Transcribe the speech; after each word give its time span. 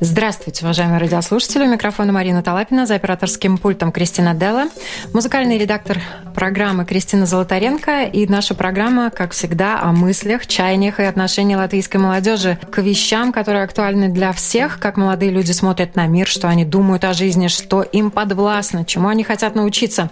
Здравствуйте, 0.00 0.64
уважаемые 0.64 1.00
радиослушатели. 1.00 1.64
У 1.64 1.72
микрофона 1.72 2.12
Марина 2.12 2.40
Талапина, 2.40 2.86
за 2.86 2.94
операторским 2.94 3.58
пультом 3.58 3.90
Кристина 3.90 4.32
Делла, 4.32 4.66
музыкальный 5.12 5.58
редактор 5.58 5.98
программы 6.36 6.84
Кристина 6.84 7.26
Золотаренко. 7.26 8.04
И 8.04 8.28
наша 8.28 8.54
программа, 8.54 9.10
как 9.10 9.32
всегда, 9.32 9.80
о 9.80 9.90
мыслях, 9.90 10.46
чаяниях 10.46 11.00
и 11.00 11.02
отношении 11.02 11.56
латвийской 11.56 11.96
молодежи 11.96 12.60
к 12.70 12.80
вещам, 12.80 13.32
которые 13.32 13.64
актуальны 13.64 14.08
для 14.08 14.32
всех, 14.32 14.78
как 14.78 14.96
молодые 14.96 15.32
люди 15.32 15.50
смотрят 15.50 15.96
на 15.96 16.06
мир, 16.06 16.28
что 16.28 16.46
они 16.46 16.64
думают 16.64 17.04
о 17.04 17.12
жизни, 17.12 17.48
что 17.48 17.82
им 17.82 18.12
подвластно, 18.12 18.84
чему 18.84 19.08
они 19.08 19.24
хотят 19.24 19.56
научиться. 19.56 20.10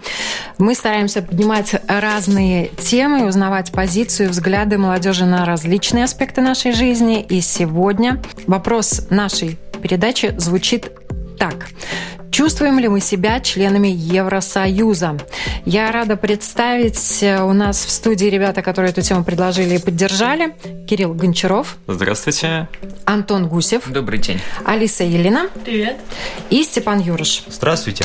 Мы 0.59 0.75
стараемся 0.75 1.23
поднимать 1.23 1.77
разные 1.87 2.71
темы, 2.71 3.25
узнавать 3.29 3.71
позицию, 3.71 4.31
взгляды 4.31 4.79
молодежи 4.79 5.27
на 5.27 5.45
различные 5.45 6.05
аспекты 6.05 6.41
нашей 6.41 6.73
жизни. 6.73 7.23
И 7.23 7.41
сегодня 7.41 8.21
вопрос 8.49 9.07
нашей 9.11 9.57
передачи 9.87 10.35
звучит 10.37 10.91
так. 11.39 11.69
Чувствуем 12.33 12.81
ли 12.81 12.89
мы 12.89 13.01
себя 13.01 13.39
членами 13.39 13.87
Евросоюза? 13.87 15.17
Я 15.65 15.93
рада 15.93 16.17
представить 16.17 17.23
э, 17.23 17.41
у 17.41 17.53
нас 17.53 17.85
в 17.85 17.91
студии 17.91 18.27
ребята, 18.27 18.63
которые 18.63 18.91
эту 18.91 19.03
тему 19.03 19.23
предложили 19.23 19.77
и 19.77 19.79
поддержали. 19.79 20.55
Кирилл 20.89 21.15
Гончаров. 21.15 21.77
Здравствуйте. 21.87 22.69
Антон 23.05 23.47
Гусев. 23.47 23.89
Добрый 23.89 24.19
день. 24.19 24.41
Алиса 24.65 25.05
Елена. 25.05 25.49
Привет. 25.65 25.99
И 26.51 26.65
Степан 26.65 26.99
Юрыш. 26.99 27.45
Здравствуйте. 27.47 28.05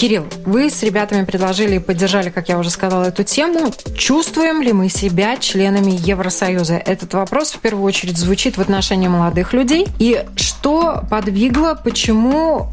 Кирилл, 0.00 0.24
вы 0.46 0.70
с 0.70 0.82
ребятами 0.82 1.26
предложили 1.26 1.76
и 1.76 1.78
поддержали, 1.78 2.30
как 2.30 2.48
я 2.48 2.58
уже 2.58 2.70
сказала, 2.70 3.04
эту 3.04 3.22
тему. 3.22 3.70
Чувствуем 3.94 4.62
ли 4.62 4.72
мы 4.72 4.88
себя 4.88 5.36
членами 5.36 5.90
Евросоюза? 5.90 6.76
Этот 6.76 7.12
вопрос 7.12 7.50
в 7.50 7.58
первую 7.58 7.84
очередь 7.84 8.16
звучит 8.16 8.56
в 8.56 8.62
отношении 8.62 9.08
молодых 9.08 9.52
людей. 9.52 9.86
И 9.98 10.24
что 10.36 11.04
подвигло, 11.10 11.78
почему 11.84 12.72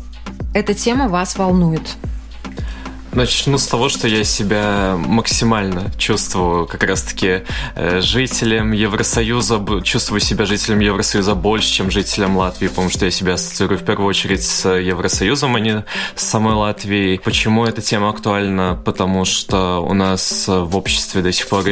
эта 0.54 0.74
тема 0.74 1.10
вас 1.10 1.36
волнует? 1.36 1.82
Начну 3.14 3.58
с 3.58 3.66
того, 3.66 3.90
что 3.90 4.08
я 4.08 4.24
себя 4.24 4.96
максимально 4.98 5.92
чувствую 5.98 6.68
как 6.68 6.84
раз-таки 6.84 7.44
э, 7.76 8.02
жителем 8.02 8.74
Евросоюза, 8.74 9.60
чувствую 9.84 10.20
себя 10.20 10.46
жителем 10.46 10.80
Евросоюза 10.80 11.34
больше, 11.34 11.72
чем 11.72 11.90
жителем 11.90 12.38
Латвии, 12.38 12.68
потому 12.68 12.90
что 12.90 13.06
я 13.06 13.12
себя 13.12 13.34
ассоциирую 13.34 13.80
в 13.80 13.84
первую 13.84 14.08
очередь 14.08 14.44
с 14.44 14.70
Евросоюзом, 14.70 15.56
а 15.56 15.60
не 15.60 15.84
с 16.16 16.24
самой 16.24 16.54
Латвией. 16.56 17.20
Почему 17.20 17.66
эта 17.66 17.82
тема 17.82 18.10
актуальна? 18.10 18.80
Потому 18.86 19.26
что 19.26 19.80
у 19.80 19.94
нас 19.94 20.46
в 20.48 20.76
обществе 20.76 21.22
до 21.22 21.32
сих 21.32 21.48
пор 21.48 21.64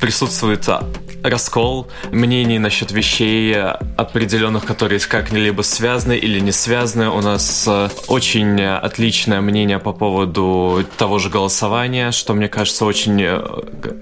присутствует 0.00 0.68
раскол 1.22 1.88
мнений 2.12 2.58
насчет 2.58 2.92
вещей 2.92 3.56
определенных, 3.96 4.64
которые 4.64 5.00
как-либо 5.00 5.62
связаны 5.62 6.16
или 6.16 6.38
не 6.40 6.52
связаны. 6.52 7.08
У 7.08 7.20
нас 7.20 7.64
э, 7.66 7.88
очень 8.08 8.62
отличное 8.62 9.40
мнение 9.40 9.78
по 9.78 9.92
поводу 9.92 10.73
того 10.82 11.18
же 11.18 11.30
голосования, 11.30 12.10
что, 12.10 12.34
мне 12.34 12.48
кажется, 12.48 12.84
очень 12.84 13.20
э, 13.22 13.42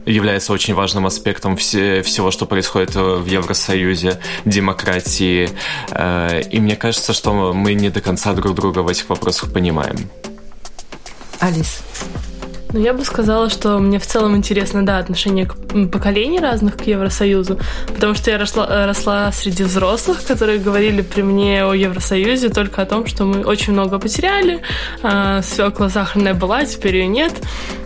является 0.06 0.52
очень 0.52 0.74
важным 0.74 1.06
аспектом 1.06 1.56
все, 1.56 2.02
всего, 2.02 2.30
что 2.30 2.46
происходит 2.46 2.94
в 2.94 3.26
Евросоюзе, 3.26 4.20
демократии. 4.44 5.50
Э, 5.90 6.40
и 6.40 6.60
мне 6.60 6.76
кажется, 6.76 7.12
что 7.12 7.52
мы 7.52 7.74
не 7.74 7.90
до 7.90 8.00
конца 8.00 8.32
друг 8.32 8.54
друга 8.54 8.80
в 8.80 8.88
этих 8.88 9.08
вопросах 9.08 9.52
понимаем. 9.52 10.08
Алис. 11.40 11.82
Ну, 12.72 12.80
я 12.80 12.94
бы 12.94 13.04
сказала, 13.04 13.50
что 13.50 13.78
мне 13.78 13.98
в 13.98 14.06
целом 14.06 14.34
интересно, 14.34 14.84
да, 14.84 14.98
отношение 14.98 15.46
к 15.46 15.54
поколений 15.90 16.40
разных 16.40 16.78
к 16.78 16.86
Евросоюзу, 16.86 17.58
потому 17.88 18.14
что 18.14 18.30
я 18.30 18.38
росла, 18.38 18.66
э, 18.66 18.86
росла 18.86 19.30
среди 19.32 19.62
взрослых, 19.62 20.24
которые 20.24 20.58
говорили 20.58 21.02
при 21.02 21.22
мне 21.22 21.64
о 21.64 21.74
Евросоюзе 21.74 22.48
только 22.48 22.80
о 22.80 22.86
том, 22.86 23.06
что 23.06 23.24
мы 23.24 23.42
очень 23.44 23.74
много 23.74 23.98
потеряли, 23.98 24.62
э, 25.02 25.42
свекла 25.42 25.90
сахарная 25.90 26.32
была, 26.32 26.64
теперь 26.64 26.96
ее 26.96 27.06
нет, 27.08 27.34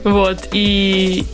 вот, 0.04 0.48
и 0.52 1.24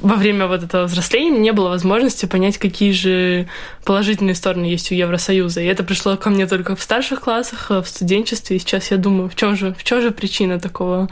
во 0.00 0.16
время 0.16 0.46
вот 0.46 0.62
этого 0.62 0.84
взросления 0.84 1.38
не 1.38 1.52
было 1.52 1.68
возможности 1.68 2.26
понять, 2.26 2.58
какие 2.58 2.92
же 2.92 3.46
положительные 3.84 4.34
стороны 4.34 4.64
есть 4.64 4.90
у 4.90 4.94
Евросоюза. 4.94 5.60
И 5.60 5.66
это 5.66 5.84
пришло 5.84 6.16
ко 6.16 6.30
мне 6.30 6.46
только 6.46 6.76
в 6.76 6.82
старших 6.82 7.20
классах, 7.20 7.70
в 7.70 7.84
студенчестве. 7.84 8.56
И 8.56 8.58
сейчас 8.58 8.90
я 8.90 8.96
думаю, 8.96 9.28
в 9.28 9.36
чем 9.36 9.56
же, 9.56 9.74
в 9.78 9.84
чем 9.84 10.02
же 10.02 10.10
причина 10.10 10.58
такого 10.58 11.08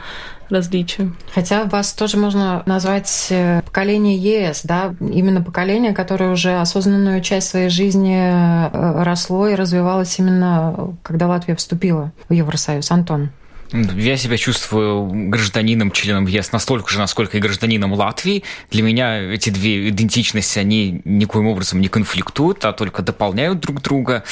различия. 0.53 1.11
Хотя 1.33 1.65
вас 1.65 1.93
тоже 1.93 2.17
можно 2.17 2.63
назвать 2.65 3.27
э, 3.29 3.61
поколение 3.65 4.17
ЕС, 4.17 4.61
да, 4.63 4.95
именно 4.99 5.41
поколение, 5.41 5.93
которое 5.93 6.31
уже 6.31 6.59
осознанную 6.59 7.21
часть 7.21 7.49
своей 7.49 7.69
жизни 7.69 8.17
э, 8.17 9.03
росло 9.03 9.47
и 9.47 9.55
развивалось 9.55 10.17
именно, 10.19 10.95
когда 11.03 11.27
Латвия 11.27 11.55
вступила 11.55 12.11
в 12.29 12.33
Евросоюз. 12.33 12.89
Антон. 12.91 13.31
Я 13.71 14.17
себя 14.17 14.37
чувствую 14.37 15.29
гражданином, 15.29 15.91
членом 15.91 16.27
ЕС 16.27 16.51
настолько 16.51 16.91
же, 16.91 16.99
насколько 16.99 17.37
и 17.37 17.39
гражданином 17.39 17.93
Латвии. 17.93 18.43
Для 18.69 18.83
меня 18.83 19.19
эти 19.19 19.49
две 19.49 19.89
идентичности, 19.89 20.59
они 20.59 21.01
никоим 21.05 21.47
образом 21.47 21.81
не 21.81 21.87
конфликтуют, 21.87 22.63
а 22.65 22.73
только 22.73 23.01
дополняют 23.01 23.59
друг 23.59 23.81
друга. 23.81 24.23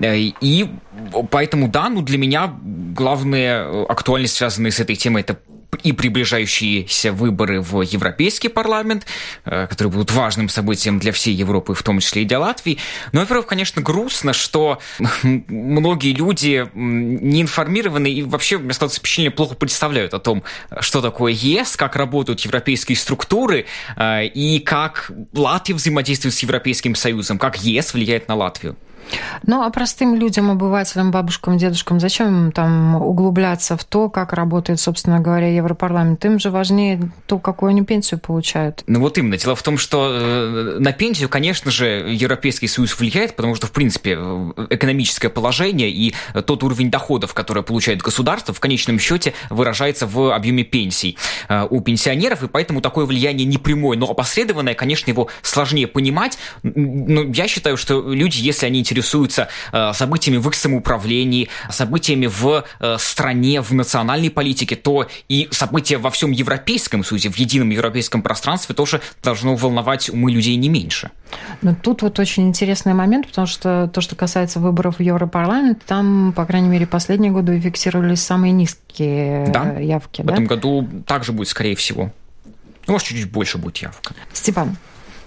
И 0.00 0.68
поэтому, 1.30 1.68
да, 1.68 1.88
ну 1.90 2.02
для 2.02 2.18
меня 2.18 2.52
главная 2.62 3.84
актуальность, 3.84 4.34
связанная 4.34 4.72
с 4.72 4.80
этой 4.80 4.96
темой, 4.96 5.22
это 5.22 5.38
и 5.82 5.92
приближающиеся 5.92 7.12
выборы 7.12 7.60
в 7.62 7.80
Европейский 7.80 8.48
парламент, 8.48 9.06
э, 9.44 9.66
которые 9.66 9.92
будут 9.92 10.12
важным 10.12 10.48
событием 10.48 10.98
для 10.98 11.12
всей 11.12 11.34
Европы, 11.34 11.74
в 11.74 11.82
том 11.82 12.00
числе 12.00 12.22
и 12.22 12.24
для 12.24 12.38
Латвии. 12.40 12.78
Но, 13.12 13.20
во-первых, 13.20 13.46
конечно, 13.46 13.80
грустно, 13.80 14.32
что 14.32 14.80
многие 15.22 16.12
люди 16.12 16.68
не 16.74 17.42
информированы 17.42 18.12
и 18.12 18.22
вообще, 18.22 18.58
мне 18.58 18.74
складывается 18.74 19.00
впечатление, 19.00 19.30
плохо 19.30 19.54
представляют 19.54 20.14
о 20.14 20.18
том, 20.18 20.42
что 20.80 21.00
такое 21.00 21.32
ЕС, 21.32 21.76
как 21.76 21.96
работают 21.96 22.40
европейские 22.40 22.96
структуры 22.96 23.66
э, 23.96 24.26
и 24.26 24.60
как 24.60 25.10
Латвия 25.32 25.74
взаимодействует 25.74 26.34
с 26.34 26.40
Европейским 26.40 26.94
Союзом, 26.94 27.38
как 27.38 27.56
ЕС 27.62 27.94
влияет 27.94 28.28
на 28.28 28.34
Латвию. 28.34 28.76
Ну, 29.46 29.62
а 29.62 29.70
простым 29.70 30.14
людям, 30.14 30.50
обывателям, 30.50 31.10
бабушкам, 31.10 31.58
дедушкам, 31.58 32.00
зачем 32.00 32.46
им 32.46 32.52
там 32.52 32.96
углубляться 32.96 33.76
в 33.76 33.84
то, 33.84 34.08
как 34.08 34.32
работает, 34.32 34.80
собственно 34.80 35.20
говоря, 35.20 35.48
Европарламент? 35.48 36.24
Им 36.24 36.38
же 36.38 36.50
важнее 36.50 37.10
то, 37.26 37.38
какую 37.38 37.70
они 37.70 37.82
пенсию 37.82 38.20
получают. 38.20 38.84
Ну 38.86 39.00
вот 39.00 39.18
именно. 39.18 39.36
Дело 39.36 39.56
в 39.56 39.62
том, 39.62 39.78
что 39.78 40.08
э, 40.10 40.76
на 40.78 40.92
пенсию, 40.92 41.28
конечно 41.28 41.70
же, 41.70 41.84
Европейский 42.08 42.68
Союз 42.68 42.98
влияет, 42.98 43.36
потому 43.36 43.54
что, 43.54 43.66
в 43.66 43.72
принципе, 43.72 44.12
экономическое 44.70 45.28
положение 45.28 45.90
и 45.90 46.14
тот 46.46 46.62
уровень 46.62 46.90
доходов, 46.90 47.34
который 47.34 47.62
получает 47.62 48.02
государство, 48.02 48.54
в 48.54 48.60
конечном 48.60 48.98
счете 48.98 49.34
выражается 49.50 50.06
в 50.06 50.34
объеме 50.34 50.64
пенсий 50.64 51.18
э, 51.48 51.66
у 51.68 51.80
пенсионеров, 51.80 52.42
и 52.42 52.48
поэтому 52.48 52.80
такое 52.80 53.06
влияние 53.06 53.46
не 53.46 53.58
прямое, 53.58 53.98
но 53.98 54.06
опосредованное, 54.06 54.74
конечно, 54.74 55.10
его 55.10 55.28
сложнее 55.42 55.86
понимать. 55.86 56.38
Но 56.62 57.22
я 57.22 57.48
считаю, 57.48 57.76
что 57.76 58.12
люди, 58.12 58.38
если 58.38 58.66
они 58.66 58.82
интересуются 58.92 59.48
э, 59.72 59.92
событиями 59.94 60.36
в 60.36 60.48
их 60.48 60.54
самоуправлении, 60.54 61.48
событиями 61.70 62.26
в 62.26 62.64
э, 62.80 62.96
стране, 62.98 63.60
в 63.60 63.72
национальной 63.72 64.30
политике, 64.30 64.76
то 64.76 65.08
и 65.28 65.48
события 65.50 65.96
во 65.96 66.10
всем 66.10 66.30
Европейском 66.30 67.04
Союзе, 67.04 67.30
в 67.30 67.36
едином 67.36 67.70
европейском 67.70 68.22
пространстве 68.22 68.74
тоже 68.74 69.00
должно 69.22 69.56
волновать 69.56 70.10
умы 70.10 70.30
людей 70.30 70.56
не 70.56 70.68
меньше. 70.68 71.10
Но 71.62 71.74
тут 71.74 72.02
вот 72.02 72.18
очень 72.18 72.48
интересный 72.48 72.92
момент, 72.92 73.26
потому 73.28 73.46
что 73.46 73.90
то, 73.92 74.00
что 74.00 74.14
касается 74.14 74.60
выборов 74.60 74.98
в 74.98 75.02
Европарламент, 75.02 75.82
там, 75.86 76.32
по 76.36 76.44
крайней 76.44 76.68
мере, 76.68 76.86
последние 76.86 77.32
годы 77.32 77.58
фиксировались 77.58 78.22
самые 78.22 78.52
низкие 78.52 79.46
да. 79.48 79.78
явки. 79.78 80.22
В 80.22 80.26
да? 80.26 80.34
этом 80.34 80.46
году 80.46 80.88
также 81.06 81.32
будет, 81.32 81.48
скорее 81.48 81.74
всего. 81.74 82.12
Ну, 82.86 82.92
может, 82.92 83.08
чуть-чуть 83.08 83.30
больше 83.30 83.58
будет 83.58 83.78
явка. 83.78 84.14
Степан. 84.32 84.76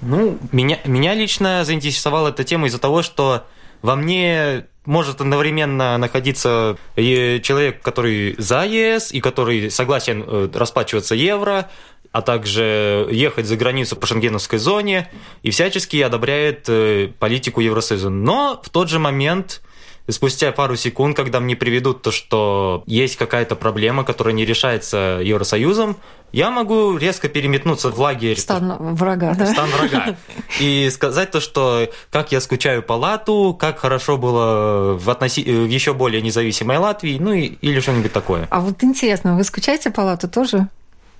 Ну, 0.01 0.37
меня, 0.51 0.77
меня 0.85 1.13
лично 1.15 1.63
заинтересовала 1.63 2.29
эта 2.29 2.43
тема 2.43 2.67
из-за 2.67 2.79
того, 2.79 3.01
что 3.01 3.45
во 3.85 3.95
мне 3.95 4.65
может 4.85 5.21
одновременно 5.21 5.95
находиться 5.99 6.75
человек, 6.95 7.83
который 7.83 8.35
за 8.39 8.65
ЕС 8.65 9.11
и 9.11 9.21
который 9.21 9.69
согласен 9.69 10.23
э, 10.25 10.49
расплачиваться 10.51 11.13
евро, 11.13 11.69
а 12.11 12.21
также 12.23 13.07
ехать 13.11 13.45
за 13.45 13.57
границу 13.57 13.95
по 13.95 14.07
шенгеновской 14.07 14.57
зоне 14.57 15.11
и 15.43 15.51
всячески 15.51 15.97
одобряет 15.97 16.65
э, 16.67 17.09
политику 17.19 17.61
Евросоюза. 17.61 18.09
Но 18.09 18.59
в 18.63 18.69
тот 18.69 18.89
же 18.89 18.97
момент 18.97 19.61
спустя 20.09 20.51
пару 20.51 20.75
секунд, 20.75 21.15
когда 21.15 21.39
мне 21.39 21.55
приведут 21.55 22.01
то, 22.01 22.11
что 22.11 22.83
есть 22.85 23.15
какая-то 23.17 23.55
проблема, 23.55 24.03
которая 24.03 24.33
не 24.33 24.45
решается 24.45 25.19
Евросоюзом, 25.23 25.97
я 26.31 26.51
могу 26.51 26.97
резко 26.97 27.29
переметнуться 27.29 27.89
в 27.89 27.99
лагерь. 27.99 28.37
Стан 28.37 28.75
врага, 28.95 29.33
да? 29.35 29.45
Стан 29.45 29.69
врага. 29.69 30.15
И 30.59 30.89
сказать 30.91 31.31
то, 31.31 31.39
что 31.39 31.89
как 32.11 32.31
я 32.31 32.41
скучаю 32.41 32.83
по 32.83 32.93
лату, 32.93 33.55
как 33.57 33.79
хорошо 33.79 34.17
было 34.17 34.97
в, 34.97 35.09
относи... 35.09 35.43
в 35.43 35.67
еще 35.67 35.93
более 35.93 36.21
независимой 36.21 36.77
Латвии, 36.77 37.17
ну 37.19 37.31
и... 37.33 37.45
или 37.45 37.79
что-нибудь 37.79 38.11
такое. 38.11 38.47
А 38.49 38.59
вот 38.59 38.83
интересно, 38.83 39.37
вы 39.37 39.43
скучаете 39.43 39.91
по 39.91 40.01
лату 40.01 40.27
тоже? 40.27 40.67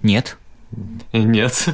Нет. 0.01 0.37
Нет. 1.13 1.69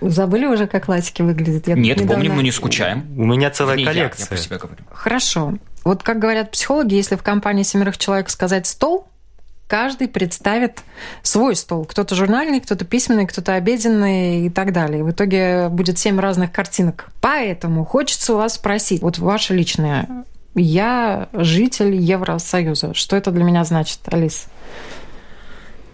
Забыли 0.00 0.46
уже, 0.46 0.66
как 0.66 0.88
латики 0.88 1.22
выглядят? 1.22 1.68
Я 1.68 1.74
Нет, 1.74 1.98
недавно... 1.98 2.14
помним, 2.14 2.36
но 2.36 2.42
не 2.42 2.50
скучаем. 2.50 3.06
У 3.16 3.24
меня 3.24 3.50
целая 3.50 3.76
не 3.76 3.84
коллекция. 3.84 4.28
Я, 4.30 4.36
я 4.36 4.42
себя 4.42 4.58
говорю. 4.58 4.82
Хорошо. 4.90 5.54
Вот 5.84 6.02
как 6.02 6.18
говорят 6.18 6.50
психологи, 6.50 6.94
если 6.94 7.16
в 7.16 7.22
компании 7.22 7.62
семерых 7.62 7.98
человек 7.98 8.30
сказать 8.30 8.66
«стол», 8.66 9.06
каждый 9.70 10.08
представит 10.08 10.82
свой 11.22 11.54
стол. 11.54 11.84
Кто-то 11.84 12.14
журнальный, 12.16 12.60
кто-то 12.60 12.84
письменный, 12.84 13.26
кто-то 13.26 13.54
обеденный 13.54 14.46
и 14.46 14.50
так 14.50 14.72
далее. 14.72 15.04
В 15.04 15.10
итоге 15.12 15.68
будет 15.68 15.98
семь 15.98 16.18
разных 16.18 16.52
картинок. 16.52 17.10
Поэтому 17.20 17.84
хочется 17.84 18.34
у 18.34 18.36
вас 18.36 18.54
спросить, 18.54 19.00
вот 19.00 19.18
ваше 19.18 19.54
личное, 19.54 20.24
я 20.56 21.28
житель 21.32 21.94
Евросоюза. 21.94 22.94
Что 22.94 23.16
это 23.16 23.30
для 23.30 23.44
меня 23.44 23.62
значит, 23.64 24.00
Алис? 24.06 24.46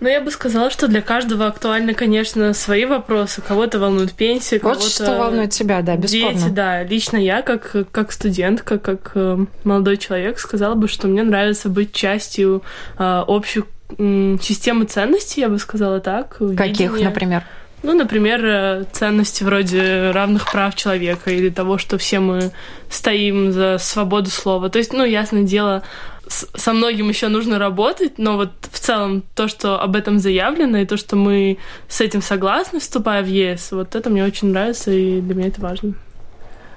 Ну, 0.00 0.08
я 0.08 0.20
бы 0.20 0.30
сказала, 0.30 0.70
что 0.70 0.88
для 0.88 1.00
каждого 1.00 1.46
актуальны, 1.46 1.94
конечно, 1.94 2.52
свои 2.52 2.84
вопросы. 2.84 3.40
Кого-то 3.40 3.78
волнует 3.78 4.12
пенсия, 4.12 4.58
кого-то... 4.58 4.80
Вот 4.80 4.90
что 4.90 5.18
волнует 5.18 5.50
тебя, 5.50 5.80
да, 5.82 5.96
бесспорно. 5.96 6.38
Дети, 6.38 6.48
да. 6.50 6.82
Лично 6.82 7.16
я, 7.16 7.42
как, 7.42 7.74
как 7.90 8.12
студентка, 8.12 8.78
как 8.78 9.12
э, 9.14 9.38
молодой 9.64 9.96
человек, 9.96 10.38
сказала 10.38 10.74
бы, 10.74 10.88
что 10.88 11.08
мне 11.08 11.22
нравится 11.22 11.70
быть 11.70 11.92
частью 11.92 12.62
э, 12.98 13.24
общей 13.26 13.64
э, 13.96 14.36
системы 14.42 14.84
ценностей, 14.84 15.40
я 15.40 15.48
бы 15.48 15.58
сказала 15.58 16.00
так. 16.00 16.36
Каких, 16.56 16.92
видения. 16.92 17.04
например? 17.08 17.42
Ну, 17.82 17.94
например, 17.94 18.44
э, 18.44 18.84
ценности 18.92 19.44
вроде 19.44 20.10
равных 20.10 20.50
прав 20.50 20.74
человека 20.74 21.30
или 21.30 21.50
того, 21.50 21.78
что 21.78 21.98
все 21.98 22.20
мы 22.20 22.50
стоим 22.90 23.52
за 23.52 23.78
свободу 23.78 24.28
слова. 24.28 24.68
То 24.70 24.78
есть, 24.78 24.92
ну, 24.92 25.04
ясное 25.04 25.42
дело, 25.44 25.82
со 26.28 26.72
многим 26.72 27.08
еще 27.08 27.28
нужно 27.28 27.58
работать, 27.58 28.18
но 28.18 28.36
вот 28.36 28.50
в 28.70 28.78
целом 28.78 29.22
то, 29.34 29.48
что 29.48 29.80
об 29.80 29.96
этом 29.96 30.18
заявлено, 30.18 30.78
и 30.78 30.86
то, 30.86 30.96
что 30.96 31.16
мы 31.16 31.58
с 31.88 32.00
этим 32.00 32.22
согласны, 32.22 32.80
вступая 32.80 33.22
в 33.22 33.26
ЕС, 33.26 33.72
вот 33.72 33.94
это 33.94 34.10
мне 34.10 34.24
очень 34.24 34.48
нравится, 34.48 34.90
и 34.90 35.20
для 35.20 35.34
меня 35.34 35.48
это 35.48 35.60
важно. 35.60 35.94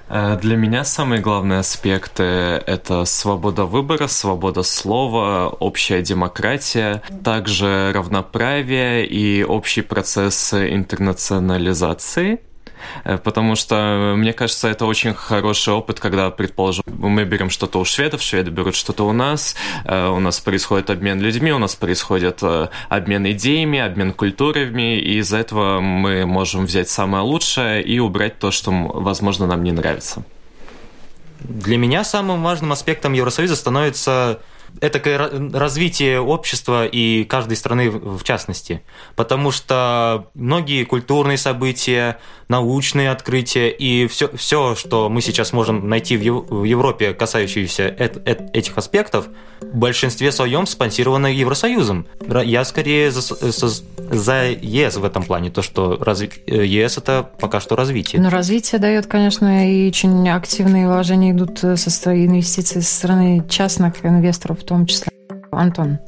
Э, 0.08 0.38
для 0.40 0.56
меня 0.56 0.84
самые 0.84 1.20
главные 1.20 1.60
аспекты– 1.60 2.22
это 2.66 3.04
свобода 3.04 3.64
выбора, 3.64 4.06
свобода 4.08 4.62
слова, 4.62 5.48
общая 5.48 6.02
демократия, 6.02 7.02
также 7.24 7.92
равноправие 7.94 9.06
и 9.06 9.44
общий 9.44 9.82
процесс 9.82 10.52
интернационализации– 10.52 12.40
Э, 12.49 12.49
потому 13.04 13.56
что, 13.56 14.14
мне 14.16 14.32
кажется, 14.32 14.68
это 14.68 14.86
очень 14.86 15.14
хороший 15.14 15.74
опыт, 15.74 16.00
когда, 16.00 16.30
предположим, 16.30 16.84
мы 16.86 17.24
берем 17.24 17.50
что-то 17.50 17.78
у 17.80 17.84
шведов, 17.84 18.22
шведы 18.22 18.50
берут 18.50 18.74
что-то 18.74 19.04
у 19.06 19.12
нас, 19.12 19.56
э, 19.84 20.08
у 20.08 20.20
нас 20.20 20.40
происходит 20.40 20.90
обмен 20.90 21.20
людьми, 21.20 21.52
у 21.52 21.58
нас 21.58 21.74
происходит 21.74 22.38
э, 22.42 22.68
обмен 22.88 23.30
идеями, 23.30 23.78
обмен 23.78 24.12
культурами, 24.12 24.98
и 24.98 25.18
из-за 25.18 25.38
этого 25.38 25.80
мы 25.80 26.26
можем 26.26 26.66
взять 26.66 26.88
самое 26.88 27.24
лучшее 27.24 27.82
и 27.82 27.98
убрать 27.98 28.38
то, 28.38 28.50
что, 28.50 28.70
возможно, 28.70 29.46
нам 29.46 29.62
не 29.62 29.72
нравится. 29.72 30.24
Для 31.40 31.78
меня 31.78 32.04
самым 32.04 32.42
важным 32.42 32.72
аспектом 32.72 33.14
Евросоюза 33.14 33.56
становится 33.56 34.40
это 34.80 35.30
развитие 35.52 36.20
общества 36.20 36.86
и 36.86 37.24
каждой 37.24 37.56
страны 37.56 37.90
в 37.90 38.22
частности. 38.24 38.82
Потому 39.16 39.50
что 39.50 40.28
многие 40.34 40.84
культурные 40.84 41.38
события, 41.38 42.18
научные 42.48 43.10
открытия 43.10 43.70
и 43.70 44.06
все, 44.06 44.28
все 44.36 44.74
что 44.74 45.08
мы 45.08 45.20
сейчас 45.20 45.52
можем 45.52 45.88
найти 45.88 46.16
в 46.16 46.64
Европе, 46.64 47.14
касающиеся 47.14 47.84
этих 48.52 48.76
аспектов, 48.78 49.28
в 49.60 49.76
большинстве 49.76 50.32
своем 50.32 50.66
спонсировано 50.66 51.26
Евросоюзом. 51.26 52.06
Я 52.44 52.64
скорее 52.64 53.10
за, 53.10 53.20
за 53.20 54.46
ЕС 54.50 54.96
в 54.96 55.04
этом 55.04 55.22
плане, 55.22 55.50
то, 55.50 55.62
что 55.62 55.96
разви... 56.00 56.30
ЕС 56.46 56.98
это 56.98 57.28
пока 57.38 57.60
что 57.60 57.76
развитие. 57.76 58.20
Но 58.20 58.30
развитие 58.30 58.80
дает, 58.80 59.06
конечно, 59.06 59.70
и 59.70 59.88
очень 59.88 60.28
активные 60.28 60.86
вложения 60.88 61.32
идут 61.32 61.58
со 61.58 61.76
стороны 61.90 62.26
инвестиций 62.26 62.82
со 62.82 62.94
стороны 62.94 63.44
частных 63.48 64.04
инвесторов 64.04 64.59
в 64.60 64.64
том 64.64 64.86
числе. 64.86 65.10
Антон. 65.52 65.98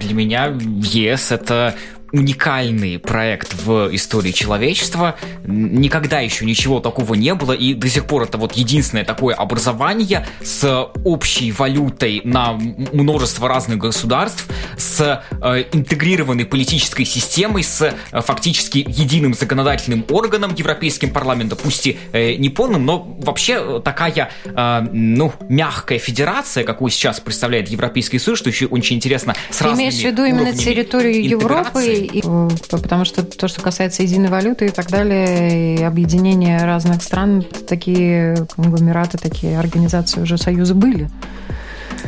Для 0.00 0.14
меня 0.14 0.46
ЕС 0.46 1.32
это 1.32 1.74
уникальный 2.12 2.98
проект 2.98 3.54
в 3.54 3.94
истории 3.94 4.32
человечества. 4.32 5.16
Никогда 5.44 6.20
еще 6.20 6.44
ничего 6.44 6.80
такого 6.80 7.14
не 7.14 7.34
было, 7.34 7.52
и 7.52 7.74
до 7.74 7.88
сих 7.88 8.06
пор 8.06 8.22
это 8.22 8.38
вот 8.38 8.52
единственное 8.52 9.04
такое 9.04 9.34
образование 9.34 10.26
с 10.42 10.88
общей 11.04 11.52
валютой 11.52 12.22
на 12.24 12.52
множество 12.52 13.48
разных 13.48 13.78
государств, 13.78 14.46
с 14.76 15.22
э, 15.30 15.64
интегрированной 15.72 16.44
политической 16.44 17.04
системой, 17.04 17.62
с 17.62 17.82
э, 17.82 18.20
фактически 18.20 18.78
единым 18.86 19.34
законодательным 19.34 20.04
органом 20.10 20.54
Европейским 20.54 21.10
парламентом, 21.10 21.58
пусть 21.62 21.86
и 21.86 21.98
э, 22.12 22.34
не 22.34 22.48
полным, 22.48 22.86
но 22.86 23.16
вообще 23.20 23.80
такая, 23.80 24.30
э, 24.44 24.80
ну, 24.92 25.32
мягкая 25.48 25.98
федерация, 25.98 26.64
какую 26.64 26.90
сейчас 26.90 27.20
представляет 27.20 27.68
Европейский 27.68 28.18
Союз, 28.18 28.38
что 28.38 28.48
еще 28.48 28.66
очень 28.66 28.96
интересно 28.96 29.34
с 29.50 29.58
Ты 29.58 29.64
имеешь 29.68 29.94
в 29.94 30.04
виду 30.04 30.24
именно 30.24 30.52
территорию 30.52 31.22
Европы 31.22 31.97
и, 31.98 32.22
э, 32.24 32.48
потому 32.70 33.04
что 33.04 33.24
то, 33.24 33.48
что 33.48 33.60
касается 33.60 34.02
единой 34.02 34.28
валюты 34.28 34.66
и 34.66 34.70
так 34.70 34.88
далее, 34.90 35.76
и 35.76 35.82
объединения 35.82 36.64
разных 36.64 37.02
стран, 37.02 37.44
такие 37.68 38.46
конгломераты, 38.54 39.18
такие 39.18 39.58
организации 39.58 40.20
уже 40.20 40.38
союзы 40.38 40.74
были. 40.74 41.08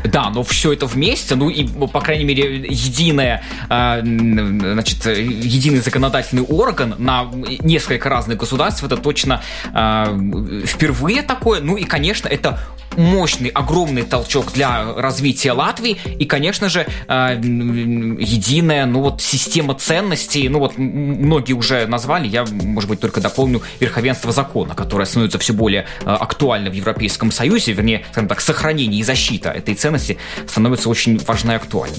Да, 0.04 0.31
но 0.31 0.42
все 0.42 0.72
это 0.72 0.87
вместе, 0.87 1.34
ну 1.34 1.50
и, 1.50 1.66
по 1.66 2.00
крайней 2.00 2.25
мере, 2.25 2.64
единое, 2.69 3.42
а, 3.69 4.00
значит, 4.00 5.04
единый 5.06 5.80
законодательный 5.80 6.42
орган 6.42 6.94
на 6.99 7.28
несколько 7.61 8.09
разных 8.09 8.38
государств, 8.38 8.82
это 8.85 8.97
точно 8.97 9.42
а, 9.73 10.16
впервые 10.64 11.23
такое. 11.23 11.61
Ну 11.61 11.76
и, 11.76 11.85
конечно, 11.85 12.28
это 12.28 12.61
мощный, 12.97 13.50
огромный 13.50 14.02
толчок 14.02 14.52
для 14.52 14.92
развития 14.94 15.52
Латвии 15.52 15.99
и, 16.18 16.25
конечно 16.25 16.68
же, 16.68 16.87
а, 17.09 17.32
единая, 17.32 18.87
ну 18.87 19.02
вот, 19.02 19.20
система 19.20 19.75
ценностей, 19.75 20.49
ну 20.49 20.59
вот, 20.59 20.76
многие 20.76 21.52
уже 21.52 21.87
назвали, 21.87 22.28
я, 22.28 22.44
может 22.44 22.88
быть, 22.88 23.00
только 23.00 23.20
дополню 23.20 23.62
верховенство 23.78 24.32
закона, 24.32 24.75
которое 24.75 25.04
становится 25.04 25.38
все 25.38 25.52
более 25.52 25.87
актуально 26.04 26.70
в 26.70 26.75
Европейском 26.75 27.30
Союзе, 27.30 27.73
вернее, 27.73 28.04
скажем 28.12 28.28
так, 28.28 28.40
сохранение 28.40 29.00
и 29.00 29.02
защита 29.02 29.50
этой 29.50 29.75
ценности 29.75 30.18
становится 30.47 30.88
очень 30.88 31.18
важно 31.26 31.52
и 31.52 31.54
актуально. 31.54 31.97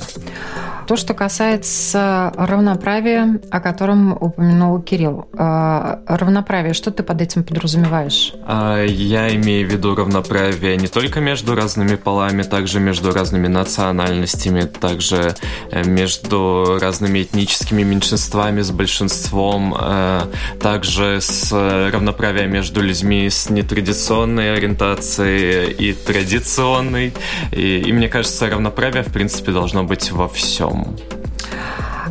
То, 0.88 0.98
что 0.98 1.14
касается 1.14 2.34
равноправия, 2.36 3.40
о 3.50 3.60
котором 3.62 4.12
упомянул 4.20 4.82
Кирилл. 4.82 5.28
А, 5.38 6.02
равноправие, 6.08 6.74
что 6.74 6.92
ты 6.92 7.04
под 7.04 7.22
этим 7.22 7.44
подразумеваешь? 7.44 8.34
Я 8.46 9.34
имею 9.36 9.70
в 9.70 9.72
виду 9.72 9.96
равноправие 9.96 10.76
не 10.82 10.88
только 10.88 11.20
между 11.20 11.56
разными 11.56 11.96
полами, 11.96 12.44
также 12.44 12.80
между 12.80 13.14
разными 13.14 13.48
национальностями, 13.48 14.62
также 14.62 15.36
э, 15.72 15.84
между 15.84 16.80
разными 16.82 17.22
этническими 17.22 17.84
меньшинствами 17.84 18.62
с 18.62 18.72
большинством, 18.72 19.76
э, 19.80 20.26
также 20.60 21.22
с 21.22 21.52
равноправием 21.52 22.52
между 22.52 22.82
людьми 22.82 23.30
с 23.30 23.50
нетрадиционной 23.50 24.58
ориентацией 24.58 25.72
и 25.72 25.94
традиционной. 25.94 27.14
И, 27.52 27.80
и 27.80 27.94
мне 27.94 28.10
кажется, 28.10 28.50
равноправие, 28.50 29.04
в 29.04 29.14
принципе, 29.14 29.52
должно 29.52 29.84
быть 29.84 30.12
во 30.12 30.28
всем 30.28 30.98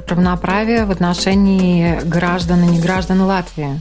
Равноправие 0.06 0.86
в 0.86 0.90
отношении 0.90 2.00
граждан 2.04 2.64
и 2.64 2.66
не 2.66 2.80
граждан 2.80 3.22
Латвии. 3.22 3.80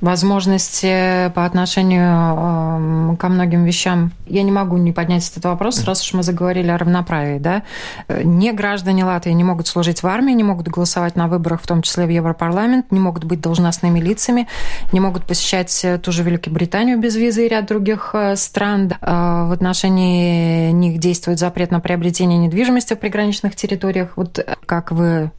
Возможности 0.00 1.30
по 1.34 1.44
отношению 1.44 3.14
э, 3.14 3.16
ко 3.16 3.28
многим 3.28 3.64
вещам. 3.64 4.12
Я 4.26 4.42
не 4.42 4.52
могу 4.52 4.76
не 4.76 4.92
поднять 4.92 5.28
этот 5.28 5.44
вопрос, 5.44 5.84
раз 5.84 6.02
уж 6.02 6.12
мы 6.14 6.22
заговорили 6.22 6.68
о 6.68 6.78
равноправии. 6.78 7.38
Да? 7.38 7.62
Не 8.08 8.52
граждане 8.52 9.04
Латвии 9.04 9.32
не 9.32 9.44
могут 9.44 9.66
служить 9.66 10.02
в 10.02 10.06
армии, 10.06 10.32
не 10.32 10.44
могут 10.44 10.68
голосовать 10.68 11.16
на 11.16 11.28
выборах, 11.28 11.62
в 11.62 11.66
том 11.66 11.82
числе 11.82 12.06
в 12.06 12.10
Европарламент, 12.10 12.92
не 12.92 13.00
могут 13.00 13.24
быть 13.24 13.40
должностными 13.40 13.98
лицами, 13.98 14.48
не 14.92 15.00
могут 15.00 15.24
посещать 15.24 15.84
ту 16.02 16.12
же 16.12 16.22
Великобританию 16.22 16.98
без 16.98 17.16
визы 17.16 17.46
и 17.46 17.48
ряд 17.48 17.66
других 17.66 18.10
э, 18.14 18.36
стран. 18.36 18.92
Э, 19.00 19.46
в 19.48 19.52
отношении 19.52 20.70
них 20.70 20.98
действует 20.98 21.38
запрет 21.38 21.70
на 21.70 21.80
приобретение 21.80 22.38
недвижимости 22.38 22.94
в 22.94 22.98
приграничных 22.98 23.56
территориях. 23.56 24.12
Вот 24.16 24.44
как 24.66 24.92
вы 24.92 25.30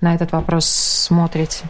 на 0.00 0.14
этот 0.14 0.32
вопрос 0.32 0.66
смотрите? 0.66 1.64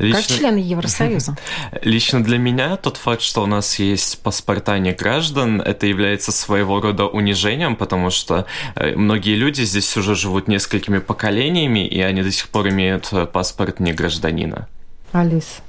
Лично... 0.00 0.22
Как 0.22 0.26
члены 0.26 0.58
Евросоюза. 0.58 1.36
Лично 1.82 2.24
для 2.24 2.38
меня 2.38 2.76
тот 2.76 2.96
факт, 2.96 3.20
что 3.20 3.42
у 3.42 3.46
нас 3.46 3.78
есть 3.78 4.22
паспорта 4.22 4.78
не 4.78 4.92
граждан, 4.92 5.60
это 5.60 5.86
является 5.86 6.32
своего 6.32 6.80
рода 6.80 7.06
унижением, 7.06 7.76
потому 7.76 8.10
что 8.10 8.46
э, 8.76 8.96
многие 8.96 9.36
люди 9.36 9.62
здесь 9.62 9.94
уже 9.96 10.14
живут 10.14 10.48
несколькими 10.48 10.98
поколениями, 10.98 11.86
и 11.86 12.00
они 12.00 12.22
до 12.22 12.32
сих 12.32 12.48
пор 12.48 12.68
имеют 12.68 13.08
э, 13.12 13.26
паспорт 13.26 13.78
не 13.78 13.92
гражданина. 13.92 14.68
Алис. 15.12 15.60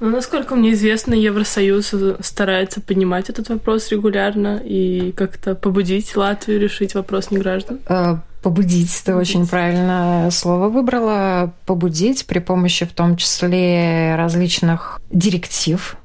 Ну, 0.00 0.10
насколько 0.10 0.54
мне 0.54 0.72
известно, 0.72 1.14
Евросоюз 1.14 1.94
старается 2.20 2.80
поднимать 2.80 3.30
этот 3.30 3.48
вопрос 3.48 3.90
регулярно 3.90 4.60
и 4.62 5.12
как-то 5.12 5.54
побудить 5.54 6.16
Латвию 6.16 6.60
решить 6.60 6.94
вопрос 6.94 7.30
неграждан. 7.30 7.80
Побудить, 8.46 9.02
ты 9.04 9.10
побудить. 9.10 9.34
очень 9.34 9.46
правильное 9.48 10.30
слово 10.30 10.68
выбрала. 10.68 11.52
Побудить 11.64 12.28
при 12.28 12.38
помощи 12.38 12.86
в 12.86 12.92
том 12.92 13.16
числе 13.16 14.14
различных 14.14 15.00
директив 15.10 15.96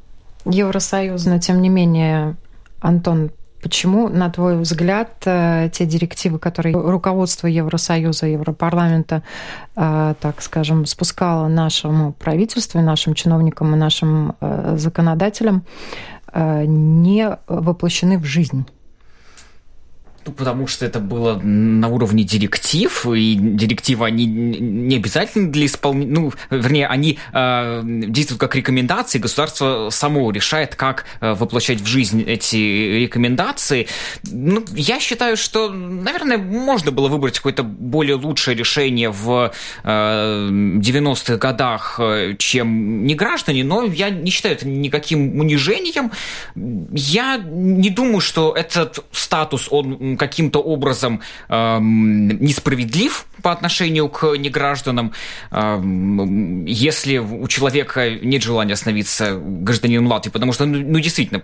Евросоюза. 0.46 1.30
Но 1.30 1.40
тем 1.40 1.62
не 1.62 1.70
менее, 1.70 2.36
Антон, 2.80 3.30
Почему, 3.62 4.10
на 4.10 4.32
твой 4.32 4.58
взгляд, 4.58 5.22
э, 5.26 5.70
те 5.72 5.86
директивы, 5.86 6.40
которые 6.40 6.74
руководство 6.74 7.46
Евросоюза, 7.46 8.26
Европарламента, 8.26 9.22
э, 9.76 10.16
так 10.20 10.42
скажем, 10.42 10.88
спускало 10.88 11.48
нашему 11.48 12.14
правительству, 12.14 12.82
нашим 12.82 13.14
чиновникам 13.14 13.76
и 13.76 13.78
нашим 13.78 14.34
э, 14.42 14.78
законодателям, 14.80 15.64
не 16.34 17.38
воплощены 17.48 18.18
в 18.18 18.24
жизнь? 18.24 18.66
Ну, 20.26 20.34
потому 20.34 20.68
что 20.68 20.86
это 20.86 21.00
было 21.00 21.40
на 21.42 21.88
уровне 21.88 22.24
директив, 22.24 23.08
и 23.08 23.36
директивы, 23.36 24.06
они 24.06 24.26
не 24.26 24.98
обязательны 24.98 25.50
для 25.50 25.66
исполнения, 25.66 26.12
ну, 26.12 26.34
вернее, 26.52 26.88
они 26.88 27.18
э, 27.34 27.82
действуют 27.84 28.40
как 28.40 28.56
рекомендации, 28.56 29.18
государство 29.18 29.90
само 29.90 30.30
решает, 30.30 30.76
как 30.76 31.06
э, 31.22 31.34
воплощать 31.34 31.82
в 31.82 31.88
жизнь 31.88 32.22
эти 32.22 32.56
рекомендации. 33.02 33.88
Ну, 34.24 34.64
я 34.76 35.00
считаю, 35.00 35.38
что, 35.38 35.72
наверное, 35.72 36.38
можно 36.38 36.92
было 36.92 37.08
выбрать 37.08 37.38
какое-то 37.38 37.64
более 37.64 38.16
лучшее 38.16 38.56
решение 38.56 39.10
в 39.10 39.52
э, 39.84 39.90
90-х 39.90 41.38
годах, 41.38 41.96
э, 42.00 42.36
чем 42.38 43.08
не 43.08 43.16
граждане, 43.16 43.64
но 43.64 43.86
я 43.86 44.12
не 44.12 44.30
считаю 44.30 44.54
это 44.54 44.68
никаким 44.68 45.40
унижением. 45.40 46.12
Я 46.56 47.38
не 47.38 47.90
думаю, 47.90 48.22
что 48.22 48.54
этот 48.56 49.04
статус, 49.12 49.68
он 49.72 50.11
каким-то 50.18 50.60
образом 50.60 51.22
э, 51.50 51.80
несправедлив 51.82 53.26
по 53.42 53.52
отношению 53.52 54.10
к 54.10 54.36
негражданам. 54.38 55.14
Э, 55.52 55.82
если 56.66 57.18
у 57.18 57.48
человека 57.48 58.10
нет 58.10 58.44
желания 58.44 58.76
становиться 58.76 59.38
гражданином 59.38 60.08
Латвии, 60.08 60.32
потому 60.32 60.54
что, 60.54 60.66
ну, 60.66 60.80
ну 60.80 61.00
действительно, 61.00 61.44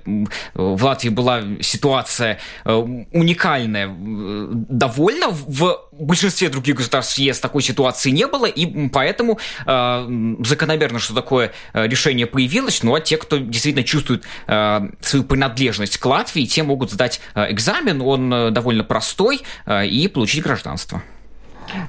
в 0.53 0.83
Латвии 0.83 1.09
была 1.09 1.43
ситуация 1.61 2.39
э, 2.65 2.73
уникальная, 2.73 3.87
э, 3.87 4.47
довольно 4.51 5.29
в 5.29 5.87
большинстве 5.91 6.49
других 6.49 6.75
государств 6.75 7.17
ЕС 7.17 7.39
такой 7.39 7.61
ситуации 7.61 8.11
не 8.11 8.27
было, 8.27 8.45
и 8.45 8.87
поэтому 8.89 9.39
э, 9.65 10.35
закономерно, 10.43 10.99
что 10.99 11.13
такое 11.13 11.51
решение 11.73 12.27
появилось. 12.27 12.83
Ну 12.83 12.93
а 12.95 13.01
те, 13.01 13.17
кто 13.17 13.37
действительно 13.37 13.83
чувствует 13.83 14.23
свою 14.45 15.23
принадлежность 15.25 15.97
к 15.97 16.05
Латвии, 16.05 16.45
те 16.45 16.63
могут 16.63 16.91
сдать 16.91 17.19
экзамен, 17.35 18.01
он 18.01 18.53
довольно 18.57 18.83
простой, 18.83 19.41
э, 19.65 19.85
и 19.85 20.07
получить 20.07 20.43
гражданство. 20.43 21.01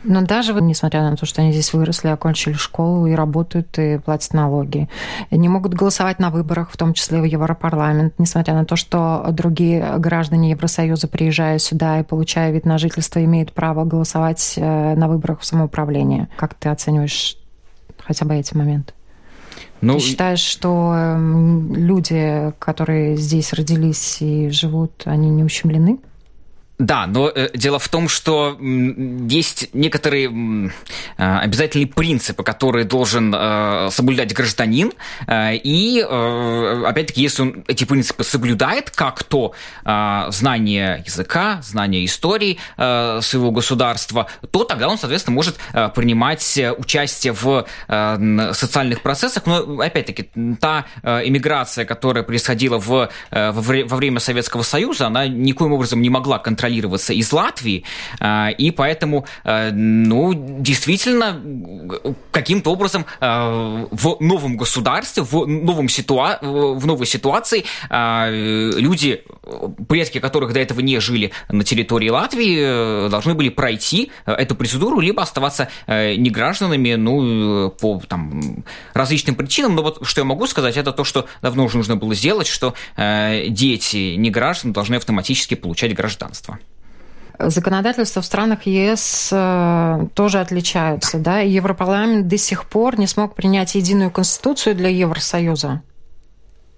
Но 0.05 0.23
даже 0.23 0.53
вот, 0.53 0.63
несмотря 0.63 1.03
на 1.03 1.17
то, 1.17 1.25
что 1.25 1.41
они 1.41 1.53
здесь 1.53 1.73
выросли, 1.73 2.09
окончили 2.09 2.55
школу 2.55 3.07
и 3.07 3.15
работают, 3.15 3.79
и 3.79 3.99
платят 3.99 4.35
налоги, 4.35 4.89
не 5.31 5.49
могут 5.49 5.75
голосовать 5.75 6.19
на 6.19 6.31
выборах, 6.31 6.71
в 6.71 6.77
том 6.77 6.95
числе 6.95 7.21
в 7.21 7.25
Европарламент, 7.25 8.15
несмотря 8.19 8.55
на 8.55 8.65
то, 8.65 8.77
что 8.77 9.25
другие 9.31 9.95
граждане 9.99 10.51
Евросоюза, 10.51 11.09
приезжая 11.09 11.59
сюда 11.59 12.01
и 12.01 12.03
получая 12.03 12.51
вид 12.51 12.67
на 12.67 12.79
жительство, 12.79 13.25
имеют 13.25 13.53
право 13.53 13.85
голосовать 13.85 14.55
э, 14.57 14.95
на 14.95 15.09
выборах 15.09 15.41
в 15.41 15.45
самоуправление. 15.45 16.29
Как 16.37 16.55
ты 16.55 16.69
оцениваешь 16.69 17.37
хотя 18.05 18.25
бы 18.27 18.35
эти 18.35 18.55
моменты? 18.55 18.93
Ну, 19.81 19.95
Ты 19.95 20.01
считаешь, 20.01 20.41
что 20.41 20.93
эм, 20.95 21.73
люди, 21.75 22.53
которые 22.59 23.17
здесь 23.17 23.53
родились 23.53 24.21
и 24.21 24.51
живут, 24.51 25.03
они 25.05 25.31
не 25.31 25.45
ущемлены? 25.45 25.99
Да, 26.79 27.07
но 27.09 27.29
э, 27.29 27.51
дело 27.55 27.81
в 27.81 27.89
том, 27.89 28.09
что 28.09 28.57
есть 28.61 29.75
некоторые 29.75 30.71
э, 31.17 31.39
обязательные 31.39 31.89
принципы, 31.89 32.45
которые 32.45 32.85
должен 32.85 33.35
э, 33.35 33.89
соблюдать 33.91 34.33
гражданин, 34.33 34.93
э, 35.27 35.57
и 35.57 36.01
э, 36.09 36.85
опять-таки, 36.87 37.21
если 37.21 37.43
он 37.43 37.65
эти 37.67 37.83
принципы 37.83 38.23
соблюдает, 38.23 38.91
как 38.91 39.25
то 39.25 39.55
э, 39.85 40.27
знание 40.31 41.03
языка, 41.05 41.61
знание 41.63 42.05
истории 42.05 42.59
э, 42.77 43.21
своего 43.23 43.51
государства, 43.51 44.29
то 44.49 44.63
тогда 44.63 44.89
он, 44.89 44.99
соответственно, 44.99 45.35
может 45.35 45.57
э, 45.73 45.89
принимать 45.89 46.61
участие 46.79 47.33
в 47.33 47.67
э, 47.89 48.53
социальных 48.53 49.03
процессах. 49.03 49.47
Но 49.47 49.81
опять-таки, 49.81 50.31
та 50.61 50.87
э, 51.03 51.23
иммиграция, 51.25 51.85
которая 51.85 52.23
происходила 52.23 52.79
в, 52.79 53.11
э, 53.33 53.51
во 53.51 53.97
время 53.97 54.21
Советского 54.21 54.63
Союза, 54.63 55.09
она 55.09 55.27
никоим 55.27 55.73
образом 55.73 56.01
не 56.01 56.09
могла 56.11 56.39
контролировать 56.39 56.68
контролироваться 56.69 57.13
из 57.13 57.33
Латвии, 57.33 57.85
а, 58.21 58.51
и 58.51 58.71
поэтому, 58.71 59.25
а, 59.45 59.71
ну, 59.73 60.33
действительно, 60.35 61.41
каким-то 62.31 62.71
образом 62.71 63.07
а, 63.21 63.87
в 63.91 64.17
новом 64.21 64.57
государстве, 64.57 65.23
в, 65.23 65.47
новом 65.47 65.89
ситуа 65.89 66.39
в 66.43 66.87
новой 66.87 67.07
ситуации 67.07 67.65
люди, 67.91 69.23
предки 69.89 70.21
которых 70.21 70.53
до 70.53 70.61
этого 70.61 70.81
не 70.81 71.01
жили 71.01 71.33
на 71.49 71.65
территории 71.65 72.11
Латвии, 72.11 73.09
должны 73.09 73.35
были 73.35 73.49
пройти 73.49 74.11
эту 74.27 74.55
процедуру, 74.55 75.01
либо 75.01 75.23
оставаться 75.23 75.69
негражданами, 75.87 76.95
ну, 76.95 77.71
по 77.71 78.01
там, 78.07 78.65
различным 78.95 79.35
причинам. 79.35 79.75
Но 79.75 79.83
вот 79.83 80.07
что 80.07 80.21
я 80.21 80.25
могу 80.25 80.47
сказать, 80.47 80.77
это 80.77 80.93
то, 80.93 81.05
что 81.05 81.27
давно 81.43 81.65
уже 81.65 81.79
нужно 81.79 81.97
было 81.97 82.15
сделать, 82.15 82.47
что 82.47 82.75
дети 82.97 84.17
неграждан 84.17 84.73
должны 84.73 84.97
автоматически 84.97 85.55
получать 85.55 85.95
гражданство. 85.95 86.58
Законодательства 87.39 88.21
в 88.21 88.27
странах 88.27 88.67
ЕС 88.67 89.31
э, 89.33 90.09
тоже 90.15 90.41
отличаются. 90.41 91.19
Да? 91.19 91.39
Европарламент 91.41 92.27
до 92.27 92.37
сих 92.37 92.67
пор 92.67 92.99
не 92.99 93.07
смог 93.07 93.35
принять 93.35 93.75
единую 93.75 94.11
конституцию 94.11 94.75
для 94.75 94.89
Евросоюза. 94.89 95.83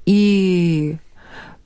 И 0.06 0.96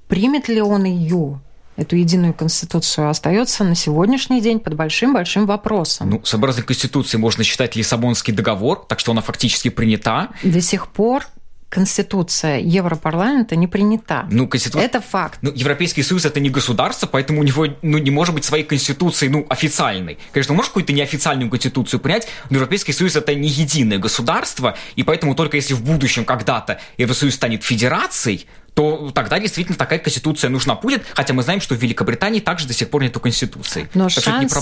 примет 0.09 0.49
ли 0.49 0.61
он 0.61 0.85
ее? 0.85 1.41
эту 1.77 1.97
единую 1.97 2.35
конституцию 2.35 3.09
остается 3.09 3.65
на 3.65 3.75
сегодняшний 3.75 4.41
день 4.41 4.61
под 4.61 4.75
большим-большим 4.75 5.47
вопросом. 5.47 6.11
Ну, 6.11 6.21
сообразно 6.25 6.63
Конституции 6.63 7.19
можно 7.19 7.43
считать 7.43 7.75
Лиссабонский 7.77 8.33
договор, 8.33 8.85
так 8.89 9.01
что 9.01 9.13
она 9.13 9.23
фактически 9.23 9.71
принята. 9.71 10.29
До 10.43 10.61
сих 10.61 10.89
пор 10.89 11.27
Конституция 11.75 12.61
Европарламента 12.61 13.57
не 13.57 13.67
принята. 13.67 14.27
Ну, 14.31 14.47
конститу... 14.47 14.79
Это 14.79 15.01
факт. 15.01 15.41
Ну, 15.43 15.51
Европейский 15.53 16.05
Союз 16.05 16.25
это 16.25 16.39
не 16.39 16.49
государство, 16.49 17.09
поэтому 17.09 17.41
у 17.41 17.43
него 17.43 17.67
ну, 17.83 17.99
не 17.99 18.13
может 18.13 18.33
быть 18.33 18.45
своей 18.45 18.63
конституции, 18.63 19.27
ну, 19.27 19.45
официальной. 19.51 20.19
Конечно, 20.31 20.55
может 20.55 20.71
какую-то 20.71 20.93
неофициальную 20.93 21.51
конституцию 21.51 21.99
принять, 21.99 22.29
но 22.49 22.59
Европейский 22.59 22.93
Союз 22.93 23.17
это 23.17 23.35
не 23.35 23.49
единое 23.49 23.99
государство, 23.99 24.77
и 24.95 25.03
поэтому 25.03 25.35
только 25.35 25.57
если 25.57 25.75
в 25.75 25.83
будущем 25.83 26.25
когда-то 26.25 26.79
Евросоюз 26.97 27.35
станет 27.35 27.65
федерацией, 27.65 28.47
то 28.75 29.11
тогда 29.13 29.41
действительно 29.41 29.77
такая 29.77 29.99
конституция 29.99 30.51
нужна 30.51 30.75
будет, 30.75 31.05
хотя 31.15 31.35
мы 31.35 31.43
знаем, 31.43 31.61
что 31.61 31.75
в 31.75 31.79
Великобритании 31.79 32.41
также 32.41 32.69
до 32.69 32.73
сих 32.73 32.91
пор 32.91 33.03
нету 33.03 33.19
конституции. 33.19 33.89
Но 33.95 34.09
так 34.09 34.23
шанс 34.23 34.55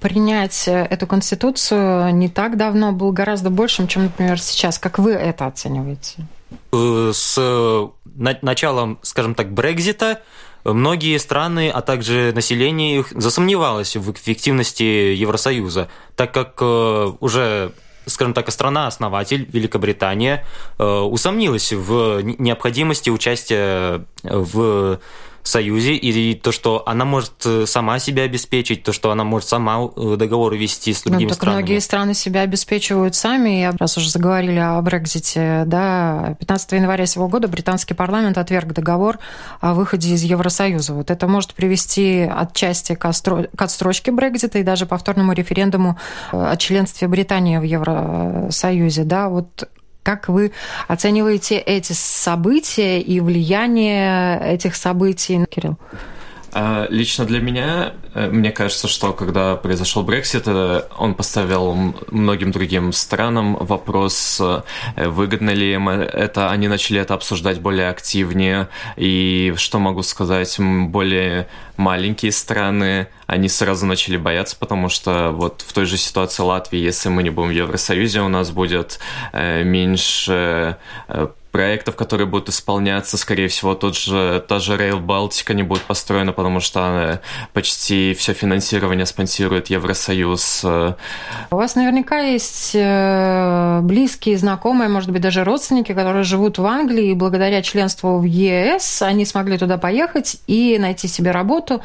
принять 0.00 0.64
эту 0.66 1.06
конституцию 1.06 2.14
не 2.14 2.28
так 2.28 2.56
давно 2.56 2.92
был 2.92 3.12
гораздо 3.12 3.50
большим, 3.50 3.88
чем, 3.88 4.04
например, 4.04 4.40
сейчас. 4.40 4.78
Как 4.78 4.98
вы 4.98 5.12
это 5.12 5.46
оцениваете? 5.46 6.26
Э, 6.72 7.10
с 7.14 7.34
э, 7.38 7.88
началом, 8.42 8.98
скажем 9.02 9.34
так, 9.34 9.52
Брекзита 9.52 10.22
многие 10.64 11.16
страны, 11.18 11.70
а 11.70 11.82
также 11.82 12.32
население 12.34 13.00
их 13.00 13.08
засомневалось 13.10 13.96
в 13.96 14.12
эффективности 14.12 14.82
Евросоюза, 14.82 15.88
так 16.16 16.32
как 16.32 16.58
э, 16.60 17.12
уже 17.20 17.72
скажем 18.06 18.32
так, 18.32 18.50
страна-основатель, 18.50 19.46
Великобритания, 19.52 20.46
усомнилась 20.78 21.74
в 21.74 22.22
необходимости 22.22 23.10
участия 23.10 24.06
в 24.22 24.98
Союзе, 25.48 25.94
и 25.94 26.34
то, 26.34 26.52
что 26.52 26.82
она 26.86 27.04
может 27.04 27.32
э, 27.44 27.66
сама 27.66 27.98
себя 27.98 28.24
обеспечить, 28.24 28.82
то, 28.82 28.92
что 28.92 29.10
она 29.10 29.24
может 29.24 29.48
сама 29.48 29.88
э, 29.96 30.16
договор 30.16 30.54
вести 30.54 30.92
с 30.92 31.02
другими 31.02 31.24
ну, 31.24 31.28
так 31.30 31.36
странами. 31.36 31.56
Многие 31.56 31.78
страны 31.80 32.14
себя 32.14 32.42
обеспечивают 32.42 33.14
сами. 33.14 33.70
Раз 33.78 33.96
уже 33.96 34.10
заговорили 34.10 34.58
о 34.58 34.80
Брекзите, 34.82 35.64
да, 35.66 36.36
15 36.38 36.72
января 36.72 37.06
сего 37.06 37.28
года 37.28 37.48
британский 37.48 37.94
парламент 37.94 38.38
отверг 38.38 38.72
договор 38.72 39.18
о 39.60 39.74
выходе 39.74 40.14
из 40.14 40.22
Евросоюза. 40.22 40.94
Вот 40.94 41.10
это 41.10 41.26
может 41.26 41.54
привести 41.54 42.20
отчасти 42.30 42.94
к, 42.94 43.04
остро... 43.06 43.48
к 43.54 43.62
отстрочке 43.62 44.12
Брекзита 44.12 44.58
и 44.58 44.62
даже 44.62 44.86
повторному 44.86 45.32
референдуму 45.32 45.98
э, 46.32 46.50
о 46.52 46.56
членстве 46.56 47.08
Британии 47.08 47.58
в 47.58 47.62
Евросоюзе. 47.62 49.04
Да, 49.04 49.28
вот 49.28 49.68
как 50.08 50.28
вы 50.28 50.52
оцениваете 50.86 51.58
эти 51.58 51.92
события 51.92 52.98
и 52.98 53.20
влияние 53.20 54.40
этих 54.54 54.74
событий, 54.74 55.44
Кирилл? 55.44 55.76
А, 56.52 56.86
лично 56.88 57.24
для 57.26 57.40
меня, 57.40 57.92
э, 58.14 58.28
мне 58.30 58.50
кажется, 58.50 58.88
что 58.88 59.12
когда 59.12 59.56
произошел 59.56 60.02
Брексит, 60.02 60.44
э, 60.46 60.82
он 60.96 61.14
поставил 61.14 61.94
многим 62.10 62.52
другим 62.52 62.92
странам 62.92 63.56
вопрос, 63.56 64.40
э, 64.40 64.62
выгодно 64.96 65.50
ли 65.50 65.74
им 65.74 65.88
это. 65.88 66.50
Они 66.50 66.68
начали 66.68 67.00
это 67.00 67.14
обсуждать 67.14 67.60
более 67.60 67.90
активнее. 67.90 68.68
И 68.96 69.52
что 69.56 69.78
могу 69.78 70.02
сказать, 70.02 70.56
более 70.58 71.48
маленькие 71.76 72.32
страны, 72.32 73.08
они 73.26 73.48
сразу 73.48 73.84
начали 73.84 74.16
бояться, 74.16 74.56
потому 74.58 74.88
что 74.88 75.32
вот 75.32 75.62
в 75.66 75.72
той 75.74 75.84
же 75.84 75.98
ситуации 75.98 76.42
Латвии, 76.42 76.78
если 76.78 77.10
мы 77.10 77.22
не 77.22 77.30
будем 77.30 77.50
в 77.50 77.52
Евросоюзе, 77.52 78.20
у 78.20 78.28
нас 78.28 78.50
будет 78.50 78.98
меньше 79.32 80.76
проектов, 81.58 81.96
которые 81.96 82.28
будут 82.28 82.50
исполняться, 82.50 83.16
скорее 83.16 83.48
всего, 83.48 83.74
тот 83.74 83.96
же, 83.96 84.44
та 84.46 84.60
же 84.60 84.76
Rail 84.76 85.00
Балтика 85.00 85.54
не 85.54 85.64
будет 85.64 85.82
построена, 85.82 86.32
потому 86.32 86.60
что 86.60 87.20
почти 87.52 88.14
все 88.14 88.32
финансирование 88.32 89.06
спонсирует 89.06 89.66
Евросоюз. 89.66 90.64
У 90.64 91.56
вас 91.56 91.74
наверняка 91.74 92.20
есть 92.20 92.70
э, 92.74 93.80
близкие, 93.82 94.38
знакомые, 94.38 94.88
может 94.88 95.10
быть, 95.10 95.20
даже 95.20 95.42
родственники, 95.42 95.92
которые 95.94 96.22
живут 96.22 96.58
в 96.58 96.64
Англии, 96.64 97.10
и 97.10 97.14
благодаря 97.14 97.60
членству 97.60 98.18
в 98.18 98.24
ЕС 98.24 99.02
они 99.02 99.24
смогли 99.24 99.58
туда 99.58 99.78
поехать 99.78 100.36
и 100.46 100.78
найти 100.78 101.08
себе 101.08 101.32
работу, 101.32 101.82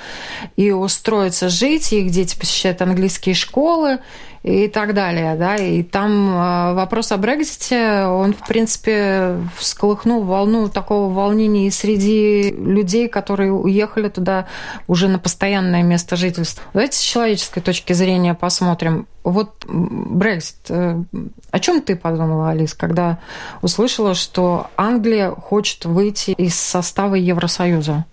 и 0.56 0.70
устроиться 0.70 1.50
жить, 1.50 1.94
их 1.94 2.12
дети 2.12 2.38
посещают 2.38 2.80
английские 2.84 3.34
школы, 3.34 3.98
и 4.44 4.68
так 4.68 4.94
далее, 4.94 5.36
да, 5.36 5.56
и 5.56 5.84
там 5.84 6.30
а, 6.34 6.74
вопрос 6.74 7.14
о 7.14 7.18
Брекзите, 7.18 8.06
он, 8.06 8.34
в 8.34 8.46
принципе, 8.46 9.38
всколыхнул 9.58 10.24
волну 10.24 10.68
такого 10.68 11.12
волнения 11.14 11.68
и 11.68 11.72
среди 11.72 12.52
людей, 12.52 13.08
которые 13.08 13.54
уехали 13.54 14.10
туда 14.10 14.48
уже 14.88 15.08
на 15.08 15.18
постоянное 15.18 15.82
место 15.82 16.18
жительства. 16.18 16.62
Давайте 16.74 16.98
с 16.98 17.02
человеческой 17.02 17.62
точки 17.62 17.94
зрения 17.94 18.34
посмотрим. 18.34 19.08
Вот 19.24 19.66
Брекзит, 19.66 20.58
э, 20.68 21.02
о 21.50 21.60
чем 21.60 21.82
ты 21.82 21.96
подумала, 21.96 22.50
Алис, 22.50 22.74
когда 22.74 23.20
услышала, 23.62 24.14
что 24.14 24.68
Англия 24.76 25.32
хочет 25.32 25.86
выйти 25.86 26.32
из 26.32 26.60
состава 26.60 27.16
Евросоюза? 27.16 28.06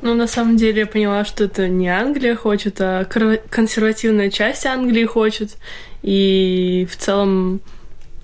Ну, 0.00 0.14
на 0.14 0.26
самом 0.26 0.56
деле 0.56 0.80
я 0.80 0.86
поняла, 0.86 1.24
что 1.24 1.44
это 1.44 1.68
не 1.68 1.88
Англия 1.88 2.36
хочет, 2.36 2.80
а 2.80 3.04
консервативная 3.50 4.30
часть 4.30 4.64
Англии 4.66 5.04
хочет. 5.04 5.56
И 6.02 6.86
в 6.90 6.96
целом 6.96 7.60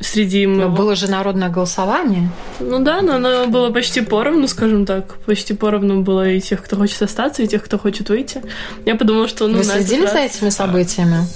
среди 0.01 0.47
моего... 0.47 0.71
Но 0.71 0.77
было 0.77 0.95
же 0.95 1.11
народное 1.11 1.49
голосование. 1.49 2.29
Ну 2.61 2.79
да, 2.81 3.03
но 3.03 3.17
оно 3.17 3.47
было 3.49 3.71
почти 3.71 4.03
поровну, 4.03 4.47
скажем 4.47 4.87
так. 4.87 5.17
Почти 5.27 5.55
поровну 5.55 6.03
было 6.03 6.29
и 6.29 6.41
тех, 6.41 6.63
кто 6.63 6.77
хочет 6.77 7.03
остаться, 7.03 7.43
и 7.43 7.49
тех, 7.49 7.65
кто 7.65 7.79
хочет 7.79 8.09
выйти. 8.09 8.43
Я 8.85 8.95
подумала, 8.95 9.27
что... 9.27 9.49
Ну, 9.49 9.59
Вы 9.59 9.65
следили 9.65 10.03
раз... 10.03 10.13
за 10.13 10.19
этими 10.21 10.51
событиями? 10.51 11.27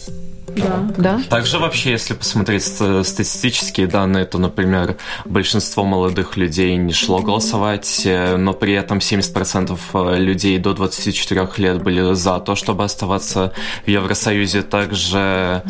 Да. 0.57 0.89
да. 0.97 1.21
Также 1.29 1.59
вообще, 1.59 1.91
если 1.91 2.15
посмотреть 2.15 2.65
статистические 2.65 3.87
данные, 3.87 4.25
то, 4.25 4.39
например, 4.39 4.97
большинство 5.25 5.85
молодых 5.85 6.37
людей 6.37 6.77
не 6.77 6.93
шло 6.93 7.21
голосовать, 7.21 8.03
э, 8.05 8.37
но 8.37 8.53
при 8.53 8.73
этом 8.73 8.99
70% 8.99 9.79
э, 9.95 10.19
людей 10.19 10.59
до 10.59 10.75
24 10.75 11.49
лет 11.59 11.83
были 11.83 12.15
за 12.15 12.41
то, 12.41 12.55
чтобы 12.55 12.85
оставаться 12.85 13.53
в 13.85 13.89
Евросоюзе. 13.89 14.63
Также, 14.63 15.63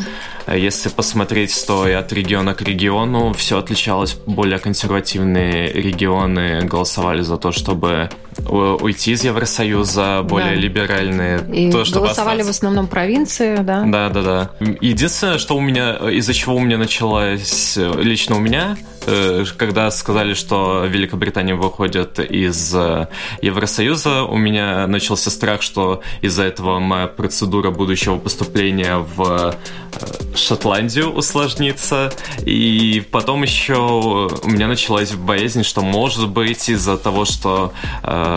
э, 0.47 0.57
если 0.57 0.89
посмотреть, 0.89 1.63
то 1.67 1.87
и 1.87 1.91
от 1.91 2.11
региона 2.13 2.53
к 2.53 2.61
региону 2.61 3.33
все 3.33 3.59
отличалось. 3.59 4.15
Более 4.25 4.59
консервативные 4.59 5.71
регионы 5.71 6.61
голосовали 6.61 7.21
за 7.21 7.37
то, 7.37 7.51
чтобы 7.51 8.09
уйти 8.47 9.11
из 9.11 9.23
Евросоюза, 9.23 10.23
более 10.23 10.55
да. 10.55 10.55
либеральные. 10.55 11.39
И 11.53 11.71
то, 11.71 11.85
чтобы 11.85 12.05
голосовали 12.05 12.41
остаться. 12.41 12.53
в 12.53 12.55
основном 12.55 12.87
провинции, 12.87 13.57
да? 13.57 13.83
Да, 13.85 14.09
да, 14.09 14.21
да. 14.21 14.51
Единственное, 14.81 15.37
что 15.37 15.55
у 15.55 15.61
меня, 15.61 15.95
из-за 16.09 16.33
чего 16.33 16.55
у 16.55 16.59
меня 16.59 16.77
началось, 16.77 17.77
лично 17.77 18.35
у 18.35 18.39
меня, 18.39 18.77
Э, 19.05 19.43
когда 19.57 19.89
сказали, 19.91 20.33
что 20.33 20.85
Великобритания 20.85 21.55
выходит 21.55 22.19
из 22.19 22.73
э, 22.75 23.07
Евросоюза, 23.41 24.23
у 24.23 24.37
меня 24.37 24.87
начался 24.87 25.31
страх, 25.31 25.61
что 25.61 26.01
из-за 26.21 26.43
этого 26.43 26.79
моя 26.79 27.07
процедура 27.07 27.71
будущего 27.71 28.17
поступления 28.17 28.97
в 28.97 29.55
э, 29.55 30.35
Шотландию 30.35 31.11
усложнится. 31.11 32.13
И 32.45 33.03
потом 33.11 33.43
еще 33.43 34.29
у 34.43 34.49
меня 34.49 34.67
началась 34.67 35.13
боязнь, 35.13 35.63
что 35.63 35.81
может 35.81 36.29
быть 36.29 36.69
из-за 36.69 36.97
того, 36.97 37.25
что 37.25 37.73
э, 38.03 38.28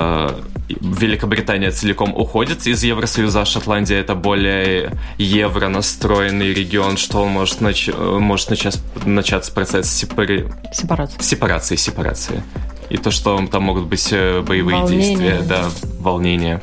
Великобритания 0.69 1.71
целиком 1.71 2.15
уходит 2.15 2.67
из 2.67 2.83
Евросоюза, 2.83 3.43
а 3.43 3.45
Шотландия 3.45 3.99
это 3.99 4.15
более 4.15 4.93
евро 5.19 5.69
настроенный 5.69 6.55
регион, 6.55 6.97
что 6.97 7.27
может, 7.27 7.61
нач... 7.61 7.89
может 7.89 8.51
начать, 8.51 8.79
начаться 9.05 9.53
процесс 9.53 9.91
сепари... 9.91 10.47
Сепарация. 10.73 11.21
Сепарации, 11.21 11.77
сепарации. 11.77 12.43
И 12.91 12.97
то, 12.97 13.11
что 13.11 13.45
там 13.51 13.63
могут 13.65 13.87
быть 13.87 14.09
э, 14.13 14.41
боевые 14.43 14.79
волнение. 14.79 15.17
действия, 15.17 15.43
да, 15.43 15.65
волнение. 15.99 16.61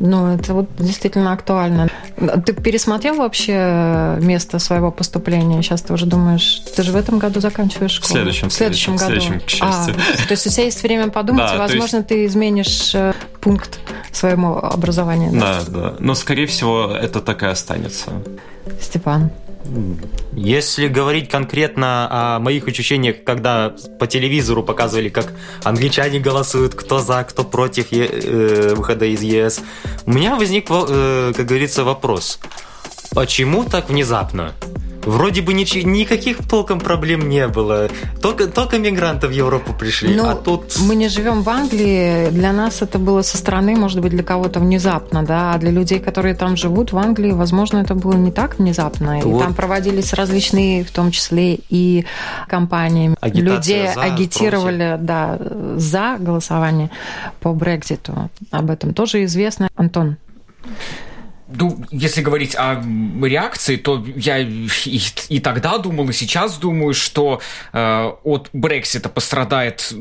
Ну, 0.00 0.34
это 0.34 0.54
вот 0.54 0.66
действительно 0.78 1.32
актуально. 1.34 1.90
Ты 2.16 2.54
пересмотрел 2.54 3.16
вообще 3.16 4.16
место 4.18 4.58
своего 4.58 4.90
поступления? 4.90 5.62
Сейчас 5.62 5.82
ты 5.82 5.92
уже 5.92 6.06
думаешь, 6.06 6.62
ты 6.74 6.82
же 6.82 6.92
в 6.92 6.96
этом 6.96 7.18
году 7.18 7.40
заканчиваешь 7.40 7.92
школу. 7.92 8.08
В 8.08 8.12
следующем, 8.12 8.48
в 8.48 8.52
следующем, 8.52 8.96
в 8.96 8.98
следующем 8.98 9.26
году. 9.26 9.40
В 9.40 9.42
следующем, 9.42 9.46
к 9.46 9.50
счастью. 9.50 9.94
А, 9.94 10.26
то 10.26 10.30
есть 10.32 10.46
у 10.46 10.50
тебя 10.50 10.64
есть 10.64 10.82
время 10.82 11.08
подумать, 11.10 11.48
да, 11.50 11.54
и, 11.54 11.58
возможно, 11.58 11.96
есть... 11.98 12.08
ты 12.08 12.24
изменишь 12.24 12.94
э, 12.94 13.12
пункт 13.42 13.78
своему 14.10 14.56
образованию. 14.56 15.38
Да, 15.38 15.60
да. 15.68 15.80
да. 15.80 15.94
Но, 15.98 16.14
скорее 16.14 16.46
всего, 16.46 16.90
это 16.90 17.20
так 17.20 17.42
и 17.42 17.46
останется. 17.46 18.10
Степан. 18.80 19.30
Если 20.32 20.88
говорить 20.88 21.28
конкретно 21.28 22.08
о 22.10 22.38
моих 22.40 22.66
ощущениях, 22.66 23.16
когда 23.24 23.74
по 23.98 24.06
телевизору 24.06 24.62
показывали, 24.62 25.08
как 25.08 25.32
англичане 25.64 26.18
голосуют, 26.18 26.74
кто 26.74 26.98
за, 26.98 27.24
кто 27.24 27.44
против 27.44 27.92
э, 27.92 28.74
выхода 28.74 29.04
из 29.04 29.22
ЕС, 29.22 29.60
у 30.06 30.12
меня 30.12 30.36
возник, 30.36 30.66
э, 30.70 31.32
как 31.36 31.46
говорится, 31.46 31.84
вопрос. 31.84 32.40
Почему 33.12 33.64
так 33.64 33.88
внезапно? 33.88 34.52
Вроде 35.04 35.40
бы 35.42 35.52
нич- 35.52 35.82
никаких 35.82 36.46
толком 36.48 36.80
проблем 36.80 37.28
не 37.28 37.48
было. 37.48 37.88
Только, 38.20 38.46
только 38.46 38.78
мигранты 38.78 39.28
в 39.28 39.30
Европу 39.30 39.72
пришли, 39.72 40.14
ну, 40.14 40.28
а 40.28 40.34
тут... 40.34 40.78
Мы 40.80 40.94
не 40.94 41.08
живем 41.08 41.42
в 41.42 41.48
Англии, 41.48 42.30
для 42.30 42.52
нас 42.52 42.82
это 42.82 42.98
было 42.98 43.22
со 43.22 43.36
стороны, 43.36 43.76
может 43.76 44.00
быть, 44.00 44.10
для 44.12 44.22
кого-то 44.22 44.60
внезапно, 44.60 45.22
да, 45.22 45.54
а 45.54 45.58
для 45.58 45.70
людей, 45.70 46.00
которые 46.00 46.34
там 46.34 46.56
живут 46.56 46.92
в 46.92 46.98
Англии, 46.98 47.32
возможно, 47.32 47.78
это 47.78 47.94
было 47.94 48.14
не 48.14 48.30
так 48.30 48.58
внезапно. 48.58 49.20
Вот. 49.22 49.40
И 49.40 49.44
там 49.44 49.54
проводились 49.54 50.12
различные, 50.12 50.84
в 50.84 50.90
том 50.90 51.10
числе 51.10 51.58
и 51.70 52.04
кампании. 52.48 53.14
Агитация 53.20 53.56
Людей 53.56 53.94
за, 53.94 54.02
агитировали, 54.02 54.98
да, 55.00 55.38
за 55.76 56.16
голосование 56.18 56.90
по 57.40 57.52
Брекзиту. 57.52 58.30
Об 58.50 58.70
этом 58.70 58.94
тоже 58.94 59.24
известно. 59.24 59.68
Антон, 59.76 60.16
ну, 61.52 61.84
если 61.90 62.22
говорить 62.22 62.54
о 62.56 62.82
реакции, 63.22 63.76
то 63.76 64.04
я 64.16 64.38
и, 64.38 64.68
и 65.28 65.40
тогда 65.40 65.78
думал, 65.78 66.08
и 66.08 66.12
сейчас 66.12 66.58
думаю, 66.58 66.94
что 66.94 67.40
э, 67.72 68.12
от 68.24 68.50
Брексита 68.52 69.08
пострадает 69.08 69.92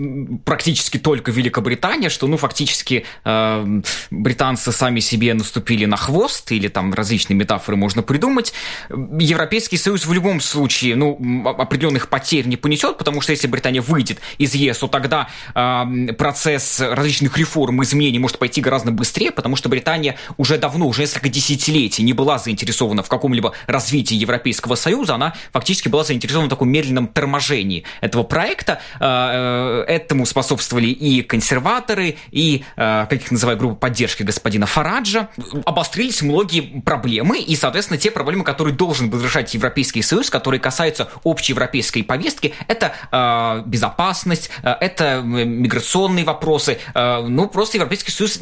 практически 0.45 0.97
только 0.97 1.31
Великобритания, 1.31 2.09
что, 2.09 2.27
ну, 2.27 2.38
фактически 2.38 3.05
э, 3.25 3.81
британцы 4.12 4.71
сами 4.71 4.99
себе 4.99 5.33
наступили 5.33 5.85
на 5.85 5.97
хвост, 5.97 6.51
или 6.51 6.67
там 6.67 6.93
различные 6.93 7.38
метафоры 7.38 7.77
можно 7.77 8.01
придумать. 8.01 8.53
Европейский 8.89 9.77
Союз 9.77 10.05
в 10.05 10.13
любом 10.13 10.41
случае, 10.41 10.95
ну, 10.95 11.45
определенных 11.45 12.09
потерь 12.09 12.47
не 12.47 12.57
понесет, 12.57 12.97
потому 12.97 13.21
что 13.21 13.31
если 13.31 13.47
Британия 13.47 13.81
выйдет 13.81 14.19
из 14.38 14.53
ЕС, 14.55 14.79
то 14.79 14.88
тогда 14.88 15.29
э, 15.55 16.13
процесс 16.13 16.79
различных 16.79 17.38
реформ, 17.38 17.81
изменений 17.83 18.19
может 18.19 18.38
пойти 18.39 18.62
гораздо 18.62 18.91
быстрее, 18.91 19.31
потому 19.31 19.55
что 19.55 19.69
Британия 19.69 20.17
уже 20.38 20.57
давно, 20.57 20.88
уже 20.88 21.01
несколько 21.01 21.29
десятилетий 21.39 22.04
не 22.04 22.12
была 22.12 22.38
заинтересована 22.38 23.02
в 23.02 23.08
каком-либо 23.08 23.54
развитии 23.65 24.15
Европейского 24.15 24.75
Союза, 24.75 25.15
она 25.15 25.34
фактически 25.54 25.88
была 25.88 26.04
заинтересована 26.04 26.47
в 26.47 26.49
таком 26.49 26.69
медленном 26.69 27.08
торможении 27.08 27.86
этого 28.02 28.23
проекта. 28.23 28.82
Э, 28.99 29.86
этому 29.88 30.25
способствовали 30.25 30.88
и 30.88 31.21
консерваторы, 31.21 32.17
и, 32.32 32.63
как 32.75 33.13
их 33.13 33.32
называют, 33.32 33.60
группа 33.60 33.75
поддержки 33.75 34.23
господина 34.23 34.65
Фараджа. 34.65 35.30
Обострились 35.65 36.21
многие 36.21 36.82
проблемы, 36.82 37.39
и, 37.39 37.56
соответственно, 37.56 37.97
те 37.97 38.12
проблемы, 38.12 38.43
которые 38.43 38.75
должен 38.75 39.10
был 39.10 39.23
решать 39.23 39.54
Европейский 39.54 40.02
Союз, 40.02 40.30
которые 40.30 40.60
касаются 40.60 41.10
общей 41.23 41.54
европейской 41.54 42.02
повестки, 42.02 42.54
это 42.67 43.63
безопасность, 43.65 44.52
это 44.63 45.21
миграционные 45.23 46.25
вопросы. 46.25 46.80
Ну, 46.93 47.47
просто 47.47 47.78
Европейский 47.78 48.12
Союз 48.12 48.39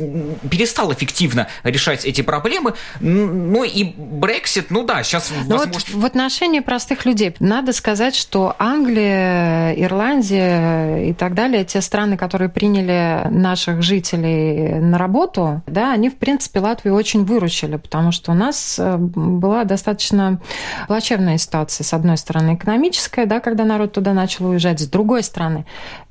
перестал 0.50 0.92
эффективно 0.94 1.48
решать 1.64 2.06
эти 2.06 2.22
проблемы. 2.22 2.74
Ну 3.00 3.64
и 3.64 3.84
Брексит, 3.84 4.72
ну 4.72 4.84
да, 4.84 5.04
сейчас 5.04 5.32
Но 5.48 5.58
возможно... 5.58 5.72
Вот 5.74 6.02
в 6.02 6.06
отношении 6.06 6.60
простых 6.60 7.06
людей 7.06 7.36
надо 7.40 7.74
сказать, 7.74 8.16
что 8.16 8.56
Англия, 8.60 9.74
Ирландия 9.74 11.10
и 11.10 11.14
так 11.14 11.34
далее, 11.34 11.66
те 11.66 11.82
страны, 11.82 12.18
которые 12.18 12.50
приняли 12.50 13.28
наших 13.30 13.82
жителей 13.82 14.80
на 14.80 14.98
работу, 14.98 15.62
да, 15.68 15.92
они, 15.92 16.10
в 16.10 16.18
принципе, 16.18 16.60
Латвию 16.60 16.96
очень 16.96 17.26
выручили, 17.26 17.78
потому 17.78 18.12
что 18.12 18.32
у 18.32 18.36
нас 18.36 18.78
э, 18.80 18.98
была 18.98 19.64
достаточно 19.64 20.40
плачевная 20.88 21.38
ситуация. 21.38 21.84
С 21.84 21.94
одной 21.94 22.18
стороны, 22.18 22.56
экономическая, 22.56 23.26
да, 23.26 23.40
когда 23.40 23.64
народ 23.64 23.94
туда 23.94 24.14
начал 24.14 24.48
уезжать, 24.48 24.80
с 24.80 24.88
другой 24.88 25.24
стороны, 25.24 25.66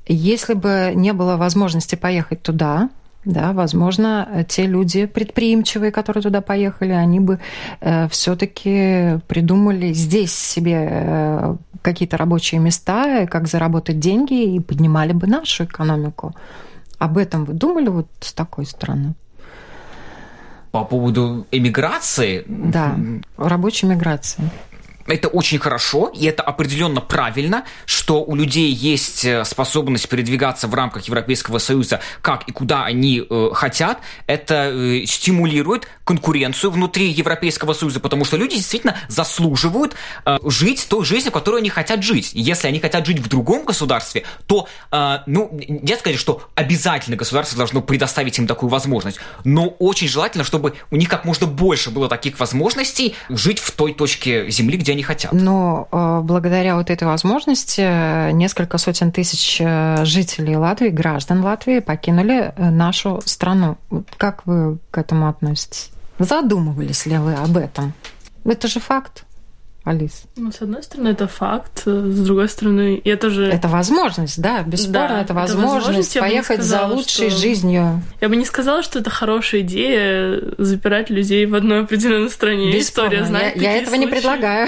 если 0.07 0.53
бы 0.53 0.93
не 0.95 1.13
было 1.13 1.35
возможности 1.35 1.95
поехать 1.95 2.41
туда, 2.41 2.89
да, 3.27 3.51
возможно, 3.51 4.45
те 4.47 4.65
люди 4.65 5.05
предприимчивые, 5.05 5.91
которые 5.91 6.23
туда 6.23 6.39
поехали, 6.41 6.91
они 6.91 7.19
бы 7.19 7.39
э, 7.81 8.07
все-таки 8.07 9.19
придумали 9.27 9.91
здесь 9.91 10.33
себе 10.33 10.87
э, 10.89 11.55
какие-то 11.81 12.15
рабочие 12.15 12.61
места, 12.61 13.27
как 13.27 13.47
заработать 13.47 13.99
деньги 13.99 14.55
и 14.55 14.59
поднимали 14.61 15.11
бы 15.11 15.27
нашу 15.27 15.65
экономику. 15.65 16.33
Об 16.99 17.17
этом 17.17 17.43
вы 17.43 17.53
думали 17.53 17.89
вот 17.89 18.07
с 18.21 18.31
такой 18.33 18.65
стороны? 18.65 19.13
По 20.71 20.85
поводу 20.85 21.45
эмиграции? 21.51 22.45
Да, 22.47 22.95
рабочей 23.37 23.87
миграции 23.87 24.49
это 25.07 25.27
очень 25.27 25.59
хорошо, 25.59 26.11
и 26.13 26.25
это 26.25 26.43
определенно 26.43 27.01
правильно, 27.01 27.63
что 27.85 28.23
у 28.23 28.35
людей 28.35 28.71
есть 28.71 29.25
э, 29.25 29.43
способность 29.45 30.07
передвигаться 30.09 30.67
в 30.67 30.73
рамках 30.73 31.05
Европейского 31.07 31.57
Союза, 31.57 31.99
как 32.21 32.43
и 32.47 32.51
куда 32.51 32.83
они 32.83 33.23
э, 33.27 33.49
хотят. 33.53 33.99
Это 34.27 34.71
э, 34.71 35.05
стимулирует 35.05 35.87
конкуренцию 36.03 36.71
внутри 36.71 37.09
Европейского 37.09 37.73
Союза, 37.73 37.99
потому 37.99 38.25
что 38.25 38.37
люди 38.37 38.55
действительно 38.55 38.97
заслуживают 39.07 39.95
э, 40.25 40.37
жить 40.45 40.87
той 40.89 41.05
жизнью, 41.05 41.31
которую 41.31 41.59
они 41.59 41.69
хотят 41.69 42.03
жить. 42.03 42.31
Если 42.33 42.67
они 42.67 42.79
хотят 42.79 43.05
жить 43.05 43.19
в 43.19 43.27
другом 43.29 43.65
государстве, 43.65 44.23
то, 44.45 44.67
э, 44.91 45.19
ну, 45.25 45.49
не 45.67 45.95
сказать, 45.95 46.19
что 46.19 46.43
обязательно 46.55 47.17
государство 47.17 47.57
должно 47.57 47.81
предоставить 47.81 48.37
им 48.39 48.47
такую 48.47 48.69
возможность, 48.69 49.19
но 49.43 49.67
очень 49.79 50.07
желательно, 50.07 50.43
чтобы 50.43 50.73
у 50.91 50.95
них 50.95 51.09
как 51.09 51.25
можно 51.25 51.47
больше 51.47 51.91
было 51.91 52.07
таких 52.07 52.39
возможностей 52.39 53.15
жить 53.29 53.59
в 53.59 53.71
той 53.71 53.93
точке 53.93 54.49
земли, 54.49 54.77
где 54.77 54.93
они 54.93 54.96
хотят. 55.03 55.31
Но 55.31 55.87
э, 55.91 56.21
благодаря 56.23 56.75
вот 56.75 56.89
этой 56.89 57.03
возможности 57.03 57.81
э, 57.81 58.31
несколько 58.31 58.77
сотен 58.77 59.11
тысяч 59.11 59.59
э, 59.59 60.03
жителей 60.05 60.55
Латвии, 60.55 60.89
граждан 60.89 61.43
Латвии 61.43 61.79
покинули 61.79 62.53
нашу 62.57 63.21
страну. 63.25 63.77
Как 64.17 64.45
вы 64.45 64.79
к 64.91 64.97
этому 64.97 65.27
относитесь? 65.27 65.91
Задумывались 66.19 67.05
ли 67.05 67.17
вы 67.17 67.33
об 67.33 67.57
этом? 67.57 67.93
Это 68.43 68.67
же 68.67 68.79
факт. 68.79 69.26
Алис? 69.87 70.23
Ну, 70.35 70.51
с 70.51 70.61
одной 70.61 70.83
стороны, 70.83 71.07
это 71.07 71.29
факт, 71.29 71.83
с 71.85 72.19
другой 72.25 72.49
стороны, 72.49 73.01
я 73.05 73.15
тоже... 73.15 73.45
Это 73.45 73.69
возможность, 73.69 74.41
да, 74.41 74.61
бесспорно, 74.63 75.07
да, 75.07 75.21
это 75.21 75.33
возможность, 75.33 75.77
это 75.77 75.85
возможность 75.85 76.19
поехать 76.19 76.57
сказала, 76.57 76.89
за 76.89 76.95
лучшей 76.95 77.29
что... 77.29 77.39
жизнью. 77.39 78.03
Я 78.19 78.27
бы 78.27 78.35
не 78.35 78.43
сказала, 78.43 78.83
что 78.83 78.99
это 78.99 79.09
хорошая 79.09 79.61
идея 79.61 80.41
запирать 80.57 81.09
людей 81.09 81.45
в 81.45 81.55
одной 81.55 81.83
определенной 81.83 82.29
стране. 82.29 82.73
Бесспорно. 82.73 83.07
История 83.07 83.25
знает 83.25 83.55
Я, 83.55 83.61
я 83.71 83.77
этого 83.77 83.95
случаи. 83.95 84.05
не 84.05 84.11
предлагаю. 84.11 84.67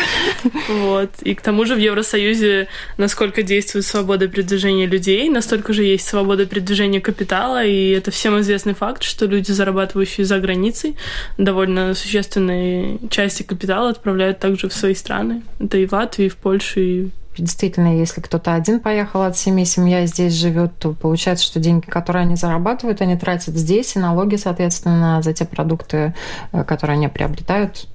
Вот. 0.70 1.10
И 1.24 1.36
к 1.36 1.42
тому 1.42 1.66
же 1.66 1.76
в 1.76 1.80
Евросоюзе, 1.80 2.70
насколько 2.96 3.44
действует 3.44 3.86
свобода 3.86 4.30
передвижения 4.30 4.86
людей, 4.86 5.30
настолько 5.30 5.74
же 5.74 5.84
есть 5.84 6.08
свобода 6.08 6.46
передвижения 6.46 7.02
капитала, 7.02 7.66
и 7.66 7.90
это 7.90 8.10
всем 8.12 8.40
известный 8.40 8.74
факт, 8.74 9.04
что 9.04 9.26
люди, 9.26 9.52
зарабатывающие 9.52 10.26
за 10.26 10.40
границей, 10.40 10.96
довольно 11.38 11.94
существенные 11.94 13.00
части 13.10 13.44
капитала 13.44 13.90
отправляют 13.90 14.40
также 14.40 14.70
в 14.70 14.74
свои 14.74 14.94
страны 14.94 15.09
страны. 15.10 15.42
Это 15.60 15.78
и 15.78 15.88
в 15.88 15.94
Латвии, 15.94 16.26
и 16.26 16.30
в 16.30 16.38
Польше, 16.38 16.82
и 16.82 17.10
Действительно, 17.38 17.98
если 17.98 18.20
кто-то 18.20 18.54
один 18.54 18.82
поехал 18.82 19.22
от 19.22 19.38
семьи, 19.38 19.64
семья 19.64 20.06
здесь 20.06 20.34
живет, 20.34 20.72
то 20.78 20.92
получается, 20.92 21.46
что 21.46 21.62
деньги, 21.62 21.86
которые 21.86 22.24
они 22.24 22.36
зарабатывают, 22.36 23.02
они 23.02 23.16
тратят 23.16 23.56
здесь, 23.56 23.96
и 23.96 24.00
налоги, 24.00 24.36
соответственно, 24.36 25.22
за 25.22 25.32
те 25.32 25.46
продукты, 25.46 26.14
э, 26.52 26.64
которые 26.66 26.96
они 26.96 27.08
приобретают, 27.08 27.88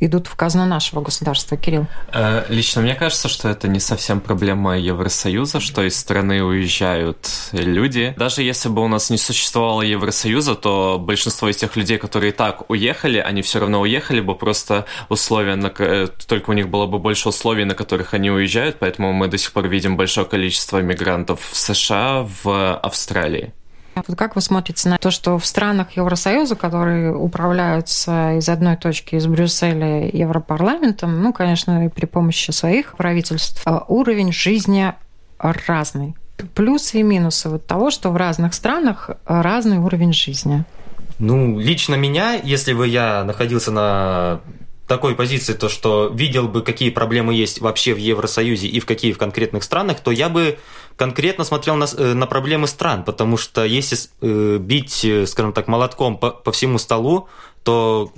идут 0.00 0.26
в 0.26 0.36
казну 0.36 0.64
нашего 0.64 1.00
государства. 1.00 1.56
Кирилл? 1.56 1.86
Э, 2.12 2.44
лично 2.48 2.82
мне 2.82 2.94
кажется, 2.94 3.28
что 3.28 3.48
это 3.48 3.68
не 3.68 3.80
совсем 3.80 4.20
проблема 4.20 4.78
Евросоюза, 4.78 5.60
что 5.60 5.82
из 5.82 5.96
страны 5.96 6.42
уезжают 6.42 7.28
люди. 7.52 8.14
Даже 8.16 8.42
если 8.42 8.68
бы 8.68 8.82
у 8.82 8.88
нас 8.88 9.10
не 9.10 9.18
существовало 9.18 9.82
Евросоюза, 9.82 10.54
то 10.54 10.98
большинство 10.98 11.48
из 11.48 11.56
тех 11.56 11.76
людей, 11.76 11.98
которые 11.98 12.32
так 12.32 12.70
уехали, 12.70 13.18
они 13.18 13.42
все 13.42 13.60
равно 13.60 13.80
уехали 13.80 14.20
бы, 14.20 14.34
просто 14.34 14.86
условия, 15.08 15.56
на... 15.56 15.70
Только 15.70 16.50
у 16.50 16.54
них 16.54 16.68
было 16.68 16.86
бы 16.86 16.98
больше 16.98 17.28
условий, 17.28 17.64
на 17.64 17.74
которых 17.74 18.14
они 18.14 18.30
уезжают, 18.30 18.76
поэтому 18.78 19.12
мы 19.12 19.28
до 19.28 19.38
сих 19.38 19.52
пор 19.52 19.68
видим 19.68 19.96
большое 19.96 20.26
количество 20.26 20.78
мигрантов 20.78 21.40
в 21.52 21.56
США, 21.56 22.26
в 22.42 22.76
Австралии. 22.76 23.52
Вот 23.94 24.18
как 24.18 24.34
вы 24.34 24.40
смотрите 24.40 24.88
на 24.88 24.98
то, 24.98 25.10
что 25.10 25.38
в 25.38 25.46
странах 25.46 25.92
Евросоюза, 25.96 26.56
которые 26.56 27.14
управляются 27.14 28.36
из 28.38 28.48
одной 28.48 28.76
точки, 28.76 29.14
из 29.14 29.26
Брюсселя 29.26 30.08
Европарламентом, 30.08 31.22
ну, 31.22 31.32
конечно, 31.32 31.86
и 31.86 31.88
при 31.88 32.06
помощи 32.06 32.50
своих 32.50 32.96
правительств, 32.96 33.62
а 33.64 33.84
уровень 33.88 34.32
жизни 34.32 34.92
разный. 35.38 36.14
Плюсы 36.54 36.98
и 36.98 37.02
минусы 37.02 37.48
вот 37.48 37.66
того, 37.66 37.90
что 37.90 38.10
в 38.10 38.16
разных 38.16 38.54
странах 38.54 39.10
разный 39.24 39.78
уровень 39.78 40.12
жизни. 40.12 40.64
Ну, 41.18 41.58
лично 41.58 41.94
меня, 41.94 42.34
если 42.34 42.72
бы 42.72 42.88
я 42.88 43.22
находился 43.24 43.70
на 43.70 44.40
такой 44.86 45.14
позиции, 45.14 45.54
то 45.54 45.68
что 45.68 46.10
видел 46.12 46.48
бы, 46.48 46.62
какие 46.62 46.90
проблемы 46.90 47.34
есть 47.34 47.60
вообще 47.60 47.94
в 47.94 47.98
Евросоюзе 47.98 48.68
и 48.68 48.80
в 48.80 48.86
какие 48.86 49.12
в 49.12 49.18
конкретных 49.18 49.62
странах, 49.62 50.00
то 50.00 50.10
я 50.10 50.28
бы 50.28 50.58
конкретно 50.96 51.44
смотрел 51.44 51.76
на, 51.76 51.86
э, 51.96 52.12
на 52.12 52.26
проблемы 52.26 52.66
стран, 52.66 53.04
потому 53.04 53.36
что 53.36 53.64
если 53.64 53.96
э, 54.20 54.58
бить, 54.58 55.04
э, 55.04 55.26
скажем 55.26 55.52
так, 55.52 55.68
молотком 55.68 56.18
по, 56.18 56.30
по 56.30 56.52
всему 56.52 56.78
столу, 56.78 57.28
то 57.62 58.12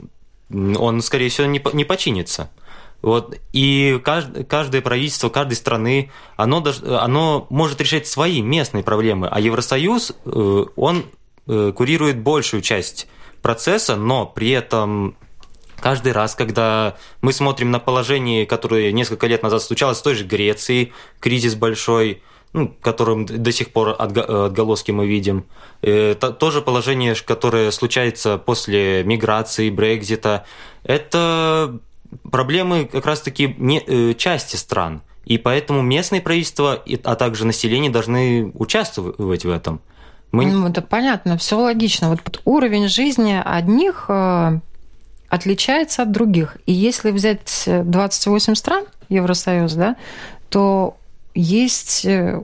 он, 0.51 1.03
скорее 1.03 1.29
всего, 1.29 1.47
не, 1.47 1.63
не 1.73 1.85
починится. 1.85 2.51
Вот. 3.03 3.37
И 3.53 4.01
кажд, 4.05 4.49
каждое 4.49 4.81
правительство 4.81 5.29
каждой 5.29 5.55
страны, 5.55 6.11
оно, 6.37 6.65
оно 6.85 7.47
может 7.51 7.81
решать 7.81 8.07
свои 8.07 8.43
местные 8.43 8.83
проблемы, 8.83 9.29
а 9.31 9.39
Евросоюз, 9.39 10.13
он 10.25 11.05
курирует 11.47 12.19
большую 12.21 12.63
часть 12.63 13.07
процесса, 13.43 13.95
но 13.97 14.27
при 14.27 14.51
этом 14.51 15.17
Каждый 15.81 16.13
раз, 16.13 16.35
когда 16.35 16.97
мы 17.21 17.33
смотрим 17.33 17.71
на 17.71 17.79
положение, 17.79 18.47
которое 18.47 18.93
несколько 18.93 19.27
лет 19.27 19.43
назад 19.43 19.63
случалось 19.63 19.99
в 19.99 20.03
той 20.03 20.15
же 20.15 20.25
Греции, 20.25 20.93
кризис 21.21 21.55
большой, 21.55 22.23
ну, 22.53 22.75
которым 22.81 23.27
до 23.27 23.53
сих 23.53 23.73
пор 23.73 23.95
отголоски 23.99 24.91
мы 24.91 25.07
видим. 25.07 25.45
Это 25.83 26.33
тоже 26.33 26.63
положение, 26.63 27.15
которое 27.15 27.71
случается 27.71 28.39
после 28.39 29.05
миграции, 29.05 29.69
Брекзита. 29.69 30.47
Это 30.83 31.79
проблемы 32.31 32.87
как 32.87 33.05
раз-таки 33.05 33.55
не, 33.59 33.83
э, 33.87 34.15
части 34.15 34.57
стран. 34.57 35.03
И 35.25 35.39
поэтому 35.39 35.83
местные 35.83 36.23
правительства, 36.23 36.83
а 37.05 37.15
также 37.17 37.45
население 37.45 37.91
должны 37.91 38.53
участвовать 38.55 39.45
в 39.45 39.51
этом. 39.51 39.81
Мы... 40.33 40.47
Ну, 40.47 40.69
это 40.69 40.83
понятно, 40.83 41.37
все 41.37 41.59
логично. 41.59 42.11
Вот 42.11 42.41
уровень 42.45 42.89
жизни 42.89 43.41
одних 43.45 44.07
э, 44.09 44.61
отличается 45.29 46.03
от 46.03 46.13
других. 46.13 46.59
И 46.67 46.73
если 46.73 47.11
взять 47.11 47.65
28 47.67 48.55
стран 48.55 48.85
Евросоюза, 49.09 49.79
да, 49.79 49.97
то 50.49 50.97
есть 51.35 52.05
э, 52.05 52.43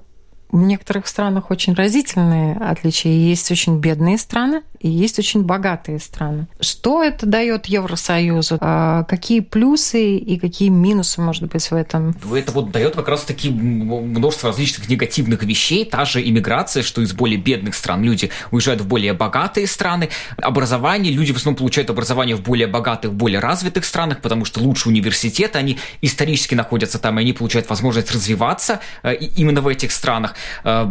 в 0.51 0.63
некоторых 0.63 1.07
странах 1.07 1.51
очень 1.51 1.73
разительные 1.73 2.57
отличия. 2.57 3.13
Есть 3.13 3.51
очень 3.51 3.79
бедные 3.79 4.19
страны 4.19 4.63
и 4.83 4.89
есть 4.89 5.19
очень 5.19 5.43
богатые 5.43 6.01
страны. 6.01 6.49
Что 6.61 7.05
это 7.05 7.25
дает 7.25 7.67
Евросоюзу? 7.67 8.59
А 8.61 9.05
какие 9.05 9.39
плюсы 9.39 10.17
и 10.17 10.39
какие 10.39 10.71
минусы, 10.71 11.21
может 11.21 11.45
быть, 11.45 11.71
в 11.71 11.75
этом? 11.75 12.17
Это 12.35 12.51
вот 12.51 12.73
дает 12.73 12.97
как 12.97 13.09
раз-таки 13.09 13.49
множество 13.49 14.49
различных 14.49 14.89
негативных 14.89 15.45
вещей. 15.45 15.85
Та 15.85 16.05
же 16.05 16.21
иммиграция, 16.29 16.83
что 16.83 17.01
из 17.01 17.13
более 17.13 17.39
бедных 17.39 17.77
стран 17.77 18.03
люди 18.03 18.31
уезжают 18.51 18.81
в 18.81 18.89
более 18.89 19.13
богатые 19.13 19.69
страны. 19.69 20.09
Образование, 20.37 21.13
люди 21.13 21.33
в 21.33 21.37
основном 21.37 21.59
получают 21.59 21.89
образование 21.89 22.35
в 22.35 22.43
более 22.43 22.67
богатых, 22.67 23.13
более 23.13 23.39
развитых 23.39 23.85
странах, 23.85 24.21
потому 24.21 24.45
что 24.45 24.61
лучше 24.61 24.89
университеты, 24.89 25.59
они 25.59 25.79
исторически 26.01 26.57
находятся 26.57 26.99
там, 26.99 27.21
и 27.21 27.23
они 27.23 27.33
получают 27.33 27.71
возможность 27.71 28.11
развиваться 28.11 28.81
э, 29.05 29.15
именно 29.15 29.61
в 29.61 29.69
этих 29.69 29.93
странах. 29.93 30.35
Э, 30.65 30.85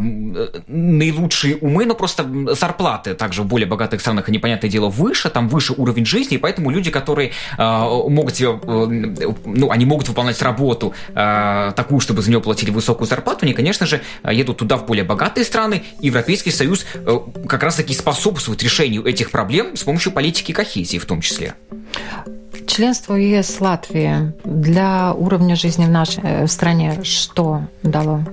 наилучшие 0.67 1.58
умы, 1.58 1.86
но 1.86 1.93
просто 1.93 2.56
зарплаты 2.56 3.15
также 3.15 3.43
более 3.43 3.67
богатых 3.82 4.02
странах, 4.02 4.30
они, 4.30 4.39
понятное 4.39 4.70
дело, 4.70 4.89
выше, 4.89 5.30
там 5.30 5.50
выше 5.50 5.74
уровень 5.74 6.06
жизни, 6.06 6.36
и 6.36 6.38
поэтому 6.38 6.70
люди, 6.70 6.91
которые 6.91 7.32
э, 7.58 7.63
могут 8.08 8.36
себе, 8.36 8.60
ну, 9.46 9.72
они 9.72 9.86
могут 9.86 10.08
выполнять 10.08 10.41
работу 10.41 10.94
такую, 11.13 12.00
чтобы 12.00 12.22
за 12.22 12.30
нее 12.30 12.41
платили 12.41 12.72
высокую 12.72 13.08
зарплату, 13.08 13.39
они, 13.41 13.54
конечно 13.54 13.86
же, 13.86 14.02
едут 14.24 14.58
туда, 14.58 14.78
в 14.78 14.86
более 14.86 15.04
богатые 15.04 15.44
страны. 15.46 15.84
Европейский 16.00 16.52
Союз 16.52 16.86
как 17.48 17.63
раз-таки 17.63 17.94
способствует 17.94 18.63
решению 18.63 19.06
этих 19.06 19.32
проблем 19.32 19.76
с 19.76 19.84
помощью 19.84 20.12
политики 20.12 20.52
кохезии 20.52 20.98
в 20.98 21.06
том 21.06 21.22
числе. 21.22 21.56
Членство 22.67 23.15
ЕС 23.15 23.60
Латвии 23.60 24.34
для 24.44 25.13
уровня 25.13 25.56
жизни 25.56 25.86
в 25.86 25.89
нашей 25.89 26.22
э, 26.24 26.48
стране 26.48 27.04
что 27.04 27.63
дало? 27.84 28.24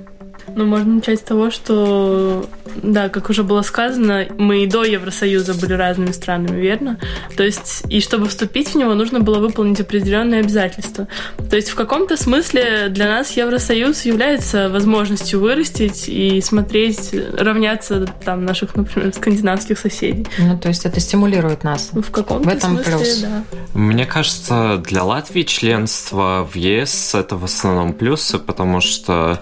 Ну, 0.55 0.65
можно 0.65 0.95
начать 0.95 1.21
с 1.21 1.23
того, 1.23 1.51
что, 1.51 2.49
да, 2.83 3.09
как 3.09 3.31
уже 3.31 3.43
было 3.43 3.63
сказано, 3.63 4.27
мы 4.39 4.65
и 4.65 4.67
до 4.67 4.85
Евросоюза 4.85 5.55
были 5.55 5.73
разными 5.73 6.13
странами, 6.13 6.61
верно? 6.61 6.99
То 7.37 7.45
есть, 7.45 7.85
и 7.89 8.01
чтобы 8.01 8.29
вступить 8.29 8.71
в 8.71 8.75
него, 8.75 8.95
нужно 8.95 9.21
было 9.21 9.39
выполнить 9.39 9.81
определенные 9.81 10.41
обязательства. 10.41 11.09
То 11.51 11.57
есть, 11.57 11.71
в 11.71 11.75
каком-то 11.75 12.17
смысле 12.17 12.89
для 12.89 13.07
нас 13.07 13.37
Евросоюз 13.37 14.05
является 14.05 14.69
возможностью 14.69 15.41
вырастить 15.41 16.09
и 16.09 16.41
смотреть, 16.41 17.15
равняться 17.37 18.07
там 18.25 18.45
наших, 18.45 18.75
например, 18.75 19.13
скандинавских 19.15 19.79
соседей. 19.79 20.27
Ну, 20.39 20.59
то 20.59 20.69
есть, 20.69 20.85
это 20.85 21.01
стимулирует 21.01 21.65
нас. 21.65 21.91
В 21.93 22.11
каком-то 22.11 22.49
в 22.49 22.53
этом 22.53 22.75
смысле, 22.75 22.97
плюс. 22.97 23.19
да. 23.19 23.45
Мне 23.75 24.07
кажется, 24.07 24.83
для 24.85 25.05
Латвии 25.05 25.43
членство 25.43 26.49
в 26.51 26.57
ЕС 26.57 27.15
это 27.15 27.37
в 27.37 27.45
основном 27.45 27.93
плюсы, 27.93 28.39
потому 28.39 28.81
что 28.81 29.41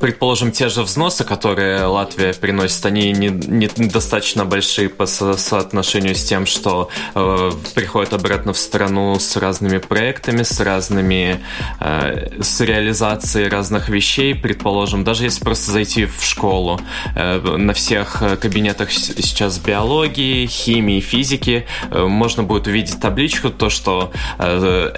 предположим, 0.00 0.52
те 0.52 0.68
же 0.68 0.82
взносы, 0.82 1.24
которые 1.24 1.84
Латвия 1.84 2.32
приносит, 2.34 2.84
они 2.86 3.12
не, 3.12 3.28
не 3.28 3.68
достаточно 3.88 4.44
большие 4.44 4.88
по 4.88 5.06
со 5.06 5.36
соотношению 5.36 6.14
с 6.14 6.24
тем, 6.24 6.46
что 6.46 6.88
э, 7.14 7.50
приходят 7.74 8.12
обратно 8.12 8.52
в 8.52 8.58
страну 8.58 9.18
с 9.18 9.36
разными 9.36 9.78
проектами, 9.78 10.42
с 10.42 10.60
разными, 10.60 11.40
э, 11.80 12.40
с 12.40 12.60
реализацией 12.60 13.48
разных 13.48 13.88
вещей. 13.88 14.34
Предположим, 14.34 15.04
даже 15.04 15.24
если 15.24 15.42
просто 15.42 15.72
зайти 15.72 16.06
в 16.06 16.22
школу, 16.22 16.80
э, 17.14 17.38
на 17.40 17.72
всех 17.72 18.22
кабинетах 18.40 18.92
сейчас 18.92 19.58
биологии, 19.58 20.46
химии, 20.46 21.00
физики 21.00 21.66
э, 21.90 22.04
можно 22.04 22.42
будет 22.42 22.66
увидеть 22.66 23.00
табличку, 23.00 23.50
то, 23.50 23.70
что 23.70 24.12
э, 24.38 24.92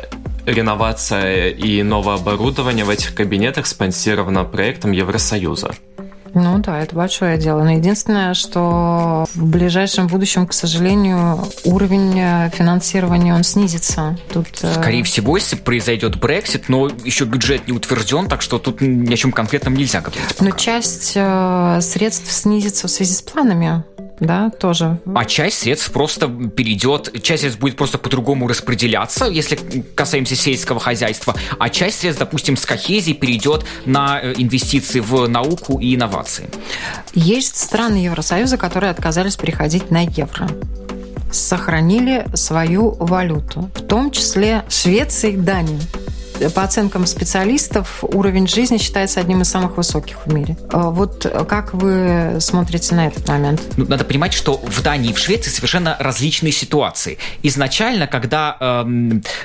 реновация 0.47 1.51
и 1.51 1.83
новое 1.83 2.15
оборудование 2.17 2.85
в 2.85 2.91
этих 2.91 3.15
кабинетах 3.15 3.67
спонсировано 3.67 4.45
проектом 4.45 4.93
Евросоюза. 4.93 5.73
Ну 6.35 6.59
да, 6.59 6.81
это 6.81 6.97
большое 6.97 7.39
дело. 7.39 7.63
Но 7.63 7.73
единственное, 7.73 8.35
что 8.35 9.25
в 9.35 9.45
ближайшем 9.45 10.09
будущем, 10.09 10.49
к 10.49 10.53
сожалению, 10.53 11.39
уровень 11.65 12.19
э, 12.19 12.51
финансирования 12.53 13.35
он 13.35 13.45
снизится. 13.45 14.19
Тут, 14.33 14.49
э, 14.63 14.75
Скорее 14.75 15.05
всего, 15.05 15.37
если 15.37 15.55
произойдет 15.55 16.19
Брексит, 16.19 16.69
но 16.69 16.89
еще 17.05 17.25
бюджет 17.25 17.69
не 17.69 17.73
утвержден, 17.73 18.27
так 18.27 18.43
что 18.43 18.59
тут 18.59 18.81
ни 18.81 19.13
о 19.13 19.17
чем 19.17 19.31
конкретном 19.31 19.75
нельзя 19.75 20.01
говорить. 20.01 20.25
Пока. 20.37 20.45
Но 20.45 20.51
часть 20.57 21.13
э, 21.15 21.79
средств 21.81 22.31
снизится 22.33 22.89
в 22.89 22.91
связи 22.91 23.15
с 23.15 23.23
планами 23.23 23.85
да, 24.20 24.50
тоже. 24.50 24.98
А 25.14 25.24
часть 25.24 25.59
средств 25.59 25.90
просто 25.90 26.29
перейдет, 26.29 27.11
часть 27.22 27.42
средств 27.42 27.61
будет 27.61 27.77
просто 27.77 27.98
по-другому 27.98 28.46
распределяться, 28.48 29.27
если 29.27 29.57
касаемся 29.94 30.37
сельского 30.37 30.81
хозяйства, 30.81 31.35
а 31.59 31.68
часть 31.68 32.00
средств, 32.00 32.20
допустим, 32.20 32.57
с 32.57 32.64
кохезии 32.64 33.12
перейдет 33.12 33.64
на 33.87 34.20
э, 34.20 34.35
инвестиции 34.37 35.00
в 35.00 35.27
науку 35.27 35.79
и 35.81 35.94
инновации. 35.94 36.48
Есть 37.14 37.57
страны 37.57 37.96
Евросоюза, 37.96 38.57
которые 38.57 38.90
отказались 38.90 39.37
переходить 39.37 39.90
на 39.90 40.03
евро 40.03 40.48
сохранили 41.35 42.27
свою 42.35 42.92
валюту, 42.92 43.68
в 43.74 43.83
том 43.83 44.12
числе 44.12 44.62
Швеция 44.68 45.33
и 45.33 45.37
Дания 45.37 45.81
по 46.55 46.62
оценкам 46.62 47.07
специалистов, 47.07 48.03
уровень 48.03 48.49
жизни 48.49 48.79
считается 48.79 49.20
одним 49.20 49.42
из 49.42 49.49
самых 49.49 49.77
высоких 49.77 50.27
в 50.27 50.33
мире. 50.33 50.57
А 50.70 50.90
вот 50.90 51.27
как 51.49 51.75
вы 51.75 52.37
смотрите 52.40 52.94
на 52.94 53.07
этот 53.07 53.29
момент? 53.29 53.62
Ну, 53.77 53.87
надо 53.87 54.05
понимать, 54.05 54.33
что 54.33 54.57
в 54.57 54.83
Дании 54.83 55.11
и 55.11 55.12
в 55.12 55.18
Швеции 55.18 55.51
совершенно 55.51 55.97
различные 55.99 56.53
ситуации. 56.53 57.18
Изначально, 57.42 58.07
когда 58.07 58.57
э, 58.61 58.85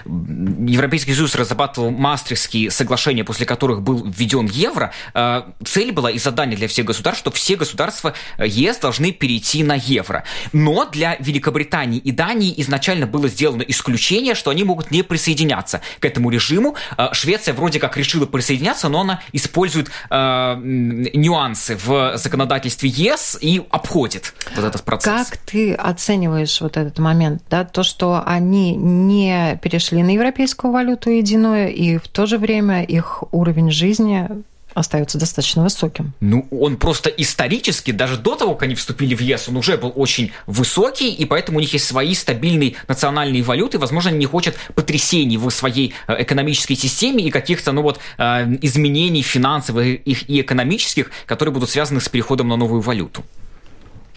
Европейский 0.05 1.13
Союз 1.13 1.35
разрабатывал 1.35 1.91
Мастрихтские 1.91 2.71
соглашения, 2.71 3.23
после 3.23 3.45
которых 3.45 3.81
был 3.81 4.03
введен 4.05 4.47
евро, 4.47 4.91
э, 5.13 5.43
цель 5.65 5.91
была 5.91 6.11
и 6.11 6.17
задание 6.17 6.57
для 6.57 6.67
всех 6.67 6.85
государств, 6.85 7.21
что 7.21 7.31
все 7.31 7.55
государства 7.55 8.13
ЕС 8.39 8.77
должны 8.77 9.11
перейти 9.11 9.63
на 9.63 9.75
евро. 9.75 10.23
Но 10.53 10.85
для 10.85 11.15
Великобритании 11.19 11.99
и 11.99 12.11
Дании 12.11 12.53
изначально 12.57 13.05
было 13.05 13.27
сделано 13.27 13.61
исключение, 13.61 14.33
что 14.33 14.49
они 14.49 14.63
могут 14.63 14.91
не 14.91 15.03
присоединяться 15.03 15.81
к 15.99 16.05
этому 16.05 16.29
режиму, 16.29 16.75
Э, 16.78 16.78
Швеция 17.11 17.53
вроде 17.53 17.79
как 17.79 17.97
решила 17.97 18.25
присоединяться, 18.25 18.89
но 18.89 19.01
она 19.01 19.21
использует 19.33 19.89
э, 20.09 20.55
нюансы 20.59 21.77
в 21.77 22.17
законодательстве 22.17 22.89
ЕС 22.89 23.37
и 23.39 23.61
обходит 23.69 24.33
вот 24.55 24.65
этот 24.65 24.83
процесс. 24.83 25.29
Как 25.29 25.37
ты 25.37 25.73
оцениваешь 25.73 26.61
вот 26.61 26.77
этот 26.77 26.99
момент, 26.99 27.43
да, 27.49 27.63
то, 27.63 27.83
что 27.83 28.23
они 28.25 28.75
не 28.75 29.59
перешли 29.61 30.03
на 30.03 30.11
европейскую 30.11 30.71
валюту 30.71 31.09
единую, 31.09 31.73
и 31.73 31.97
в 31.97 32.07
то 32.07 32.25
же 32.25 32.37
время 32.37 32.83
их 32.83 33.23
уровень 33.31 33.71
жизни 33.71 34.29
остается 34.73 35.17
достаточно 35.17 35.63
высоким. 35.63 36.13
Ну, 36.19 36.47
он 36.51 36.77
просто 36.77 37.09
исторически, 37.09 37.91
даже 37.91 38.17
до 38.17 38.35
того, 38.35 38.53
как 38.53 38.63
они 38.63 38.75
вступили 38.75 39.15
в 39.15 39.21
ЕС, 39.21 39.49
он 39.49 39.57
уже 39.57 39.77
был 39.77 39.91
очень 39.95 40.31
высокий, 40.45 41.11
и 41.11 41.25
поэтому 41.25 41.57
у 41.57 41.61
них 41.61 41.73
есть 41.73 41.85
свои 41.85 42.13
стабильные 42.13 42.75
национальные 42.87 43.43
валюты. 43.43 43.79
Возможно, 43.79 44.09
они 44.09 44.19
не 44.19 44.25
хотят 44.25 44.55
потрясений 44.75 45.37
в 45.37 45.49
своей 45.49 45.93
э, 46.07 46.21
экономической 46.23 46.75
системе 46.75 47.23
и 47.23 47.31
каких-то, 47.31 47.71
ну 47.71 47.81
вот, 47.81 47.99
э, 48.17 48.57
изменений 48.61 49.21
финансовых 49.21 49.85
и 50.05 50.41
экономических, 50.41 51.11
которые 51.25 51.53
будут 51.53 51.69
связаны 51.69 51.99
с 52.01 52.09
переходом 52.09 52.47
на 52.47 52.55
новую 52.55 52.81
валюту. 52.81 53.23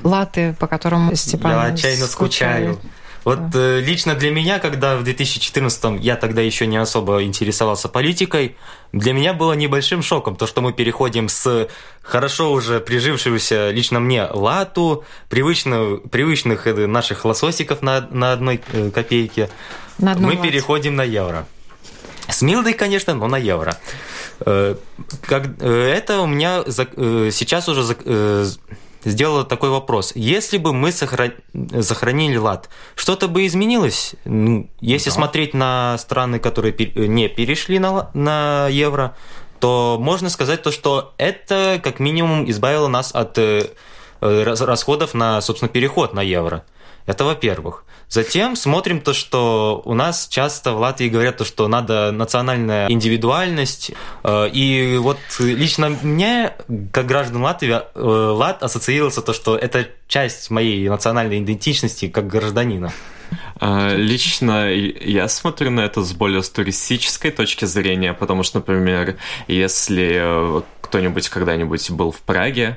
Латы, 0.03 0.55
по 0.59 0.67
которым 0.67 1.15
Степан 1.15 1.53
Я 1.53 1.63
отчаянно 1.63 2.07
скучаю. 2.07 2.79
Вот 3.25 3.39
э, 3.55 3.81
лично 3.81 4.15
для 4.15 4.31
меня, 4.31 4.59
когда 4.59 4.97
в 4.97 5.05
2014-м 5.05 5.99
я 6.01 6.17
тогда 6.17 6.41
еще 6.41 6.67
не 6.67 6.77
особо 6.77 7.23
интересовался 7.23 7.89
политикой, 7.89 8.57
для 8.93 9.13
меня 9.13 9.33
было 9.33 9.53
небольшим 9.53 10.03
шоком 10.03 10.35
то, 10.35 10.47
что 10.47 10.61
мы 10.61 10.73
переходим 10.73 11.29
с 11.29 11.69
хорошо 12.03 12.53
уже 12.53 12.81
прижившегося 12.81 13.71
лично 13.71 14.01
мне 14.01 14.25
лату, 14.25 15.05
привычную, 15.29 16.01
привычных 16.01 16.67
э, 16.67 16.87
наших 16.87 17.25
лососиков 17.25 17.81
на, 17.81 18.09
на 18.11 18.33
одной 18.33 18.61
э, 18.73 18.91
копейке, 18.91 19.51
на 19.99 20.15
мы 20.15 20.31
лате. 20.31 20.43
переходим 20.43 20.97
на 20.97 21.05
евро. 21.05 21.47
С 22.29 22.43
милдой, 22.43 22.73
конечно, 22.73 23.15
но 23.15 23.29
на 23.29 23.37
евро. 23.37 23.79
Э, 24.41 24.75
как, 25.23 25.63
это 25.63 26.21
у 26.21 26.27
меня 26.27 26.65
сейчас 26.67 27.69
уже 27.69 27.83
сделала 29.05 29.45
такой 29.45 29.71
вопрос. 29.71 30.13
Если 30.15 30.59
бы 30.59 30.73
мы 30.73 30.93
сохран... 30.93 31.33
сохранили 31.81 32.37
лад, 32.37 32.69
что-то 32.95 33.29
бы 33.29 33.47
изменилось? 33.47 34.15
Ну, 34.25 34.71
если 34.81 35.11
да. 35.11 35.15
смотреть 35.15 35.55
на 35.55 35.97
страны, 35.99 36.39
которые 36.39 36.75
не 37.09 37.29
перешли 37.29 37.79
на, 37.79 38.11
на 38.15 38.69
евро, 38.69 39.17
то 39.61 39.97
можно 40.01 40.29
сказать 40.29 40.63
то, 40.63 40.71
что 40.73 41.15
это 41.19 41.81
как 41.83 42.01
минимум 42.01 42.51
избавило 42.51 42.89
нас 42.89 43.15
от 43.15 43.39
э, 43.39 43.69
расходов 44.21 45.15
на, 45.15 45.41
собственно, 45.41 45.69
переход 45.69 46.15
на 46.15 46.21
евро. 46.21 46.65
Это 47.07 47.25
во-первых. 47.25 47.85
Затем 48.13 48.57
смотрим 48.57 49.01
то, 49.01 49.15
что 49.15 49.81
у 49.87 49.95
нас 49.95 50.29
часто 50.29 50.75
в 50.75 50.79
Латвии 50.81 51.09
говорят 51.09 51.39
то, 51.39 51.47
что 51.47 51.67
надо 51.67 52.13
национальная 52.13 52.87
индивидуальность. 52.91 53.93
Э, 54.23 54.51
и 54.53 54.99
вот 54.99 55.17
лично 55.39 55.89
мне, 56.03 56.53
как 56.93 57.07
граждан 57.07 57.43
Латвии, 57.43 57.71
э, 57.73 57.81
Лат 57.95 58.63
ассоциировался 58.63 59.23
то, 59.23 59.33
что 59.33 59.57
это 59.57 59.89
часть 60.09 60.51
моей 60.51 60.91
национальной 60.91 61.39
идентичности 61.39 62.07
как 62.09 62.27
гражданина. 62.27 62.93
А, 63.61 63.95
лично 63.95 64.71
я 64.73 65.29
смотрю 65.29 65.71
на 65.71 65.81
это 65.81 66.03
с 66.03 66.13
более 66.13 66.43
туристической 66.43 67.31
точки 67.31 67.65
зрения, 67.65 68.13
потому 68.13 68.43
что, 68.43 68.59
например, 68.59 69.17
если 69.49 70.17
э, 70.21 70.63
кто-нибудь 70.81 71.29
когда-нибудь 71.31 71.91
был 71.91 72.11
в 72.11 72.21
Праге, 72.21 72.77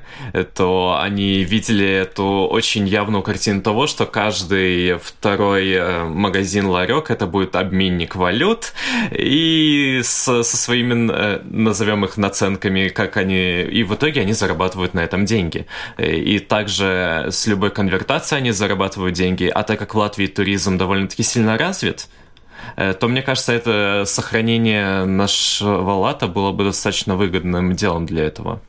то 0.54 0.98
они 1.02 1.44
видели 1.44 1.86
эту 1.86 2.48
очень 2.48 2.88
явную 2.88 3.24
картину 3.24 3.62
того, 3.62 3.88
что 3.88 4.06
каждый 4.06 4.98
второй 5.00 5.70
э, 5.72 6.04
магазин-ларек 6.06 7.12
это 7.12 7.28
будет 7.28 7.56
обменник 7.58 8.16
валют, 8.16 8.74
и 9.12 10.00
со, 10.04 10.44
со 10.44 10.58
своими, 10.58 11.12
э, 11.12 11.42
назовем 11.44 12.06
их, 12.06 12.16
наценками, 12.16 12.88
как 12.88 13.18
они... 13.18 13.64
И 13.64 13.84
в 13.84 13.96
итоге 13.96 14.22
они 14.22 14.32
зарабатывают 14.32 14.94
на 14.94 15.02
этом 15.02 15.26
деньги. 15.26 15.66
И 15.98 16.40
также 16.40 17.28
с 17.32 17.48
любой 17.48 17.72
конвертацией 17.72 18.40
они 18.40 18.52
зарабатывают 18.52 19.14
деньги, 19.14 19.52
а 19.54 19.64
так 19.64 19.80
как 19.80 19.94
в 19.94 19.98
Латвии 19.98 20.28
туризм 20.46 20.78
довольно-таки 20.78 21.24
сильно 21.24 21.58
развит, 21.58 22.08
Э, 22.78 22.94
то 22.94 23.08
мне 23.08 23.22
кажется, 23.22 23.54
это 23.54 24.04
сохранение 24.06 25.06
нашего 25.06 25.92
лата 25.92 26.28
было 26.28 26.52
бы 26.52 26.64
достаточно 26.64 27.16
выгодным 27.16 27.76
делом 27.76 28.06
для 28.06 28.24
этого. 28.24 28.60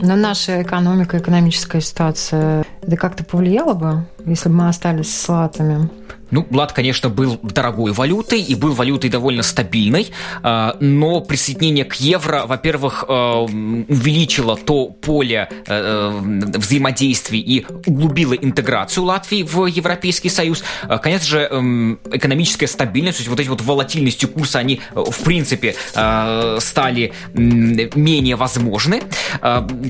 На 0.00 0.16
наша 0.16 0.62
экономика, 0.62 1.18
экономическая 1.18 1.80
ситуация, 1.80 2.64
это 2.82 2.96
как-то 2.96 3.24
повлияло 3.24 3.74
бы, 3.74 4.06
если 4.26 4.48
бы 4.48 4.56
мы 4.56 4.68
остались 4.68 5.14
с 5.14 5.28
латами? 5.28 5.88
Ну, 6.30 6.46
лат, 6.50 6.72
конечно, 6.72 7.08
был 7.08 7.38
дорогой 7.42 7.92
валютой 7.92 8.40
и 8.40 8.54
был 8.54 8.72
валютой 8.72 9.10
довольно 9.10 9.42
стабильной, 9.42 10.10
а, 10.42 10.76
но 10.80 11.20
присоединение 11.20 11.84
к 11.84 11.94
евро, 11.94 12.44
во-первых, 12.46 13.04
а, 13.08 13.42
увеличило 13.42 14.56
то 14.56 14.86
поле 14.86 15.48
а, 15.68 16.20
взаимодействий 16.20 17.40
и 17.40 17.66
углубило 17.86 18.34
интеграцию 18.34 19.04
Латвии 19.04 19.42
в 19.42 19.66
Европейский 19.66 20.28
Союз. 20.28 20.62
Конечно 21.02 21.28
же, 21.28 21.38
эм, 21.40 22.00
экономическая 22.12 22.66
стабильность, 22.66 23.18
то 23.18 23.22
есть 23.22 23.30
вот 23.30 23.40
эти 23.40 23.48
вот 23.48 23.62
волатильности 23.62 24.26
курса, 24.26 24.58
они, 24.58 24.80
в 24.94 25.24
принципе, 25.24 25.74
стали 25.92 27.12
менее 27.34 28.36
возможны. 28.36 29.02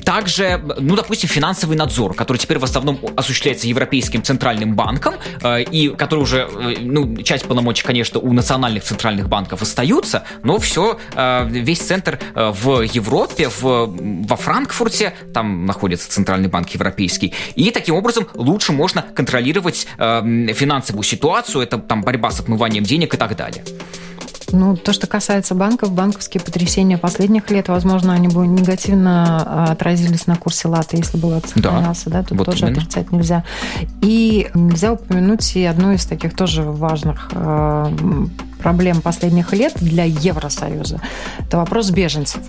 Также, 0.03 0.61
ну, 0.79 0.95
допустим, 0.95 1.29
финансовый 1.29 1.75
надзор, 1.75 2.13
который 2.13 2.37
теперь 2.37 2.59
в 2.59 2.63
основном 2.63 2.99
осуществляется 3.15 3.67
Европейским 3.67 4.23
Центральным 4.23 4.75
банком 4.75 5.15
и 5.43 5.93
который 5.97 6.21
уже 6.21 6.30
уже, 6.31 6.47
э, 6.49 6.75
ну, 6.81 7.17
часть 7.23 7.45
полномочий, 7.45 7.83
конечно, 7.83 8.19
у 8.19 8.33
национальных 8.33 8.83
центральных 8.83 9.27
банков 9.27 9.61
остаются, 9.61 10.23
но 10.43 10.59
все, 10.59 10.97
э, 11.13 11.47
весь 11.49 11.79
центр 11.79 12.19
э, 12.35 12.51
в 12.51 12.81
Европе, 12.81 13.49
в, 13.49 13.93
во 14.27 14.35
Франкфурте, 14.35 15.13
там 15.33 15.65
находится 15.65 16.09
Центральный 16.09 16.49
банк 16.49 16.69
европейский, 16.69 17.33
и 17.55 17.71
таким 17.71 17.95
образом 17.95 18.27
лучше 18.33 18.71
можно 18.71 19.01
контролировать 19.01 19.87
финансовую 19.97 21.03
ситуацию, 21.03 21.63
это 21.63 21.77
там 21.77 22.01
борьба 22.01 22.31
с 22.31 22.39
отмыванием 22.39 22.83
денег 22.83 23.13
и 23.13 23.17
так 23.17 23.35
далее. 23.35 23.63
Ну, 24.51 24.75
то, 24.75 24.93
что 24.93 25.07
касается 25.07 25.55
банков, 25.55 25.91
банковские 25.91 26.41
потрясения 26.41 26.97
последних 26.97 27.49
лет, 27.49 27.67
возможно, 27.69 28.13
они 28.13 28.27
бы 28.27 28.47
негативно 28.47 29.43
а, 29.45 29.71
отразились 29.71 30.27
на 30.27 30.35
курсе 30.35 30.67
лата, 30.67 30.97
если 30.97 31.17
бы 31.17 31.27
лат 31.27 31.47
сохранялся, 31.47 32.09
да, 32.09 32.21
да 32.21 32.27
тут 32.27 32.37
вот 32.37 32.45
тоже 32.45 32.65
именно. 32.65 32.81
отрицать 32.81 33.11
нельзя. 33.11 33.43
И 34.01 34.49
нельзя 34.53 34.93
упомянуть 34.93 35.55
и 35.55 35.63
одну 35.63 35.91
из 35.93 36.05
таких 36.05 36.35
тоже 36.35 36.63
важных 36.63 37.29
э, 37.31 37.95
проблем 38.61 39.01
последних 39.01 39.53
лет 39.53 39.73
для 39.77 40.05
Евросоюза. 40.05 40.99
Это 41.39 41.57
вопрос 41.57 41.89
беженцев. 41.89 42.41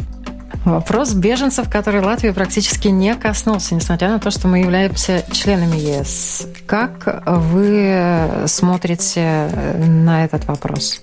Вопрос 0.64 1.12
беженцев, 1.14 1.68
который 1.68 2.00
Латвии 2.02 2.30
практически 2.30 2.86
не 2.88 3.14
коснулся, 3.16 3.74
несмотря 3.74 4.10
на 4.10 4.20
то, 4.20 4.30
что 4.30 4.46
мы 4.46 4.60
являемся 4.60 5.24
членами 5.32 5.76
ЕС. 5.76 6.46
Как 6.66 7.24
вы 7.26 8.44
смотрите 8.46 9.48
на 9.78 10.24
этот 10.24 10.46
вопрос? 10.46 11.02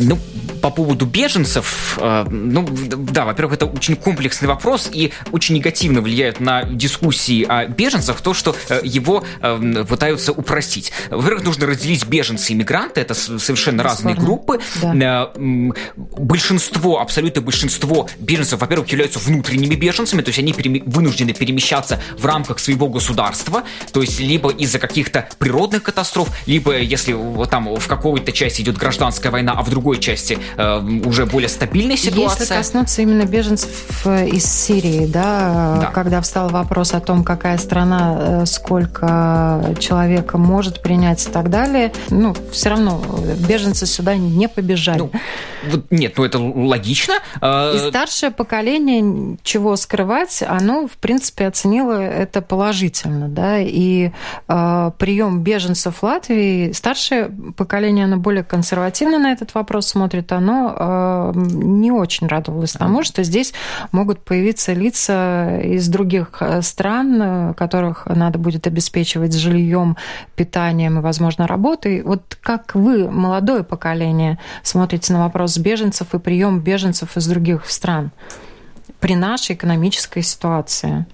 Ну, 0.00 0.16
по 0.60 0.70
поводу 0.70 1.06
беженцев, 1.06 1.98
э, 2.00 2.24
ну, 2.28 2.66
да, 2.68 3.24
во-первых, 3.24 3.54
это 3.54 3.66
очень 3.66 3.96
комплексный 3.96 4.48
вопрос 4.48 4.88
и 4.92 5.12
очень 5.32 5.54
негативно 5.54 6.00
влияет 6.00 6.40
на 6.40 6.64
дискуссии 6.64 7.44
о 7.48 7.66
беженцах 7.66 8.20
то, 8.20 8.34
что 8.34 8.56
э, 8.68 8.80
его 8.84 9.24
э, 9.40 9.84
пытаются 9.88 10.32
упростить. 10.32 10.92
Во-первых, 11.10 11.44
нужно 11.44 11.66
разделить 11.66 12.06
беженцы 12.06 12.52
и 12.52 12.54
мигранты, 12.54 13.00
это 13.00 13.14
совершенно 13.14 13.82
разные 13.82 14.14
группы. 14.14 14.60
Да. 14.82 15.30
Большинство, 15.96 17.00
абсолютное 17.00 17.42
большинство 17.42 18.08
беженцев, 18.18 18.60
во-первых, 18.60 18.88
являются 18.88 19.18
внутренними 19.18 19.74
беженцами, 19.74 20.22
то 20.22 20.30
есть 20.30 20.38
они 20.38 20.82
вынуждены 20.86 21.32
перемещаться 21.32 22.00
в 22.16 22.24
рамках 22.26 22.58
своего 22.58 22.88
государства, 22.88 23.62
то 23.92 24.00
есть 24.00 24.20
либо 24.20 24.50
из-за 24.50 24.78
каких-то 24.78 25.28
природных 25.38 25.82
катастроф, 25.82 26.28
либо 26.46 26.78
если 26.78 27.16
там 27.46 27.74
в 27.74 27.86
какой-то 27.86 28.32
части 28.32 28.62
идет 28.62 28.76
гражданская 28.76 29.30
война, 29.30 29.52
а 29.52 29.62
в 29.62 29.70
другой 29.70 29.98
части 29.98 30.38
Э, 30.38 30.47
уже 30.56 31.26
более 31.26 31.48
стабильной 31.48 31.96
ситуации. 31.96 32.40
Если 32.40 32.54
коснуться 32.54 33.02
именно 33.02 33.24
беженцев 33.24 34.06
э, 34.06 34.28
из 34.28 34.44
Сирии, 34.44 35.06
да, 35.06 35.78
да, 35.80 35.90
когда 35.92 36.20
встал 36.20 36.48
вопрос 36.48 36.94
о 36.94 37.00
том, 37.00 37.24
какая 37.24 37.58
страна, 37.58 38.16
э, 38.18 38.46
сколько 38.46 39.74
человека 39.78 40.38
может 40.38 40.82
принять 40.82 41.26
и 41.26 41.30
так 41.30 41.50
далее, 41.50 41.92
ну, 42.10 42.34
все 42.52 42.70
равно 42.70 43.02
беженцы 43.48 43.86
сюда 43.86 44.16
не 44.16 44.48
побежали. 44.48 44.98
Ну, 44.98 45.10
нет, 45.90 46.14
ну 46.16 46.24
это 46.24 46.38
логично. 46.38 47.14
И 47.42 47.78
старшее 47.88 48.30
поколение, 48.30 49.36
чего 49.42 49.76
скрывать, 49.76 50.42
оно, 50.46 50.86
в 50.86 50.96
принципе, 50.98 51.46
оценило 51.46 51.92
это 51.92 52.42
положительно, 52.42 53.28
да, 53.28 53.58
и 53.58 54.10
э, 54.48 54.90
прием 54.98 55.42
беженцев 55.42 55.96
в 55.98 56.02
Латвии, 56.02 56.72
старшее 56.72 57.30
поколение, 57.56 58.04
оно 58.04 58.16
более 58.16 58.44
консервативно 58.44 59.18
на 59.18 59.32
этот 59.32 59.54
вопрос 59.54 59.88
смотрит, 59.88 60.32
оно 60.38 60.74
э, 60.76 61.32
не 61.36 61.92
очень 61.92 62.26
радовалось 62.26 62.72
тому, 62.72 63.02
что 63.02 63.22
здесь 63.22 63.52
могут 63.92 64.20
появиться 64.20 64.72
лица 64.72 65.60
из 65.60 65.88
других 65.88 66.28
э, 66.40 66.62
стран, 66.62 67.22
э, 67.22 67.54
которых 67.54 68.06
надо 68.06 68.38
будет 68.38 68.66
обеспечивать 68.66 69.34
жильем, 69.34 69.96
питанием 70.36 70.98
и, 70.98 71.02
возможно, 71.02 71.46
работой. 71.46 72.02
Вот 72.02 72.38
как 72.40 72.74
вы, 72.74 73.10
молодое 73.10 73.62
поколение, 73.62 74.38
смотрите 74.62 75.12
на 75.12 75.20
вопрос 75.20 75.58
беженцев 75.58 76.14
и 76.14 76.18
прием 76.18 76.60
беженцев 76.60 77.16
из 77.16 77.26
других 77.26 77.66
стран 77.70 78.10
при 79.00 79.14
нашей 79.14 79.54
экономической 79.54 80.22
ситуации? 80.22 81.06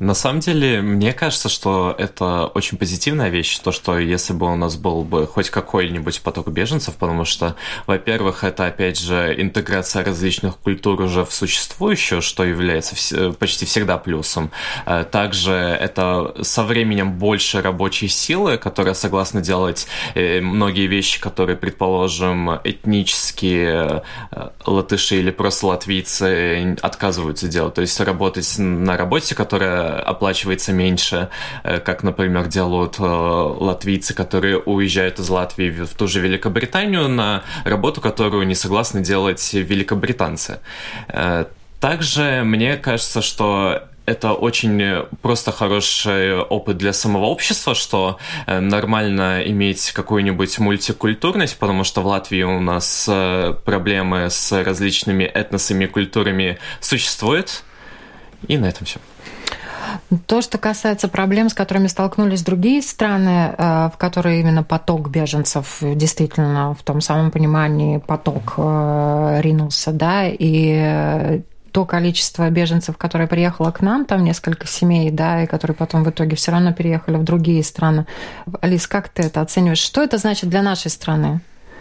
На 0.00 0.14
самом 0.14 0.38
деле, 0.38 0.80
мне 0.80 1.12
кажется, 1.12 1.48
что 1.48 1.94
это 1.98 2.46
очень 2.46 2.78
позитивная 2.78 3.30
вещь, 3.30 3.58
то, 3.58 3.72
что 3.72 3.98
если 3.98 4.32
бы 4.32 4.46
у 4.46 4.54
нас 4.54 4.76
был 4.76 5.02
бы 5.02 5.26
хоть 5.26 5.50
какой-нибудь 5.50 6.20
поток 6.22 6.48
беженцев, 6.48 6.94
потому 6.94 7.24
что, 7.24 7.56
во-первых, 7.86 8.44
это, 8.44 8.66
опять 8.66 8.98
же, 8.98 9.34
интеграция 9.36 10.04
различных 10.04 10.56
культур 10.58 11.00
уже 11.00 11.24
в 11.24 11.32
существующую, 11.32 12.22
что 12.22 12.44
является 12.44 12.94
почти 13.32 13.66
всегда 13.66 13.98
плюсом. 13.98 14.52
Э, 14.86 15.04
также 15.10 15.52
это 15.52 16.32
со 16.42 16.62
временем 16.62 17.18
больше 17.18 17.60
рабочей 17.60 18.06
силы, 18.06 18.56
которая 18.56 18.94
согласна 18.94 19.40
делать 19.40 19.88
э, 20.14 20.40
многие 20.40 20.86
вещи, 20.86 21.20
которые, 21.20 21.56
предположим, 21.56 22.60
этнические 22.62 24.04
э, 24.30 24.48
латыши 24.64 25.16
или 25.16 25.32
просто 25.32 25.66
латвийцы 25.66 26.76
отказываются 26.82 27.48
делать. 27.48 27.74
То 27.74 27.80
есть 27.80 27.98
работать 28.00 28.54
на 28.58 28.96
работе, 28.96 29.34
которая 29.34 29.87
оплачивается 29.88 30.72
меньше, 30.72 31.28
э, 31.64 31.78
как, 31.78 32.02
например, 32.02 32.46
делают 32.46 32.98
э, 32.98 33.02
латвийцы, 33.02 34.14
которые 34.14 34.58
уезжают 34.58 35.18
из 35.18 35.28
Латвии 35.28 35.70
в 35.70 35.94
ту 35.94 36.06
же 36.06 36.20
Великобританию 36.20 37.08
на 37.08 37.42
работу, 37.64 38.00
которую 38.00 38.46
не 38.46 38.54
согласны 38.54 39.00
делать 39.02 39.52
великобританцы. 39.52 40.60
Э, 41.08 41.46
также 41.80 42.42
мне 42.44 42.76
кажется, 42.76 43.22
что 43.22 43.82
это 44.04 44.32
очень 44.32 45.06
просто 45.20 45.52
хороший 45.52 46.38
опыт 46.40 46.78
для 46.78 46.92
самого 46.92 47.26
общества, 47.26 47.74
что 47.74 48.18
нормально 48.46 49.42
иметь 49.44 49.92
какую-нибудь 49.92 50.58
мультикультурность, 50.58 51.58
потому 51.58 51.84
что 51.84 52.00
в 52.00 52.06
Латвии 52.06 52.42
у 52.42 52.58
нас 52.58 53.04
проблемы 53.66 54.30
с 54.30 54.50
различными 54.64 55.24
этносами 55.24 55.84
и 55.84 55.88
культурами 55.88 56.58
существуют. 56.80 57.64
И 58.46 58.56
на 58.56 58.66
этом 58.66 58.86
все. 58.86 58.98
То, 60.26 60.40
что 60.40 60.56
касается 60.56 61.08
проблем, 61.08 61.50
с 61.50 61.54
которыми 61.54 61.86
столкнулись 61.86 62.42
другие 62.42 62.80
страны, 62.80 63.54
э, 63.56 63.90
в 63.92 63.98
которые 63.98 64.40
именно 64.40 64.62
поток 64.62 65.10
беженцев 65.10 65.78
действительно 65.82 66.74
в 66.74 66.82
том 66.82 67.02
самом 67.02 67.30
понимании 67.30 67.98
поток 67.98 68.54
э, 68.56 69.40
ринулся, 69.42 69.92
да, 69.92 70.26
и 70.26 70.72
э, 70.78 71.40
то 71.72 71.84
количество 71.84 72.48
беженцев, 72.48 72.96
которое 72.96 73.26
приехало 73.28 73.70
к 73.70 73.82
нам, 73.82 74.06
там 74.06 74.24
несколько 74.24 74.66
семей, 74.66 75.10
да, 75.10 75.42
и 75.42 75.46
которые 75.46 75.76
потом 75.76 76.04
в 76.04 76.10
итоге 76.10 76.36
все 76.36 76.52
равно 76.52 76.72
переехали 76.72 77.16
в 77.16 77.24
другие 77.24 77.62
страны. 77.62 78.06
Алис, 78.62 78.86
как 78.86 79.10
ты 79.10 79.24
это 79.24 79.42
оцениваешь? 79.42 79.78
Что 79.78 80.02
это 80.02 80.16
значит 80.16 80.48
для 80.48 80.62
нашей 80.62 80.90
страны? 80.90 81.40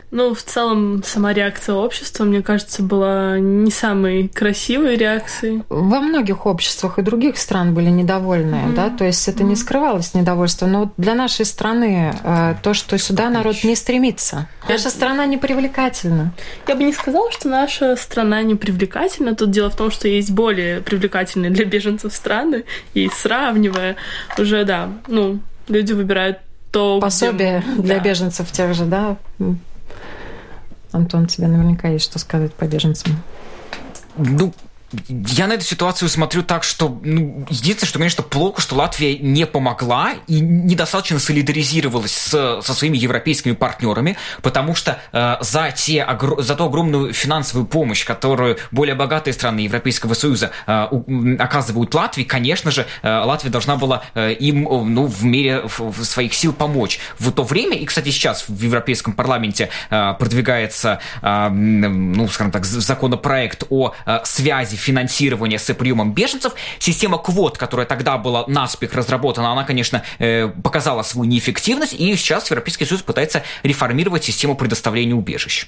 Ну, 0.10 0.34
в 0.34 0.42
целом, 0.42 1.04
сама 1.04 1.34
реакция 1.34 1.76
общества, 1.76 2.24
мне 2.24 2.42
кажется, 2.42 2.82
была 2.82 3.40
не 3.40 3.72
самой 3.72 4.30
красивой 4.30 4.96
реакцией. 4.96 5.64
Во 5.68 6.00
многих 6.00 6.46
обществах 6.46 6.98
и 6.98 7.02
других 7.02 7.38
стран 7.38 7.74
были 7.74 7.90
недовольны, 7.90 8.56
mm-hmm. 8.56 8.74
да, 8.74 8.90
то 8.90 9.04
есть 9.04 9.28
это 9.28 9.44
mm-hmm. 9.44 9.48
не 9.48 9.56
скрывалось 9.58 10.14
недовольство. 10.14 10.66
Но 10.66 10.80
вот 10.82 10.94
для 10.96 11.14
нашей 11.14 11.46
страны 11.46 12.16
э, 12.24 12.56
то, 12.64 12.74
что 12.74 12.98
сюда 12.98 13.30
народ 13.30 13.64
не 13.64 13.76
стремится. 13.76 14.48
Наша 14.70 14.90
страна 14.90 15.26
не 15.26 15.38
привлекательна. 15.38 16.32
Я 16.68 16.76
бы 16.76 16.84
не 16.84 16.94
сказала, 16.94 17.30
что 17.32 17.50
наша 17.50 17.98
страна 17.98 18.42
не 18.44 18.56
привлекательна. 18.56 19.36
Тут 19.36 19.52
дело 19.52 19.70
в 19.70 19.76
том, 19.76 19.92
что 19.92 20.08
есть 20.08 20.32
более 20.32 20.80
привлекательные 20.80 21.52
для 21.52 21.66
беженцев 21.66 22.14
страны, 22.14 22.64
и 22.94 23.10
сравнивая 23.14 23.98
уже, 24.38 24.64
да, 24.64 24.90
ну, 25.08 25.40
люди 25.68 25.92
выбирают 25.92 26.40
то, 26.72 27.00
Пособие 27.00 27.64
где... 27.66 27.82
для 27.82 27.96
да. 27.96 28.04
беженцев 28.04 28.52
тех 28.52 28.74
же, 28.74 28.86
да, 28.86 29.18
Антон, 30.92 31.28
тебе 31.28 31.48
наверняка 31.48 31.90
есть 31.90 32.06
что 32.06 32.20
сказать 32.20 32.54
по 32.54 32.66
беженцам. 32.66 33.22
Ну, 34.18 34.54
я 35.10 35.48
на 35.48 35.54
эту 35.54 35.66
ситуацию 35.66 36.08
смотрю 36.08 36.44
так, 36.44 36.64
что 36.64 37.00
ну, 37.04 37.46
единственное, 37.50 37.90
что, 37.90 38.00
конечно, 38.00 38.24
плохо, 38.24 38.62
что 38.62 38.76
Латвия 38.76 39.18
не 39.18 39.46
помогла 39.46 40.14
и 40.28 40.40
недостаточно 40.40 41.20
солидаризировалась 41.20 42.14
с, 42.14 42.62
со 42.62 42.74
своими 42.74 42.98
европейскими 42.98 43.54
партнерами, 43.54 44.18
потому 44.42 44.76
что 44.76 45.00
э, 45.12 45.36
за, 45.42 45.72
те, 45.72 46.08
за 46.38 46.56
ту 46.56 46.66
огромную 46.66 47.14
финансовую 47.14 47.68
помощь, 47.68 48.06
которую 48.06 48.58
более 48.72 48.96
богатые 48.96 49.34
страны 49.34 49.62
Европейского 49.62 50.14
Союза 50.14 50.52
э, 50.66 50.88
у, 50.90 51.36
оказывают 51.38 51.94
Латвии, 51.94 52.24
конечно 52.24 52.72
же, 52.72 52.86
э, 53.02 53.10
Латвия 53.10 53.50
должна 53.50 53.76
была 53.76 54.04
э, 54.14 54.34
им 54.34 54.64
ну, 54.64 55.06
в 55.06 55.24
мере 55.24 55.64
в, 55.68 55.92
в 55.92 56.06
своих 56.06 56.34
сил 56.34 56.54
помочь. 56.54 57.00
В 57.20 57.32
то 57.32 57.44
время, 57.44 57.76
и, 57.76 57.86
кстати, 57.86 58.10
сейчас 58.10 58.46
в 58.48 58.62
Европейском 58.62 59.14
парламенте 59.14 59.70
э, 59.90 60.14
продвигается, 60.18 61.00
э, 61.22 61.50
ну, 61.50 62.28
скажем 62.30 62.52
так, 62.52 62.64
законопроект 62.64 63.66
о 63.70 63.94
э, 64.06 64.20
связи 64.24 64.77
финансирования 64.78 65.60
с 65.60 65.74
приемом 65.74 66.14
беженцев. 66.14 66.54
Система 66.80 67.18
квот, 67.18 67.58
которая 67.58 67.86
тогда 67.86 68.18
была 68.18 68.46
наспех 68.48 68.94
разработана, 68.94 69.52
она, 69.52 69.64
конечно, 69.64 70.04
э, 70.20 70.48
показала 70.48 71.04
свою 71.04 71.30
неэффективность, 71.30 71.94
и 71.94 72.16
сейчас 72.16 72.50
Европейский 72.50 72.86
Союз 72.86 73.02
пытается 73.02 73.44
реформировать 73.64 74.24
систему 74.24 74.56
предоставления 74.56 75.16
убежищ. 75.16 75.68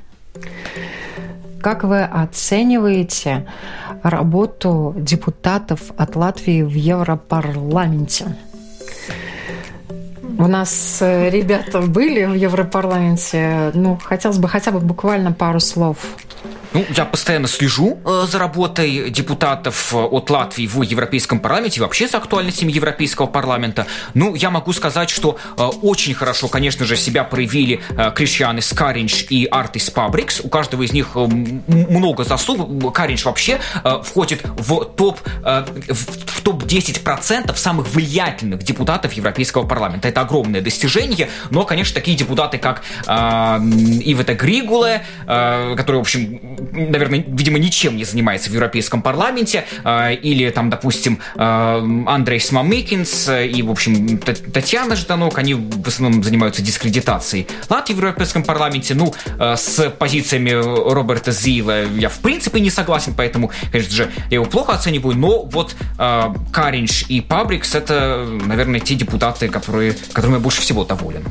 Как 1.62 1.84
вы 1.84 2.03
оцениваете 2.03 3.45
работу 4.01 4.93
депутатов 4.97 5.82
от 5.97 6.16
Латвии 6.16 6.62
в 6.62 6.74
Европарламенте? 6.74 8.38
У 10.38 10.47
нас 10.47 10.99
э, 11.01 11.30
ребята 11.30 11.82
были 11.82 12.24
в 12.24 12.34
Европарламенте. 12.34 13.72
Ну, 13.74 13.99
хотелось 14.01 14.38
бы 14.38 14.47
хотя 14.47 14.72
бы 14.72 14.80
буквально 14.80 15.34
пару 15.34 15.60
слов 15.60 15.97
ну, 16.74 16.86
я 16.95 17.05
постоянно 17.05 17.47
слежу 17.47 17.99
э, 18.05 18.26
за 18.30 18.38
работой 18.38 19.09
депутатов 19.09 19.93
э, 19.93 19.97
от 19.97 20.30
Латвии 20.30 20.67
в 20.67 20.82
Европейском 20.82 21.39
парламенте 21.39 21.82
вообще 21.82 22.07
за 22.07 22.17
актуальностями 22.17 22.72
Европейского 22.72 23.26
парламента. 23.26 23.88
Ну, 24.13 24.36
я 24.36 24.51
могу 24.51 24.72
сказать, 24.74 25.09
что 25.09 25.38
э, 25.57 25.63
очень 25.63 26.13
хорошо, 26.13 26.47
конечно 26.47 26.86
же, 26.86 26.95
себя 26.95 27.24
проявили 27.24 27.82
Кришьяны 28.15 28.61
Скаринч 28.61 29.26
и 29.30 29.47
Артис 29.49 29.89
Пабрикс. 29.89 30.41
У 30.41 30.49
каждого 30.49 30.84
из 30.84 30.93
них 30.93 31.15
много 31.15 32.24
заслуг. 32.24 32.93
Каринч 32.93 33.26
вообще 33.26 33.59
входит 34.03 34.41
в 34.43 34.86
топ, 34.86 35.20
в 35.43 36.41
топ-10% 36.41 37.55
самых 37.55 37.88
влиятельных 37.89 38.63
депутатов 38.63 39.13
Европейского 39.13 39.65
парламента. 39.65 40.07
Это 40.07 40.22
огромное 40.22 40.61
достижение, 40.61 41.30
но, 41.49 41.65
конечно, 41.65 41.95
такие 41.95 42.17
депутаты, 42.17 42.57
как 42.57 42.82
Ивета 43.05 44.34
Григуле, 44.36 45.05
который, 45.26 45.97
в 45.97 46.01
общем, 46.01 46.59
наверное, 46.72 47.24
видимо, 47.28 47.60
ничем 47.60 47.97
не 47.97 48.03
занимается 48.03 48.49
в 48.49 48.53
Европейском 48.53 49.01
парламенте, 49.01 49.66
а, 49.84 50.12
или 50.12 50.49
там, 50.49 50.70
допустим, 50.70 51.20
а, 51.36 51.78
Андрей 52.07 52.39
Смамыкинс 52.39 53.30
и, 53.30 53.62
в 53.62 53.72
общем, 53.72 54.18
Татьяна 54.18 54.95
Жданок, 54.95 55.38
они 55.38 55.53
в 55.53 55.88
основном 55.88 56.24
занимаются 56.24 56.62
дискредитацией 56.62 57.47
Латвии 57.70 57.93
в 57.93 57.97
Европейском 57.97 58.43
парламенте. 58.43 58.95
Ну, 58.95 59.14
а, 59.38 59.55
с 59.55 59.89
позициями 59.89 60.51
Роберта 60.51 61.32
Зила 61.32 61.84
я 61.84 62.10
в 62.10 62.20
принципе 62.20 62.60
не 62.60 62.70
согласен, 62.70 63.14
поэтому, 63.16 63.51
конечно 63.72 63.93
же, 63.93 64.12
я 64.30 64.36
его 64.36 64.45
плохо 64.45 64.74
оцениваю, 64.74 65.16
но 65.16 65.43
вот 65.43 65.76
Каринч 66.51 67.05
и 67.10 67.22
Пабрикс 67.22 67.76
это, 67.76 68.28
наверное, 68.45 68.80
те 68.80 68.95
депутаты, 68.95 69.49
которые, 69.49 69.95
которыми 70.14 70.36
я 70.36 70.39
больше 70.39 70.62
всего 70.62 70.84
доволен. 70.86 71.24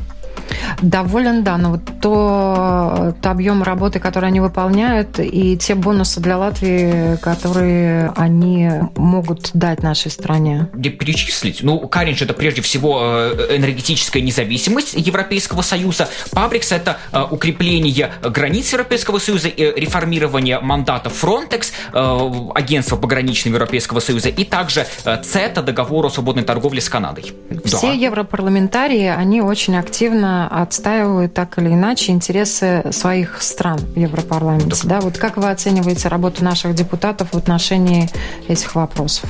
Доволен, 0.81 1.43
да, 1.43 1.57
но 1.57 1.71
вот 1.71 1.81
то, 2.01 3.15
то 3.21 3.31
объем 3.31 3.63
работы, 3.63 3.99
который 3.99 4.29
они 4.29 4.39
выполняют, 4.39 5.19
и 5.19 5.57
те 5.57 5.75
бонусы 5.75 6.19
для 6.19 6.37
Латвии, 6.37 7.17
которые 7.17 8.11
они 8.15 8.69
могут 8.95 9.51
дать 9.53 9.83
нашей 9.83 10.11
стране. 10.11 10.69
Где 10.73 10.89
перечислить? 10.89 11.63
Ну, 11.63 11.79
Каринч– 11.87 12.21
это 12.23 12.33
прежде 12.33 12.61
всего 12.61 12.99
э, 13.01 13.57
энергетическая 13.57 14.21
независимость 14.21 14.93
Европейского 14.93 15.61
Союза. 15.61 16.09
Пабрикс– 16.31 16.71
это 16.71 16.97
э, 17.11 17.21
укрепление 17.29 18.11
границ 18.23 18.71
Европейского 18.71 19.19
Союза, 19.19 19.49
реформирование 19.49 20.59
мандата 20.59 21.11
э, 21.11 22.29
агентства 22.55 22.95
пограничного 22.95 23.55
Европейского 23.55 23.99
Союза, 23.99 24.29
и 24.29 24.43
также 24.43 24.85
ЦЕТА, 25.03 25.61
договор 25.61 26.05
о 26.05 26.09
свободной 26.09 26.43
торговле 26.43 26.81
с 26.81 26.89
Канадой. 26.89 27.33
Все 27.65 27.87
да. 27.87 27.93
европарламентарии, 27.93 29.07
они 29.07 29.41
очень 29.41 29.75
активно 29.77 30.38
отстаивают 30.47 31.33
так 31.33 31.57
или 31.57 31.69
иначе 31.69 32.11
интересы 32.11 32.83
своих 32.91 33.41
стран 33.41 33.79
в 33.79 33.97
Европарламенте. 33.97 34.87
Да. 34.87 34.99
Да? 34.99 35.01
Вот 35.01 35.17
как 35.17 35.37
вы 35.37 35.49
оцениваете 35.49 36.07
работу 36.07 36.43
наших 36.43 36.75
депутатов 36.75 37.29
в 37.31 37.37
отношении 37.37 38.09
этих 38.47 38.75
вопросов? 38.75 39.29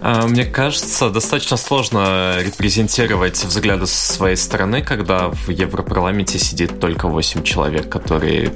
А, 0.00 0.26
мне 0.26 0.44
кажется, 0.44 1.10
достаточно 1.10 1.56
сложно 1.56 2.36
репрезентировать 2.40 3.42
взгляды 3.44 3.86
своей 3.86 4.36
страны, 4.36 4.82
когда 4.82 5.28
в 5.28 5.48
Европарламенте 5.48 6.38
сидит 6.38 6.78
только 6.78 7.08
8 7.08 7.42
человек, 7.42 7.88
которые 7.88 8.52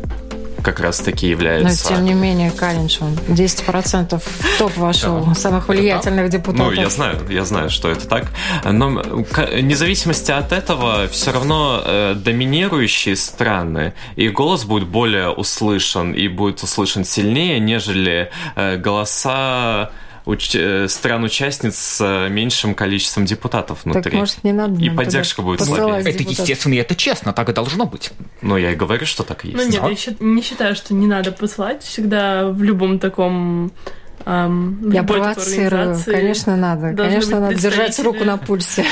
как 0.62 0.80
раз-таки 0.80 1.28
является... 1.28 1.90
Но, 1.90 1.96
тем 1.96 2.04
не 2.04 2.14
менее, 2.14 2.50
Калинш, 2.50 3.00
он 3.00 3.14
10% 3.28 4.18
в 4.18 4.58
топ 4.58 4.76
вошел 4.76 5.24
да. 5.24 5.34
самых 5.34 5.68
влиятельных 5.68 6.30
да. 6.30 6.38
депутатов. 6.38 6.74
Ну, 6.74 6.80
я 6.80 6.88
знаю, 6.88 7.18
я 7.28 7.44
знаю, 7.44 7.70
что 7.70 7.90
это 7.90 8.08
так. 8.08 8.26
Но 8.64 8.88
вне 8.90 9.76
зависимости 9.76 10.30
от 10.30 10.52
этого, 10.52 11.08
все 11.08 11.32
равно 11.32 11.82
э, 11.84 12.14
доминирующие 12.16 13.16
страны, 13.16 13.94
и 14.16 14.28
голос 14.28 14.64
будет 14.64 14.88
более 14.88 15.30
услышан, 15.30 16.12
и 16.12 16.28
будет 16.28 16.62
услышан 16.62 17.04
сильнее, 17.04 17.60
нежели 17.60 18.30
э, 18.56 18.76
голоса 18.76 19.90
уч- 20.24 20.58
э, 20.58 20.88
стран-участниц 20.88 21.76
с 21.76 22.00
э, 22.00 22.28
меньшим 22.28 22.74
количеством 22.74 23.24
депутатов 23.24 23.84
внутри. 23.84 24.02
Так, 24.02 24.12
может, 24.12 24.44
не 24.44 24.52
надо 24.52 24.82
и 24.82 24.90
поддержка 24.90 25.42
будет 25.42 25.62
слабее. 25.62 26.00
Это 26.00 26.22
естественно, 26.22 26.74
и 26.74 26.78
это 26.78 26.94
честно, 26.94 27.32
так 27.32 27.48
и 27.48 27.52
должно 27.52 27.86
быть. 27.86 28.12
Ну, 28.40 28.56
я 28.56 28.72
и 28.72 28.74
говорю, 28.74 29.06
что 29.06 29.22
так 29.22 29.44
и 29.44 29.48
есть. 29.48 29.58
Ну, 29.58 29.88
нет, 29.88 29.98
я 29.98 30.16
не 30.20 30.42
считаю, 30.42 30.74
что 30.74 30.94
не 30.94 31.06
надо 31.06 31.32
посылать. 31.32 31.82
Всегда 31.82 32.48
в 32.48 32.62
любом 32.62 32.98
таком 32.98 33.72
Um, 34.24 34.92
Я 34.92 35.02
провоцирую. 35.02 35.98
Конечно, 36.04 36.56
надо. 36.56 36.94
Конечно, 36.94 37.40
надо 37.40 37.56
держать 37.56 37.98
руку 37.98 38.24
на 38.24 38.36
пульсе. 38.36 38.84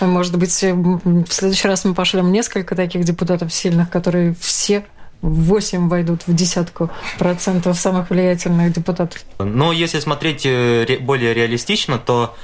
Может 0.00 0.38
быть, 0.38 0.52
в 0.52 1.26
следующий 1.28 1.68
раз 1.68 1.84
мы 1.84 1.94
пошлем 1.94 2.32
несколько 2.32 2.74
таких 2.74 3.04
депутатов 3.04 3.52
сильных, 3.52 3.90
которые 3.90 4.34
все 4.40 4.84
8 5.22 5.88
войдут 5.88 6.26
в 6.26 6.34
десятку 6.34 6.90
процентов 7.18 7.78
самых 7.78 8.10
влиятельных 8.10 8.72
депутатов. 8.72 9.20
Но 9.38 9.72
если 9.72 10.00
смотреть 10.00 10.44
э, 10.44 10.98
более 11.00 11.32
реалистично, 11.32 11.98
то 11.98 12.36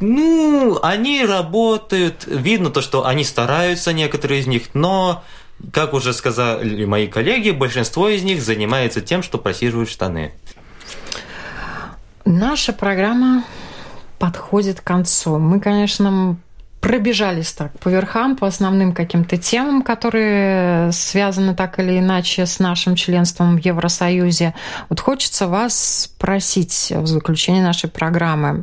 ну, 0.00 0.78
они 0.82 1.24
работают, 1.24 2.24
видно 2.26 2.70
то, 2.70 2.80
что 2.80 3.06
они 3.06 3.24
стараются, 3.24 3.92
некоторые 3.92 4.40
из 4.40 4.46
них, 4.46 4.74
но, 4.74 5.24
как 5.72 5.94
уже 5.94 6.12
сказали 6.12 6.84
мои 6.84 7.06
коллеги, 7.06 7.50
большинство 7.50 8.08
из 8.08 8.22
них 8.22 8.42
занимается 8.42 9.00
тем, 9.00 9.22
что 9.22 9.38
просиживают 9.38 9.90
штаны. 9.90 10.32
Наша 12.24 12.72
программа 12.72 13.44
подходит 14.18 14.80
к 14.80 14.84
концу. 14.84 15.38
Мы, 15.38 15.60
конечно, 15.60 16.36
пробежались 16.86 17.50
так 17.50 17.76
по 17.80 17.88
верхам, 17.88 18.36
по 18.36 18.46
основным 18.46 18.92
каким-то 18.92 19.36
темам, 19.36 19.82
которые 19.82 20.92
связаны 20.92 21.52
так 21.52 21.80
или 21.80 21.98
иначе 21.98 22.46
с 22.46 22.60
нашим 22.60 22.94
членством 22.94 23.56
в 23.56 23.58
Евросоюзе. 23.58 24.54
Вот 24.88 25.00
хочется 25.00 25.48
вас 25.48 26.04
спросить 26.04 26.92
в 26.94 27.04
заключении 27.08 27.60
нашей 27.60 27.90
программы. 27.90 28.62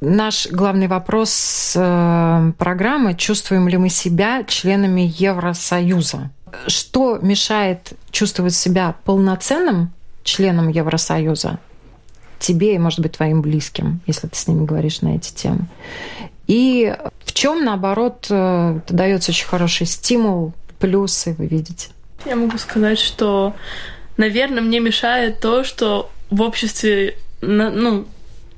Наш 0.00 0.46
главный 0.46 0.86
вопрос 0.86 1.74
э, 1.76 2.52
программы– 2.56 3.14
чувствуем 3.18 3.68
ли 3.68 3.76
мы 3.76 3.90
себя 3.90 4.42
членами 4.44 5.12
Евросоюза? 5.18 6.30
Что 6.68 7.18
мешает 7.20 7.92
чувствовать 8.12 8.54
себя 8.54 8.94
полноценным 9.04 9.92
членом 10.24 10.70
Евросоюза? 10.70 11.58
тебе 12.38 12.74
и, 12.74 12.78
может 12.78 13.00
быть, 13.00 13.12
твоим 13.12 13.40
близким, 13.40 14.00
если 14.06 14.28
ты 14.28 14.36
с 14.36 14.46
ними 14.46 14.64
говоришь 14.64 15.00
на 15.00 15.16
эти 15.16 15.32
темы. 15.32 15.68
И 16.46 16.94
в 17.24 17.32
чем, 17.32 17.64
наоборот, 17.64 18.26
э, 18.30 18.80
дается 18.88 19.32
очень 19.32 19.46
хороший 19.46 19.86
стимул, 19.86 20.52
плюсы 20.78 21.34
вы 21.38 21.46
видите? 21.46 21.88
я 22.26 22.36
могу 22.36 22.58
сказать, 22.58 22.98
что, 22.98 23.54
наверное, 24.16 24.62
мне 24.62 24.80
мешает 24.80 25.40
то, 25.40 25.64
что 25.64 26.10
в 26.30 26.42
обществе, 26.42 27.16
ну, 27.40 28.06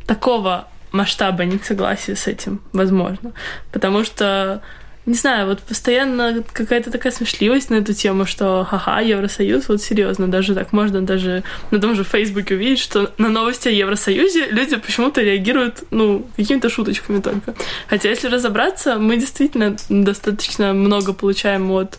такого 0.07 0.69
масштаба 0.91 1.45
не 1.45 1.59
согласия 1.59 2.17
с 2.17 2.27
этим, 2.27 2.63
возможно. 2.73 3.33
Потому 3.73 4.05
что 4.05 4.63
не 5.09 5.15
знаю, 5.15 5.47
вот 5.47 5.61
постоянно 5.61 6.45
какая-то 6.53 6.91
такая 6.91 7.11
смешливость 7.13 7.71
на 7.71 7.77
эту 7.77 7.95
тему, 7.95 8.27
что 8.27 8.63
ха-ха, 8.65 9.01
Евросоюз, 9.01 9.69
вот 9.69 9.81
серьезно, 9.81 10.29
даже 10.29 10.55
так 10.55 10.73
можно 10.73 11.01
даже 11.01 11.45
на 11.71 11.81
том 11.81 11.95
же 11.95 12.05
Фейсбуке 12.05 12.55
увидеть, 12.55 12.79
что 12.79 13.11
на 13.17 13.31
новости 13.31 13.69
о 13.69 13.71
Евросоюзе 13.71 14.49
люди 14.51 14.77
почему-то 14.77 15.23
реагируют, 15.23 15.85
ну, 15.91 16.27
какими-то 16.37 16.69
шуточками 16.69 17.23
только. 17.23 17.55
Хотя, 17.89 18.11
если 18.11 18.29
разобраться, 18.29 18.99
мы 18.99 19.17
действительно 19.17 19.77
достаточно 19.89 20.75
много 20.75 21.15
получаем 21.15 21.71
от 21.71 21.99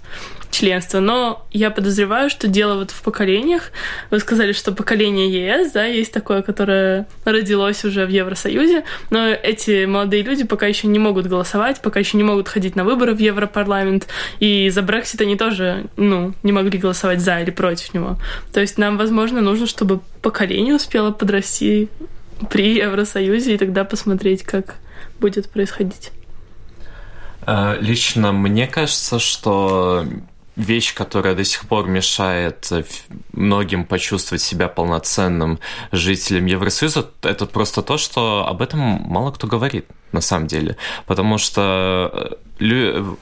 членства. 0.51 0.99
Но 0.99 1.45
я 1.51 1.71
подозреваю, 1.71 2.29
что 2.29 2.47
дело 2.47 2.75
вот 2.75 2.91
в 2.91 3.01
поколениях. 3.01 3.71
Вы 4.11 4.19
сказали, 4.19 4.51
что 4.51 4.71
поколение 4.71 5.29
ЕС, 5.29 5.71
да, 5.71 5.85
есть 5.85 6.11
такое, 6.11 6.41
которое 6.41 7.07
родилось 7.25 7.83
уже 7.85 8.05
в 8.05 8.09
Евросоюзе, 8.09 8.83
но 9.09 9.27
эти 9.27 9.85
молодые 9.85 10.23
люди 10.23 10.43
пока 10.43 10.67
еще 10.67 10.87
не 10.87 10.99
могут 10.99 11.27
голосовать, 11.27 11.81
пока 11.81 11.99
еще 11.99 12.17
не 12.17 12.23
могут 12.23 12.47
ходить 12.47 12.75
на 12.75 12.83
выборы 12.83 13.13
в 13.13 13.19
Европарламент, 13.19 14.07
и 14.39 14.69
за 14.69 14.81
Брексит 14.81 15.21
они 15.21 15.35
тоже, 15.35 15.85
ну, 15.97 16.33
не 16.43 16.51
могли 16.51 16.77
голосовать 16.77 17.21
за 17.21 17.39
или 17.39 17.51
против 17.51 17.93
него. 17.93 18.17
То 18.53 18.59
есть 18.59 18.77
нам, 18.77 18.97
возможно, 18.97 19.41
нужно, 19.41 19.67
чтобы 19.67 19.99
поколение 20.21 20.75
успело 20.75 21.11
подрасти 21.11 21.89
при 22.49 22.75
Евросоюзе, 22.75 23.55
и 23.55 23.57
тогда 23.57 23.83
посмотреть, 23.83 24.43
как 24.43 24.75
будет 25.19 25.49
происходить. 25.49 26.11
Э, 27.45 27.77
лично 27.79 28.31
мне 28.31 28.67
кажется, 28.67 29.19
что 29.19 30.05
вещь, 30.59 30.93
которая 30.93 31.35
до 31.35 31.43
сих 31.43 31.67
пор 31.67 31.87
мешает 31.87 32.67
э, 32.71 32.83
многим 33.31 33.85
почувствовать 33.85 34.41
себя 34.41 34.67
полноценным 34.67 35.59
жителем 35.91 36.45
Евросоюза, 36.45 37.09
это 37.23 37.45
просто 37.45 37.81
то, 37.81 37.97
что 37.97 38.45
об 38.47 38.61
этом 38.61 38.79
мало 38.79 39.31
кто 39.31 39.47
говорит 39.47 39.85
на 40.11 40.21
самом 40.21 40.47
деле. 40.47 40.75
Потому 41.05 41.37
что 41.37 42.37
э, 42.59 43.15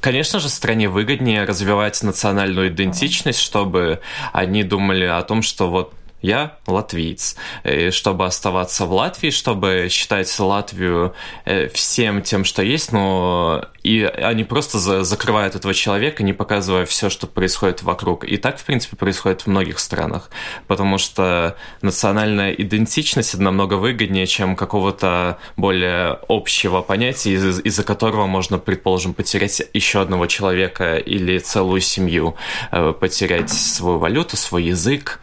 Конечно 0.00 0.40
же, 0.40 0.48
стране 0.48 0.88
выгоднее 0.88 1.44
развивать 1.44 2.02
национальную 2.02 2.68
идентичность, 2.68 3.38
чтобы 3.38 4.00
они 4.32 4.64
думали 4.64 5.04
о 5.04 5.22
том, 5.22 5.42
что 5.42 5.70
вот 5.70 5.94
я 6.24 6.56
латвиец. 6.66 7.36
И 7.64 7.90
чтобы 7.90 8.24
оставаться 8.24 8.86
в 8.86 8.92
Латвии, 8.92 9.30
чтобы 9.30 9.88
считать 9.90 10.38
Латвию 10.38 11.14
э, 11.44 11.68
всем 11.68 12.22
тем, 12.22 12.44
что 12.44 12.62
есть, 12.62 12.92
но 12.92 13.66
и 13.82 14.02
они 14.02 14.44
просто 14.44 14.78
за 14.78 15.04
закрывают 15.04 15.54
этого 15.54 15.74
человека, 15.74 16.22
не 16.22 16.32
показывая 16.32 16.86
все, 16.86 17.10
что 17.10 17.26
происходит 17.26 17.82
вокруг. 17.82 18.24
И 18.24 18.38
так, 18.38 18.58
в 18.58 18.64
принципе, 18.64 18.96
происходит 18.96 19.42
в 19.42 19.48
многих 19.48 19.78
странах, 19.78 20.30
потому 20.66 20.96
что 20.96 21.56
национальная 21.82 22.52
идентичность 22.52 23.36
намного 23.38 23.74
выгоднее, 23.74 24.26
чем 24.26 24.56
какого-то 24.56 25.38
более 25.56 26.18
общего 26.28 26.80
понятия, 26.80 27.34
из- 27.34 27.60
из-за 27.60 27.84
которого 27.84 28.26
можно, 28.26 28.58
предположим, 28.58 29.12
потерять 29.12 29.62
еще 29.74 30.00
одного 30.00 30.26
человека 30.26 30.96
или 30.96 31.38
целую 31.38 31.82
семью, 31.82 32.36
э, 32.72 32.94
потерять 32.98 33.50
свою 33.50 33.98
валюту, 33.98 34.38
свой 34.38 34.64
язык. 34.64 35.20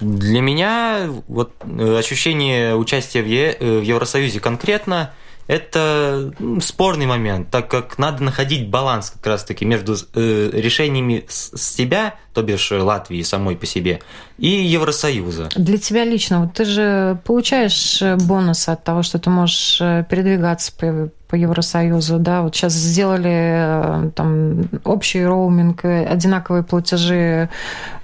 Для 0.00 0.40
меня 0.40 1.08
вот 1.28 1.52
э, 1.64 1.98
ощущение 1.98 2.76
участия 2.76 3.22
в, 3.22 3.26
е- 3.26 3.56
э, 3.58 3.78
в 3.78 3.82
Евросоюзе 3.82 4.40
конкретно 4.40 5.12
это 5.48 6.32
спорный 6.60 7.06
момент, 7.06 7.50
так 7.50 7.68
как 7.68 7.98
надо 7.98 8.22
находить 8.22 8.68
баланс 8.68 9.10
как 9.10 9.26
раз-таки 9.26 9.64
между 9.64 9.96
э, 10.14 10.50
решениями 10.52 11.24
себя, 11.28 12.14
то 12.32 12.42
бишь 12.42 12.70
Латвии 12.70 13.22
самой 13.22 13.56
по 13.56 13.66
себе, 13.66 14.00
и 14.38 14.48
Евросоюза. 14.48 15.48
Для 15.56 15.78
тебя 15.78 16.04
лично, 16.04 16.42
вот 16.42 16.54
ты 16.54 16.64
же 16.64 17.20
получаешь 17.24 18.00
бонусы 18.22 18.70
от 18.70 18.84
того, 18.84 19.02
что 19.02 19.18
ты 19.18 19.30
можешь 19.30 19.78
передвигаться 19.78 20.72
по 20.72 21.10
по 21.32 21.36
Евросоюзу, 21.36 22.18
да, 22.18 22.42
вот 22.42 22.54
сейчас 22.54 22.74
сделали 22.74 24.06
э, 24.06 24.10
там 24.14 24.68
общий 24.84 25.24
роуминг, 25.24 25.82
э, 25.82 26.04
одинаковые 26.04 26.62
платежи, 26.62 27.48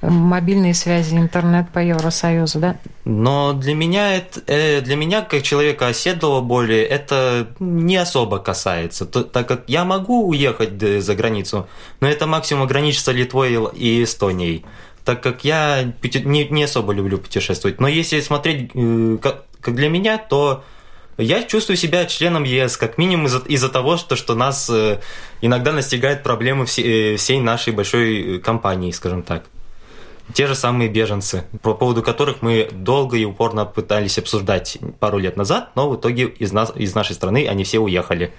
э, 0.00 0.08
мобильные 0.08 0.72
связи, 0.72 1.14
интернет 1.14 1.68
по 1.68 1.78
Евросоюзу, 1.78 2.58
да? 2.58 2.76
Но 3.04 3.52
для 3.52 3.74
меня, 3.74 4.16
это, 4.16 4.40
для 4.82 4.96
меня 4.96 5.20
как 5.20 5.42
человека 5.42 5.88
оседлого 5.88 6.40
более, 6.40 6.86
это 6.86 7.48
не 7.60 7.98
особо 7.98 8.38
касается, 8.38 9.04
так 9.04 9.46
как 9.46 9.64
я 9.66 9.84
могу 9.84 10.26
уехать 10.26 10.80
за 10.80 11.14
границу, 11.14 11.66
но 12.00 12.08
это 12.08 12.26
максимум 12.26 12.62
ограничится 12.62 13.12
Литвой 13.12 13.58
и 13.74 14.02
Эстонией 14.04 14.64
так 15.04 15.22
как 15.22 15.42
я 15.44 15.94
не, 16.02 16.48
не 16.48 16.64
особо 16.64 16.92
люблю 16.92 17.16
путешествовать. 17.16 17.80
Но 17.80 17.88
если 17.88 18.20
смотреть 18.20 18.72
как, 19.22 19.44
как 19.60 19.74
для 19.74 19.88
меня, 19.88 20.18
то 20.18 20.64
я 21.18 21.42
чувствую 21.42 21.76
себя 21.76 22.06
членом 22.06 22.44
ЕС, 22.44 22.76
как 22.76 22.96
минимум 22.96 23.26
из-за 23.26 23.38
из 23.40 23.68
того, 23.70 23.96
что, 23.96 24.14
что 24.16 24.34
нас 24.34 24.70
э, 24.70 25.00
иногда 25.40 25.72
настигают 25.72 26.22
проблемы 26.22 26.64
все, 26.64 27.14
э, 27.14 27.16
всей 27.16 27.40
нашей 27.40 27.72
большой 27.72 28.36
э, 28.36 28.38
компании, 28.38 28.92
скажем 28.92 29.22
так. 29.22 29.44
Те 30.32 30.46
же 30.46 30.54
самые 30.54 30.88
беженцы, 30.88 31.44
по 31.62 31.74
поводу 31.74 32.02
которых 32.02 32.42
мы 32.42 32.68
долго 32.70 33.16
и 33.16 33.24
упорно 33.24 33.64
пытались 33.64 34.18
обсуждать 34.18 34.78
пару 35.00 35.18
лет 35.18 35.36
назад, 35.36 35.70
но 35.74 35.88
в 35.88 35.96
итоге 35.96 36.26
из, 36.26 36.52
нас, 36.52 36.70
из 36.74 36.94
нашей 36.94 37.14
страны 37.14 37.48
они 37.48 37.64
все 37.64 37.78
уехали. 37.78 38.32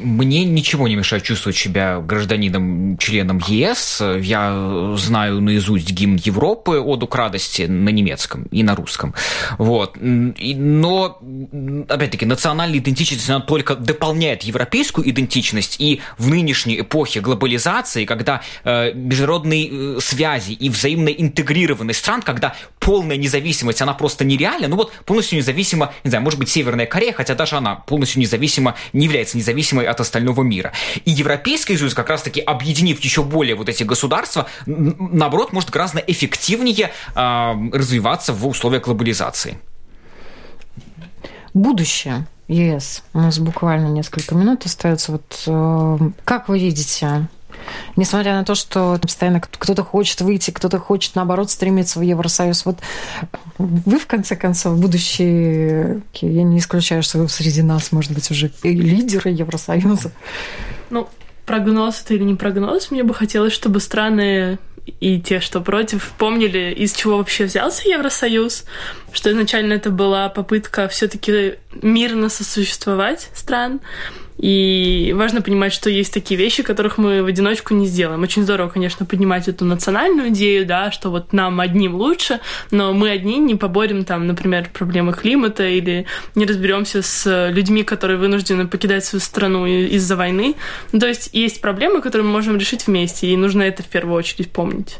Мне 0.00 0.44
ничего 0.44 0.88
не 0.88 0.96
мешает 0.96 1.22
чувствовать 1.22 1.56
себя 1.56 2.00
гражданином, 2.00 2.96
членом 2.98 3.40
ЕС. 3.46 4.02
Я 4.20 4.94
знаю 4.96 5.40
наизусть 5.40 5.90
гимн 5.90 6.16
Европы 6.16 6.78
«Оду 6.78 7.06
к 7.06 7.14
радости» 7.14 7.62
на 7.62 7.90
немецком 7.90 8.44
и 8.44 8.62
на 8.62 8.74
русском. 8.74 9.14
Вот. 9.58 9.96
Но, 10.00 11.18
опять-таки, 11.88 12.26
национальная 12.26 12.78
идентичность, 12.78 13.28
она 13.28 13.40
только 13.40 13.74
дополняет 13.74 14.42
европейскую 14.42 15.08
идентичность. 15.08 15.76
И 15.78 16.00
в 16.18 16.28
нынешней 16.28 16.80
эпохе 16.80 17.20
глобализации, 17.20 18.04
когда 18.04 18.42
э, 18.64 18.92
международные 18.92 19.68
э, 19.96 20.00
связи 20.00 20.52
и 20.52 20.68
взаимная 20.68 21.12
интегрированность 21.12 21.98
стран, 22.00 22.22
когда 22.22 22.54
полная 22.88 23.18
независимость, 23.18 23.82
она 23.82 23.92
просто 23.92 24.24
нереальна. 24.24 24.66
Ну 24.66 24.76
вот 24.76 24.94
полностью 25.04 25.36
независима, 25.36 25.92
не 26.04 26.08
знаю, 26.08 26.24
может 26.24 26.38
быть, 26.38 26.48
Северная 26.48 26.86
Корея, 26.86 27.12
хотя 27.12 27.34
даже 27.34 27.56
она 27.56 27.74
полностью 27.74 28.18
независима, 28.18 28.76
не 28.94 29.04
является 29.04 29.36
независимой 29.36 29.84
от 29.84 30.00
остального 30.00 30.42
мира. 30.42 30.72
И 31.04 31.10
Европейский 31.10 31.76
Союз, 31.76 31.92
как 31.92 32.08
раз-таки 32.08 32.40
объединив 32.40 32.98
еще 33.00 33.22
более 33.22 33.56
вот 33.56 33.68
эти 33.68 33.82
государства, 33.82 34.46
наоборот, 34.64 35.52
может 35.52 35.68
гораздо 35.68 35.98
эффективнее 35.98 36.90
э, 37.14 37.52
развиваться 37.74 38.32
в 38.32 38.46
условиях 38.46 38.84
глобализации. 38.84 39.58
Будущее 41.52 42.26
ЕС. 42.48 43.02
У 43.12 43.18
нас 43.18 43.38
буквально 43.38 43.88
несколько 43.88 44.34
минут 44.34 44.64
остается. 44.64 45.12
Вот 45.12 45.42
э, 45.46 45.98
как 46.24 46.48
вы 46.48 46.58
видите 46.58 47.28
Несмотря 47.96 48.34
на 48.34 48.44
то, 48.44 48.54
что 48.54 48.98
постоянно 49.00 49.40
кто-то 49.40 49.82
хочет 49.84 50.20
выйти, 50.20 50.50
кто-то 50.50 50.78
хочет, 50.78 51.14
наоборот, 51.14 51.50
стремиться 51.50 51.98
в 51.98 52.02
Евросоюз. 52.02 52.64
Вот 52.64 52.78
вы, 53.58 53.98
в 53.98 54.06
конце 54.06 54.36
концов, 54.36 54.78
будущие, 54.78 56.02
я 56.14 56.42
не 56.42 56.58
исключаю, 56.58 57.02
что 57.02 57.18
вы 57.18 57.28
среди 57.28 57.62
нас, 57.62 57.92
может 57.92 58.12
быть, 58.12 58.30
уже 58.30 58.50
лидеры 58.62 59.30
Евросоюза. 59.30 60.12
Ну, 60.90 61.08
прогноз 61.46 62.02
это 62.04 62.14
или 62.14 62.24
не 62.24 62.34
прогноз, 62.34 62.90
мне 62.90 63.02
бы 63.02 63.14
хотелось, 63.14 63.52
чтобы 63.52 63.80
страны 63.80 64.58
и 65.00 65.20
те, 65.20 65.40
что 65.40 65.60
против, 65.60 66.12
помнили, 66.18 66.72
из 66.72 66.92
чего 66.92 67.18
вообще 67.18 67.44
взялся 67.44 67.88
Евросоюз, 67.88 68.64
что 69.12 69.30
изначально 69.30 69.74
это 69.74 69.90
была 69.90 70.28
попытка 70.28 70.88
все-таки 70.88 71.54
мирно 71.82 72.28
сосуществовать 72.28 73.30
стран, 73.34 73.80
и 74.38 75.12
важно 75.16 75.42
понимать, 75.42 75.72
что 75.72 75.90
есть 75.90 76.14
такие 76.14 76.38
вещи, 76.38 76.62
которых 76.62 76.96
мы 76.96 77.22
в 77.22 77.26
одиночку 77.26 77.74
не 77.74 77.86
сделаем. 77.86 78.22
Очень 78.22 78.44
здорово, 78.44 78.68
конечно, 78.68 79.04
поднимать 79.04 79.48
эту 79.48 79.64
национальную 79.64 80.28
идею, 80.28 80.64
да, 80.64 80.92
что 80.92 81.10
вот 81.10 81.32
нам 81.32 81.60
одним 81.60 81.96
лучше, 81.96 82.40
но 82.70 82.92
мы 82.92 83.10
одни 83.10 83.38
не 83.38 83.56
поборем 83.56 84.04
там, 84.04 84.26
например, 84.26 84.70
проблемы 84.72 85.12
климата 85.12 85.66
или 85.66 86.06
не 86.36 86.46
разберемся 86.46 87.02
с 87.02 87.50
людьми, 87.50 87.82
которые 87.82 88.18
вынуждены 88.18 88.68
покидать 88.68 89.04
свою 89.04 89.20
страну 89.20 89.66
из-за 89.66 90.14
войны. 90.16 90.54
Ну, 90.92 91.00
то 91.00 91.08
есть 91.08 91.30
есть 91.32 91.60
проблемы, 91.60 92.00
которые 92.00 92.24
мы 92.24 92.32
можем 92.32 92.56
решить 92.56 92.86
вместе, 92.86 93.26
и 93.26 93.36
нужно 93.36 93.62
это 93.62 93.82
в 93.82 93.86
первую 93.86 94.16
очередь 94.16 94.50
помнить. 94.52 94.98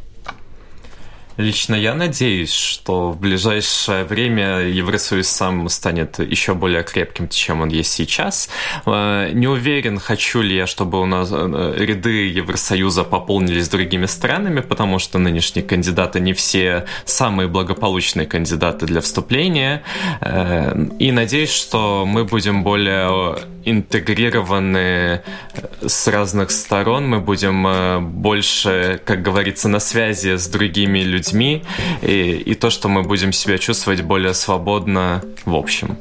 Лично 1.38 1.76
я 1.76 1.94
надеюсь, 1.94 2.52
что 2.52 3.12
в 3.12 3.20
ближайшее 3.20 4.02
время 4.02 4.58
Евросоюз 4.62 5.28
сам 5.28 5.68
станет 5.68 6.18
еще 6.18 6.52
более 6.54 6.82
крепким, 6.82 7.28
чем 7.28 7.60
он 7.60 7.68
есть 7.68 7.92
сейчас. 7.92 8.50
Э, 8.86 9.30
не 9.32 9.46
уверен, 9.46 10.00
хочу 10.00 10.42
ли 10.42 10.56
я, 10.56 10.66
чтобы 10.66 11.00
у 11.00 11.06
нас 11.06 11.28
э, 11.30 11.74
ряды 11.78 12.26
Евросоюза 12.26 13.04
пополнились 13.04 13.68
другими 13.68 14.06
странами, 14.06 14.62
потому 14.62 14.98
что 14.98 15.18
нынешние 15.18 15.64
кандидаты 15.64 16.18
не 16.18 16.32
все 16.32 16.86
самые 17.04 17.46
благополучные 17.46 18.26
кандидаты 18.26 18.86
для 18.86 19.00
вступления. 19.00 19.84
Э, 20.20 20.76
и 20.98 21.12
надеюсь, 21.12 21.52
что 21.52 22.04
мы 22.04 22.24
будем 22.24 22.64
более 22.64 23.38
интегрированы 23.64 25.22
с 25.86 26.08
разных 26.08 26.50
сторон, 26.50 27.06
мы 27.06 27.20
будем 27.20 28.22
больше, 28.22 29.00
как 29.04 29.22
говорится, 29.22 29.68
на 29.68 29.78
связи 29.78 30.36
с 30.36 30.48
другими 30.48 31.00
людьми, 31.00 31.27
людьми, 31.32 31.64
и, 32.02 32.32
и 32.50 32.54
то, 32.54 32.70
что 32.70 32.88
мы 32.88 33.02
будем 33.02 33.32
себя 33.32 33.58
чувствовать 33.58 34.02
более 34.02 34.34
свободно 34.34 35.22
в 35.44 35.54
общем. 35.54 35.96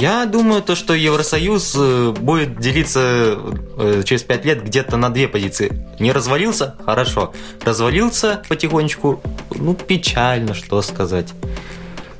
Я 0.00 0.26
думаю, 0.26 0.60
то, 0.62 0.74
что 0.74 0.92
Евросоюз 0.92 1.76
э, 1.76 2.14
будет 2.18 2.58
делиться 2.58 3.38
э, 3.78 4.02
через 4.04 4.24
пять 4.24 4.44
лет 4.44 4.64
где-то 4.64 4.96
на 4.96 5.08
две 5.10 5.28
позиции. 5.28 5.86
Не 6.00 6.10
развалился? 6.10 6.74
Хорошо. 6.84 7.32
Развалился 7.64 8.42
потихонечку? 8.48 9.22
Ну, 9.54 9.74
печально, 9.74 10.54
что 10.54 10.82
сказать. 10.82 11.32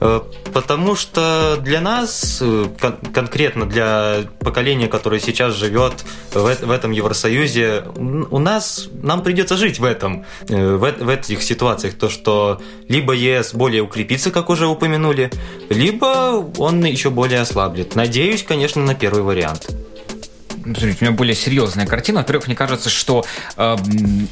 Э, 0.00 0.20
потому 0.52 0.94
что 0.96 1.56
для 1.60 1.80
нас, 1.80 2.38
э, 2.40 2.66
кон- 2.80 2.98
конкретно 3.12 3.66
для 3.66 4.24
поколения, 4.40 4.88
которое 4.88 5.20
сейчас 5.20 5.54
живет 5.54 6.04
в, 6.32 6.66
в 6.66 6.70
этом 6.70 6.90
Евросоюзе, 6.90 7.84
у 8.30 8.38
нас, 8.38 8.88
нам 9.02 9.22
придется 9.22 9.56
жить 9.56 9.78
в 9.78 9.84
этом, 9.84 10.24
э, 10.48 10.74
в, 10.76 11.04
в 11.04 11.08
этих 11.08 11.42
ситуациях. 11.42 11.94
То, 11.94 12.08
что 12.08 12.60
либо 12.88 13.12
ЕС 13.12 13.54
более 13.54 13.82
укрепится, 13.82 14.30
как 14.30 14.50
уже 14.50 14.66
упомянули, 14.66 15.30
либо 15.70 16.44
он 16.58 16.84
еще 16.84 17.10
более 17.10 17.40
ослаблет. 17.40 17.94
Надеюсь, 17.94 18.42
конечно, 18.42 18.82
на 18.82 18.94
первый 18.94 19.22
вариант. 19.22 19.68
Смотрите, 20.64 20.98
у 21.02 21.04
меня 21.04 21.16
более 21.16 21.34
серьезная 21.34 21.86
картина. 21.86 22.20
Во-первых, 22.20 22.46
мне 22.46 22.56
кажется, 22.56 22.88
что 22.88 23.24
э, 23.56 23.76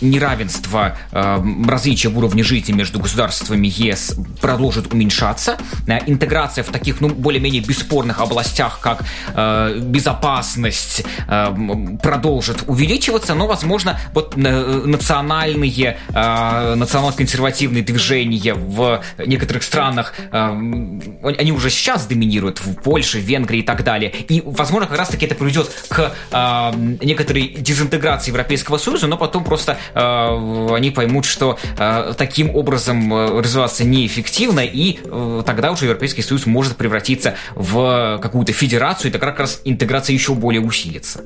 неравенство, 0.00 0.96
э, 1.10 1.38
различия 1.68 2.08
в 2.08 2.16
уровне 2.16 2.42
жизни 2.42 2.72
между 2.72 3.00
государствами 3.00 3.66
ЕС 3.68 4.16
продолжит 4.40 4.92
уменьшаться. 4.92 5.58
Э, 5.86 5.98
интеграция 6.06 6.64
в 6.64 6.68
таких, 6.68 7.02
ну, 7.02 7.10
более-менее 7.10 7.62
бесспорных 7.62 8.20
областях, 8.20 8.80
как 8.80 9.04
э, 9.34 9.78
безопасность, 9.80 11.04
э, 11.28 11.54
продолжит 12.02 12.64
увеличиваться, 12.66 13.34
но, 13.34 13.46
возможно, 13.46 14.00
вот 14.14 14.34
э, 14.36 14.82
национальные, 14.86 15.98
э, 16.08 16.74
национал-консервативные 16.74 17.82
движения 17.82 18.54
в 18.54 19.02
некоторых 19.18 19.64
странах, 19.64 20.14
э, 20.18 20.32
они 20.32 21.52
уже 21.52 21.68
сейчас 21.68 22.06
доминируют 22.06 22.60
в 22.60 22.74
Польше, 22.76 23.20
Венгрии 23.20 23.60
и 23.60 23.62
так 23.62 23.84
далее. 23.84 24.10
И, 24.28 24.42
возможно, 24.44 24.88
как 24.88 24.98
раз-таки 24.98 25.26
это 25.26 25.34
приведет 25.34 25.70
к 25.88 26.14
э, 26.30 26.72
некоторой 27.00 27.48
дезинтеграции 27.48 28.30
Европейского 28.30 28.78
Союза, 28.78 29.06
но 29.06 29.16
потом 29.16 29.44
просто 29.44 29.78
э, 29.94 30.74
они 30.74 30.90
поймут, 30.90 31.24
что 31.24 31.58
э, 31.78 32.14
таким 32.16 32.54
образом 32.54 33.12
э, 33.12 33.40
развиваться 33.40 33.84
неэффективно, 33.84 34.60
и 34.60 34.98
э, 35.02 35.42
тогда 35.44 35.72
уже 35.72 35.86
Европейский 35.86 36.22
Союз 36.22 36.46
может 36.46 36.76
превратиться 36.76 37.34
в 37.54 38.18
какую-то 38.22 38.52
федерацию, 38.52 39.10
и 39.10 39.12
тогда 39.12 39.28
как 39.28 39.40
раз 39.40 39.60
интеграция 39.64 40.14
еще 40.14 40.34
более 40.34 40.60
усилится. 40.60 41.22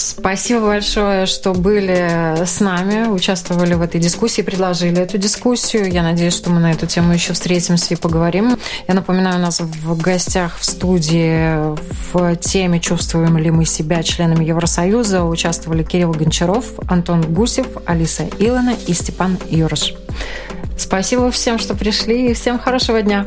Спасибо 0.00 0.62
большое, 0.62 1.26
что 1.26 1.52
были 1.52 2.42
с 2.46 2.60
нами, 2.60 3.06
участвовали 3.08 3.74
в 3.74 3.82
этой 3.82 4.00
дискуссии, 4.00 4.40
предложили 4.40 4.98
эту 4.98 5.18
дискуссию. 5.18 5.92
Я 5.92 6.02
надеюсь, 6.02 6.32
что 6.32 6.48
мы 6.48 6.58
на 6.58 6.72
эту 6.72 6.86
тему 6.86 7.12
еще 7.12 7.34
встретимся 7.34 7.92
и 7.92 7.96
поговорим. 7.98 8.56
Я 8.88 8.94
напоминаю, 8.94 9.36
у 9.36 9.42
нас 9.42 9.60
в 9.60 10.00
гостях 10.00 10.56
в 10.58 10.64
студии 10.64 11.76
в 12.14 12.34
теме 12.36 12.80
«Чувствуем 12.80 13.36
ли 13.36 13.50
мы 13.50 13.66
себя 13.66 14.02
членами 14.02 14.46
Евросоюза» 14.46 15.22
участвовали 15.22 15.82
Кирилл 15.82 16.12
Гончаров, 16.12 16.64
Антон 16.88 17.20
Гусев, 17.20 17.66
Алиса 17.84 18.26
Илона 18.38 18.74
и 18.86 18.94
Степан 18.94 19.36
Юрыш. 19.50 19.92
Спасибо 20.78 21.30
всем, 21.30 21.58
что 21.58 21.74
пришли, 21.74 22.30
и 22.30 22.32
всем 22.32 22.58
хорошего 22.58 23.02
дня. 23.02 23.26